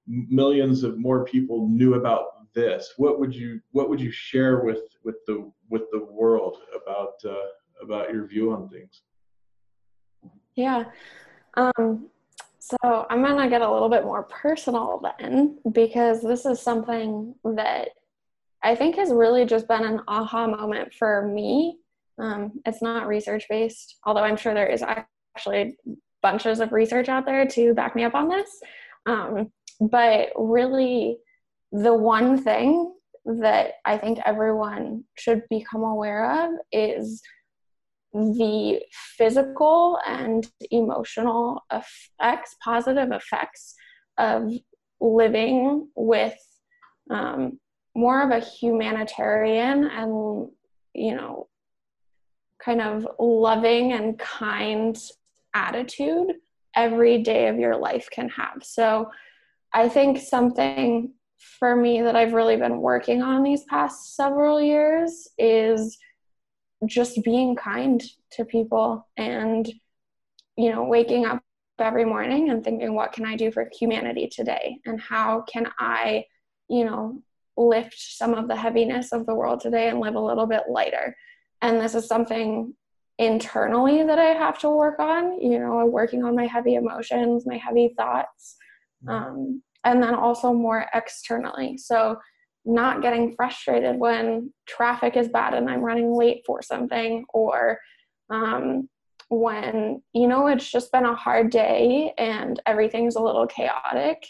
millions 0.07 0.83
of 0.83 0.97
more 0.97 1.23
people 1.23 1.69
knew 1.69 1.93
about 1.93 2.53
this. 2.53 2.93
What 2.97 3.19
would 3.19 3.33
you 3.33 3.61
what 3.71 3.89
would 3.89 4.01
you 4.01 4.11
share 4.11 4.59
with 4.65 4.81
with 5.03 5.15
the 5.27 5.51
with 5.69 5.83
the 5.91 6.05
world 6.05 6.57
about 6.75 7.13
uh, 7.25 7.49
about 7.81 8.13
your 8.13 8.27
view 8.27 8.51
on 8.53 8.69
things? 8.69 9.01
Yeah. 10.55 10.85
Um, 11.55 12.09
so 12.59 12.77
I'm 13.09 13.23
to 13.25 13.49
get 13.49 13.61
a 13.61 13.71
little 13.71 13.89
bit 13.89 14.05
more 14.05 14.23
personal 14.23 15.01
then, 15.19 15.59
because 15.73 16.21
this 16.21 16.45
is 16.45 16.61
something 16.61 17.35
that 17.43 17.89
I 18.63 18.75
think 18.75 18.95
has 18.95 19.11
really 19.11 19.45
just 19.45 19.67
been 19.67 19.83
an 19.83 20.01
aha 20.07 20.47
moment 20.47 20.93
for 20.93 21.27
me. 21.27 21.79
Um, 22.17 22.61
it's 22.65 22.81
not 22.81 23.07
research 23.07 23.45
based, 23.49 23.97
although 24.05 24.23
I'm 24.23 24.37
sure 24.37 24.53
there 24.53 24.67
is 24.67 24.83
actually 24.83 25.77
bunches 26.21 26.61
of 26.61 26.71
research 26.71 27.09
out 27.09 27.25
there 27.25 27.45
to 27.45 27.73
back 27.73 27.95
me 27.95 28.05
up 28.05 28.15
on 28.15 28.29
this. 28.29 28.49
Um, 29.05 29.51
but 29.81 30.29
really, 30.37 31.17
the 31.73 31.93
one 31.93 32.41
thing 32.41 32.93
that 33.25 33.73
I 33.85 33.97
think 33.97 34.19
everyone 34.25 35.05
should 35.17 35.43
become 35.49 35.83
aware 35.83 36.45
of 36.45 36.51
is 36.71 37.21
the 38.13 38.79
physical 39.17 39.99
and 40.05 40.49
emotional 40.71 41.61
effects, 41.71 42.55
positive 42.63 43.11
effects 43.11 43.75
of 44.17 44.51
living 45.01 45.87
with 45.95 46.37
um, 47.09 47.59
more 47.95 48.21
of 48.21 48.31
a 48.31 48.45
humanitarian 48.45 49.85
and, 49.85 50.49
you 50.93 51.15
know, 51.15 51.47
kind 52.63 52.81
of 52.81 53.07
loving 53.19 53.93
and 53.93 54.17
kind 54.19 54.97
attitude 55.53 56.33
every 56.75 57.21
day 57.21 57.47
of 57.47 57.57
your 57.57 57.75
life 57.75 58.07
can 58.11 58.29
have. 58.29 58.63
So 58.63 59.09
I 59.73 59.89
think 59.89 60.19
something 60.19 61.13
for 61.59 61.75
me 61.75 62.01
that 62.01 62.15
I've 62.15 62.33
really 62.33 62.57
been 62.57 62.79
working 62.79 63.21
on 63.21 63.43
these 63.43 63.63
past 63.63 64.15
several 64.15 64.61
years 64.61 65.27
is 65.37 65.97
just 66.85 67.23
being 67.23 67.55
kind 67.55 68.03
to 68.31 68.43
people 68.43 69.07
and 69.15 69.71
you 70.57 70.71
know 70.71 70.83
waking 70.83 71.25
up 71.25 71.41
every 71.79 72.05
morning 72.05 72.49
and 72.49 72.63
thinking 72.63 72.93
what 72.93 73.13
can 73.13 73.25
I 73.25 73.35
do 73.35 73.51
for 73.51 73.69
humanity 73.79 74.29
today? 74.31 74.77
And 74.85 74.99
how 74.99 75.43
can 75.51 75.71
I 75.79 76.25
you 76.69 76.85
know 76.85 77.21
lift 77.55 77.95
some 77.97 78.33
of 78.33 78.47
the 78.47 78.55
heaviness 78.55 79.11
of 79.11 79.25
the 79.25 79.35
world 79.35 79.59
today 79.61 79.89
and 79.89 79.99
live 79.99 80.15
a 80.15 80.19
little 80.19 80.45
bit 80.47 80.63
lighter? 80.69 81.15
And 81.61 81.79
this 81.79 81.95
is 81.95 82.07
something 82.07 82.73
internally 83.19 84.03
that 84.03 84.19
I 84.19 84.33
have 84.33 84.57
to 84.59 84.69
work 84.69 84.99
on 84.99 85.39
you 85.39 85.59
know 85.59 85.85
working 85.85 86.23
on 86.23 86.35
my 86.35 86.47
heavy 86.47 86.73
emotions 86.73 87.45
my 87.45 87.57
heavy 87.57 87.93
thoughts 87.95 88.57
um, 89.07 89.61
and 89.83 90.01
then 90.01 90.15
also 90.15 90.53
more 90.53 90.85
externally. 90.93 91.77
So, 91.77 92.17
not 92.65 93.01
getting 93.01 93.35
frustrated 93.35 93.99
when 93.99 94.53
traffic 94.65 95.17
is 95.17 95.27
bad 95.27 95.53
and 95.53 95.69
I'm 95.69 95.81
running 95.81 96.15
late 96.15 96.43
for 96.45 96.61
something, 96.61 97.25
or 97.33 97.79
um, 98.29 98.87
when 99.29 100.01
you 100.13 100.27
know 100.27 100.47
it's 100.47 100.69
just 100.71 100.91
been 100.91 101.05
a 101.05 101.15
hard 101.15 101.49
day 101.49 102.13
and 102.17 102.61
everything's 102.65 103.15
a 103.15 103.21
little 103.21 103.47
chaotic. 103.47 104.25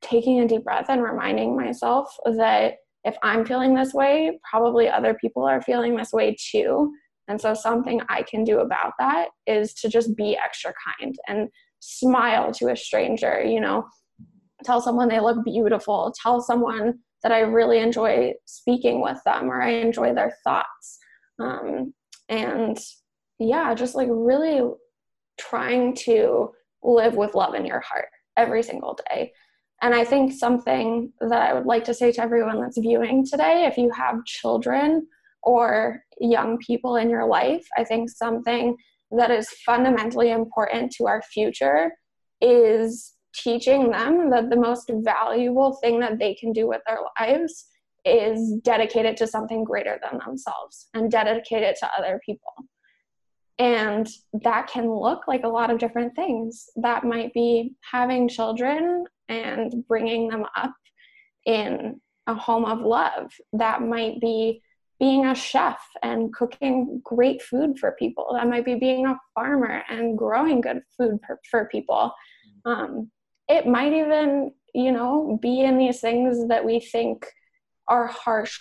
Taking 0.00 0.40
a 0.40 0.48
deep 0.48 0.64
breath 0.64 0.86
and 0.88 1.02
reminding 1.02 1.56
myself 1.56 2.14
that 2.24 2.76
if 3.04 3.16
I'm 3.22 3.44
feeling 3.44 3.74
this 3.74 3.92
way, 3.92 4.38
probably 4.48 4.88
other 4.88 5.14
people 5.14 5.44
are 5.44 5.62
feeling 5.62 5.96
this 5.96 6.12
way 6.12 6.36
too. 6.38 6.92
And 7.28 7.40
so, 7.40 7.54
something 7.54 8.00
I 8.08 8.22
can 8.22 8.42
do 8.42 8.60
about 8.60 8.94
that 8.98 9.28
is 9.46 9.74
to 9.74 9.88
just 9.88 10.16
be 10.16 10.36
extra 10.36 10.72
kind 11.00 11.16
and 11.28 11.48
smile 11.80 12.52
to 12.54 12.68
a 12.68 12.76
stranger. 12.76 13.44
You 13.44 13.60
know, 13.60 13.86
tell 14.64 14.80
someone 14.80 15.08
they 15.08 15.20
look 15.20 15.44
beautiful, 15.44 16.14
tell 16.22 16.40
someone 16.40 16.98
that 17.22 17.32
I 17.32 17.40
really 17.40 17.78
enjoy 17.78 18.34
speaking 18.44 19.00
with 19.02 19.18
them 19.24 19.50
or 19.50 19.60
I 19.60 19.70
enjoy 19.70 20.14
their 20.14 20.36
thoughts. 20.44 20.98
Um, 21.38 21.94
and 22.28 22.78
yeah, 23.38 23.74
just 23.74 23.94
like 23.94 24.08
really 24.10 24.62
trying 25.38 25.94
to 25.94 26.50
live 26.82 27.14
with 27.14 27.34
love 27.34 27.54
in 27.54 27.64
your 27.64 27.80
heart 27.80 28.08
every 28.36 28.62
single 28.62 28.98
day. 29.10 29.32
And 29.80 29.94
I 29.94 30.04
think 30.04 30.32
something 30.32 31.12
that 31.20 31.40
I 31.40 31.54
would 31.54 31.66
like 31.66 31.84
to 31.84 31.94
say 31.94 32.10
to 32.12 32.22
everyone 32.22 32.60
that's 32.60 32.78
viewing 32.78 33.24
today, 33.24 33.66
if 33.66 33.76
you 33.76 33.90
have 33.90 34.24
children 34.24 35.06
or 35.42 36.02
young 36.20 36.58
people 36.58 36.96
in 36.96 37.08
your 37.08 37.26
life, 37.26 37.66
I 37.76 37.84
think 37.84 38.10
something 38.10 38.76
that 39.12 39.30
is 39.30 39.48
fundamentally 39.64 40.30
important 40.30 40.92
to 40.92 41.06
our 41.06 41.22
future 41.22 41.92
is 42.40 43.14
teaching 43.34 43.90
them 43.90 44.30
that 44.30 44.50
the 44.50 44.56
most 44.56 44.90
valuable 44.92 45.74
thing 45.82 46.00
that 46.00 46.18
they 46.18 46.34
can 46.34 46.52
do 46.52 46.66
with 46.66 46.80
their 46.86 46.98
lives 47.18 47.66
is 48.04 48.56
dedicate 48.62 49.04
it 49.04 49.16
to 49.18 49.26
something 49.26 49.64
greater 49.64 49.98
than 50.02 50.20
themselves 50.24 50.88
and 50.94 51.10
dedicate 51.10 51.62
it 51.62 51.76
to 51.80 51.90
other 51.98 52.20
people. 52.24 52.52
And 53.58 54.08
that 54.44 54.68
can 54.68 54.90
look 54.90 55.26
like 55.26 55.44
a 55.44 55.48
lot 55.48 55.70
of 55.70 55.78
different 55.78 56.14
things. 56.14 56.66
That 56.76 57.04
might 57.04 57.34
be 57.34 57.74
having 57.80 58.28
children 58.28 59.04
and 59.28 59.84
bringing 59.88 60.28
them 60.28 60.44
up 60.56 60.74
in 61.44 62.00
a 62.28 62.34
home 62.34 62.64
of 62.64 62.80
love. 62.80 63.32
That 63.52 63.82
might 63.82 64.20
be 64.20 64.62
being 65.00 65.26
a 65.26 65.34
chef 65.34 65.80
and 66.02 66.32
cooking 66.32 67.00
great 67.04 67.42
food 67.42 67.78
for 67.78 67.96
people. 67.98 68.30
That 68.34 68.48
might 68.48 68.64
be 68.64 68.76
being 68.76 69.06
a 69.06 69.18
farmer 69.34 69.82
and 69.88 70.16
growing 70.16 70.60
good 70.60 70.82
food 70.96 71.18
for, 71.26 71.38
for 71.50 71.68
people. 71.70 72.12
Um, 72.64 73.10
it 73.48 73.66
might 73.66 73.92
even 73.92 74.52
you 74.74 74.92
know 74.92 75.38
be 75.40 75.60
in 75.60 75.78
these 75.78 76.00
things 76.00 76.48
that 76.48 76.64
we 76.64 76.80
think 76.80 77.26
are 77.88 78.06
harsh 78.06 78.58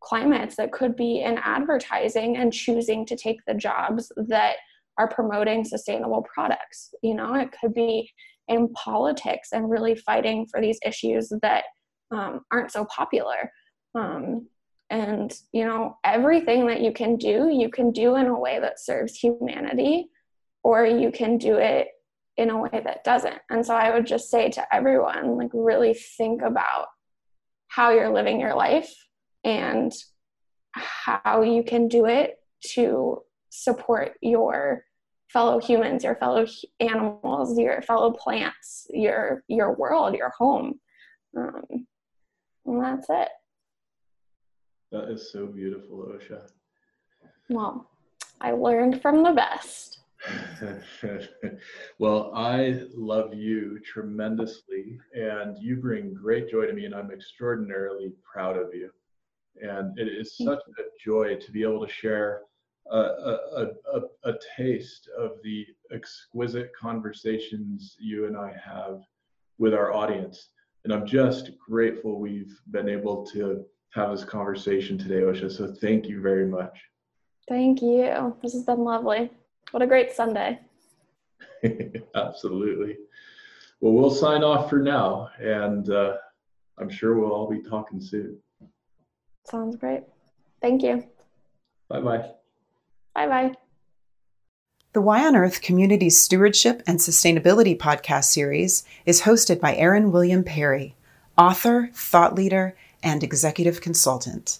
climates 0.00 0.56
that 0.56 0.72
could 0.72 0.96
be 0.96 1.20
in 1.20 1.38
advertising 1.38 2.36
and 2.36 2.52
choosing 2.52 3.04
to 3.06 3.16
take 3.16 3.38
the 3.46 3.54
jobs 3.54 4.10
that 4.16 4.56
are 4.98 5.08
promoting 5.08 5.64
sustainable 5.64 6.26
products. 6.32 6.94
You 7.02 7.14
know 7.14 7.34
it 7.34 7.50
could 7.58 7.74
be 7.74 8.10
in 8.48 8.68
politics 8.72 9.50
and 9.52 9.70
really 9.70 9.94
fighting 9.94 10.46
for 10.50 10.60
these 10.60 10.78
issues 10.84 11.32
that 11.42 11.64
um, 12.10 12.40
aren't 12.50 12.72
so 12.72 12.84
popular. 12.86 13.50
Um, 13.94 14.48
and 14.90 15.32
you 15.52 15.64
know 15.64 15.96
everything 16.04 16.66
that 16.66 16.80
you 16.80 16.92
can 16.92 17.16
do 17.16 17.48
you 17.48 17.70
can 17.70 17.92
do 17.92 18.16
in 18.16 18.26
a 18.26 18.38
way 18.38 18.58
that 18.58 18.80
serves 18.80 19.14
humanity 19.14 20.08
or 20.64 20.84
you 20.84 21.10
can 21.10 21.38
do 21.38 21.56
it 21.56 21.88
in 22.36 22.50
a 22.50 22.58
way 22.58 22.80
that 22.84 23.04
doesn't. 23.04 23.38
And 23.50 23.64
so 23.64 23.74
I 23.74 23.92
would 23.92 24.06
just 24.06 24.30
say 24.30 24.50
to 24.50 24.74
everyone, 24.74 25.36
like, 25.36 25.50
really 25.52 25.94
think 25.94 26.42
about 26.42 26.86
how 27.68 27.90
you're 27.90 28.12
living 28.12 28.40
your 28.40 28.54
life 28.54 28.92
and 29.44 29.92
how 30.72 31.42
you 31.42 31.62
can 31.62 31.88
do 31.88 32.06
it 32.06 32.38
to 32.72 33.22
support 33.50 34.12
your 34.20 34.84
fellow 35.28 35.60
humans, 35.60 36.04
your 36.04 36.16
fellow 36.16 36.46
animals, 36.80 37.58
your 37.58 37.82
fellow 37.82 38.12
plants, 38.12 38.86
your 38.90 39.44
your 39.48 39.74
world, 39.74 40.14
your 40.14 40.32
home. 40.36 40.80
Um, 41.36 41.86
and 42.66 42.82
that's 42.82 43.06
it. 43.08 43.28
That 44.92 45.08
is 45.08 45.30
so 45.30 45.46
beautiful, 45.46 46.08
Osha. 46.12 46.48
Well, 47.48 47.88
I 48.40 48.52
learned 48.52 49.00
from 49.02 49.22
the 49.22 49.32
best. 49.32 49.99
well, 51.98 52.32
I 52.34 52.82
love 52.94 53.34
you 53.34 53.78
tremendously, 53.84 54.98
and 55.14 55.56
you 55.58 55.76
bring 55.76 56.14
great 56.14 56.50
joy 56.50 56.66
to 56.66 56.72
me, 56.72 56.84
and 56.84 56.94
I'm 56.94 57.10
extraordinarily 57.10 58.12
proud 58.30 58.56
of 58.56 58.74
you. 58.74 58.90
And 59.62 59.98
it 59.98 60.08
is 60.08 60.36
such 60.36 60.60
a 60.78 60.82
joy 61.02 61.36
to 61.36 61.52
be 61.52 61.62
able 61.62 61.86
to 61.86 61.92
share 61.92 62.42
a, 62.90 62.96
a, 62.96 63.66
a, 63.94 64.30
a 64.30 64.34
taste 64.56 65.08
of 65.18 65.32
the 65.42 65.66
exquisite 65.92 66.70
conversations 66.78 67.96
you 67.98 68.26
and 68.26 68.36
I 68.36 68.54
have 68.64 69.00
with 69.58 69.74
our 69.74 69.92
audience. 69.92 70.48
And 70.84 70.92
I'm 70.92 71.06
just 71.06 71.50
grateful 71.58 72.18
we've 72.18 72.58
been 72.70 72.88
able 72.88 73.24
to 73.26 73.64
have 73.90 74.12
this 74.12 74.24
conversation 74.24 74.96
today, 74.96 75.20
Osha. 75.20 75.50
So 75.50 75.74
thank 75.80 76.06
you 76.06 76.20
very 76.20 76.46
much. 76.46 76.78
Thank 77.48 77.82
you. 77.82 78.34
This 78.42 78.52
has 78.52 78.64
been 78.64 78.84
lovely. 78.84 79.30
What 79.70 79.82
a 79.82 79.86
great 79.86 80.12
Sunday. 80.12 80.58
Absolutely. 82.14 82.96
Well, 83.80 83.92
we'll 83.92 84.10
sign 84.10 84.42
off 84.42 84.68
for 84.68 84.78
now, 84.78 85.30
and 85.38 85.88
uh, 85.90 86.16
I'm 86.78 86.90
sure 86.90 87.18
we'll 87.18 87.32
all 87.32 87.48
be 87.48 87.62
talking 87.62 88.00
soon. 88.00 88.38
Sounds 89.44 89.76
great. 89.76 90.02
Thank 90.60 90.82
you. 90.82 91.04
Bye 91.88 92.00
bye. 92.00 92.30
Bye 93.14 93.26
bye. 93.26 93.54
The 94.92 95.00
Y 95.00 95.24
on 95.24 95.36
Earth 95.36 95.62
Community 95.62 96.10
Stewardship 96.10 96.82
and 96.86 96.98
Sustainability 96.98 97.78
podcast 97.78 98.24
series 98.24 98.84
is 99.06 99.22
hosted 99.22 99.60
by 99.60 99.76
Aaron 99.76 100.10
William 100.10 100.42
Perry, 100.42 100.96
author, 101.38 101.90
thought 101.94 102.34
leader, 102.34 102.76
and 103.02 103.22
executive 103.22 103.80
consultant. 103.80 104.58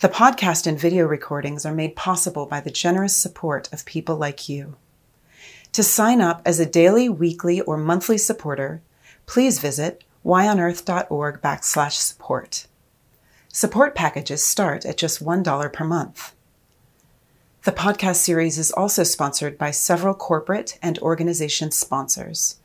The 0.00 0.08
podcast 0.08 0.66
and 0.66 0.80
video 0.80 1.06
recordings 1.06 1.66
are 1.66 1.74
made 1.74 1.94
possible 1.94 2.46
by 2.46 2.60
the 2.60 2.70
generous 2.70 3.14
support 3.14 3.70
of 3.70 3.84
people 3.84 4.16
like 4.16 4.48
you. 4.48 4.76
To 5.72 5.82
sign 5.82 6.22
up 6.22 6.40
as 6.46 6.58
a 6.58 6.64
daily, 6.64 7.10
weekly, 7.10 7.60
or 7.60 7.76
monthly 7.76 8.16
supporter, 8.16 8.80
please 9.26 9.58
visit 9.58 10.02
yonearth.org 10.24 11.42
backslash 11.42 11.92
support. 11.92 12.66
Support 13.48 13.94
packages 13.94 14.42
start 14.42 14.86
at 14.86 14.96
just 14.96 15.22
$1 15.22 15.70
per 15.70 15.84
month. 15.84 16.34
The 17.64 17.72
podcast 17.72 18.16
series 18.16 18.56
is 18.56 18.72
also 18.72 19.02
sponsored 19.02 19.58
by 19.58 19.70
several 19.70 20.14
corporate 20.14 20.78
and 20.80 20.98
organization 21.00 21.72
sponsors. 21.72 22.56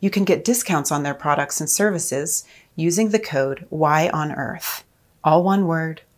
You 0.00 0.08
can 0.08 0.24
get 0.24 0.46
discounts 0.46 0.90
on 0.90 1.02
their 1.02 1.12
products 1.12 1.60
and 1.60 1.68
services 1.68 2.42
using 2.74 3.10
the 3.10 3.18
code 3.18 3.66
Y 3.68 4.08
on 4.14 4.32
Earth 4.32 4.82
all 5.24 5.42
one 5.42 5.66
word 5.66 6.02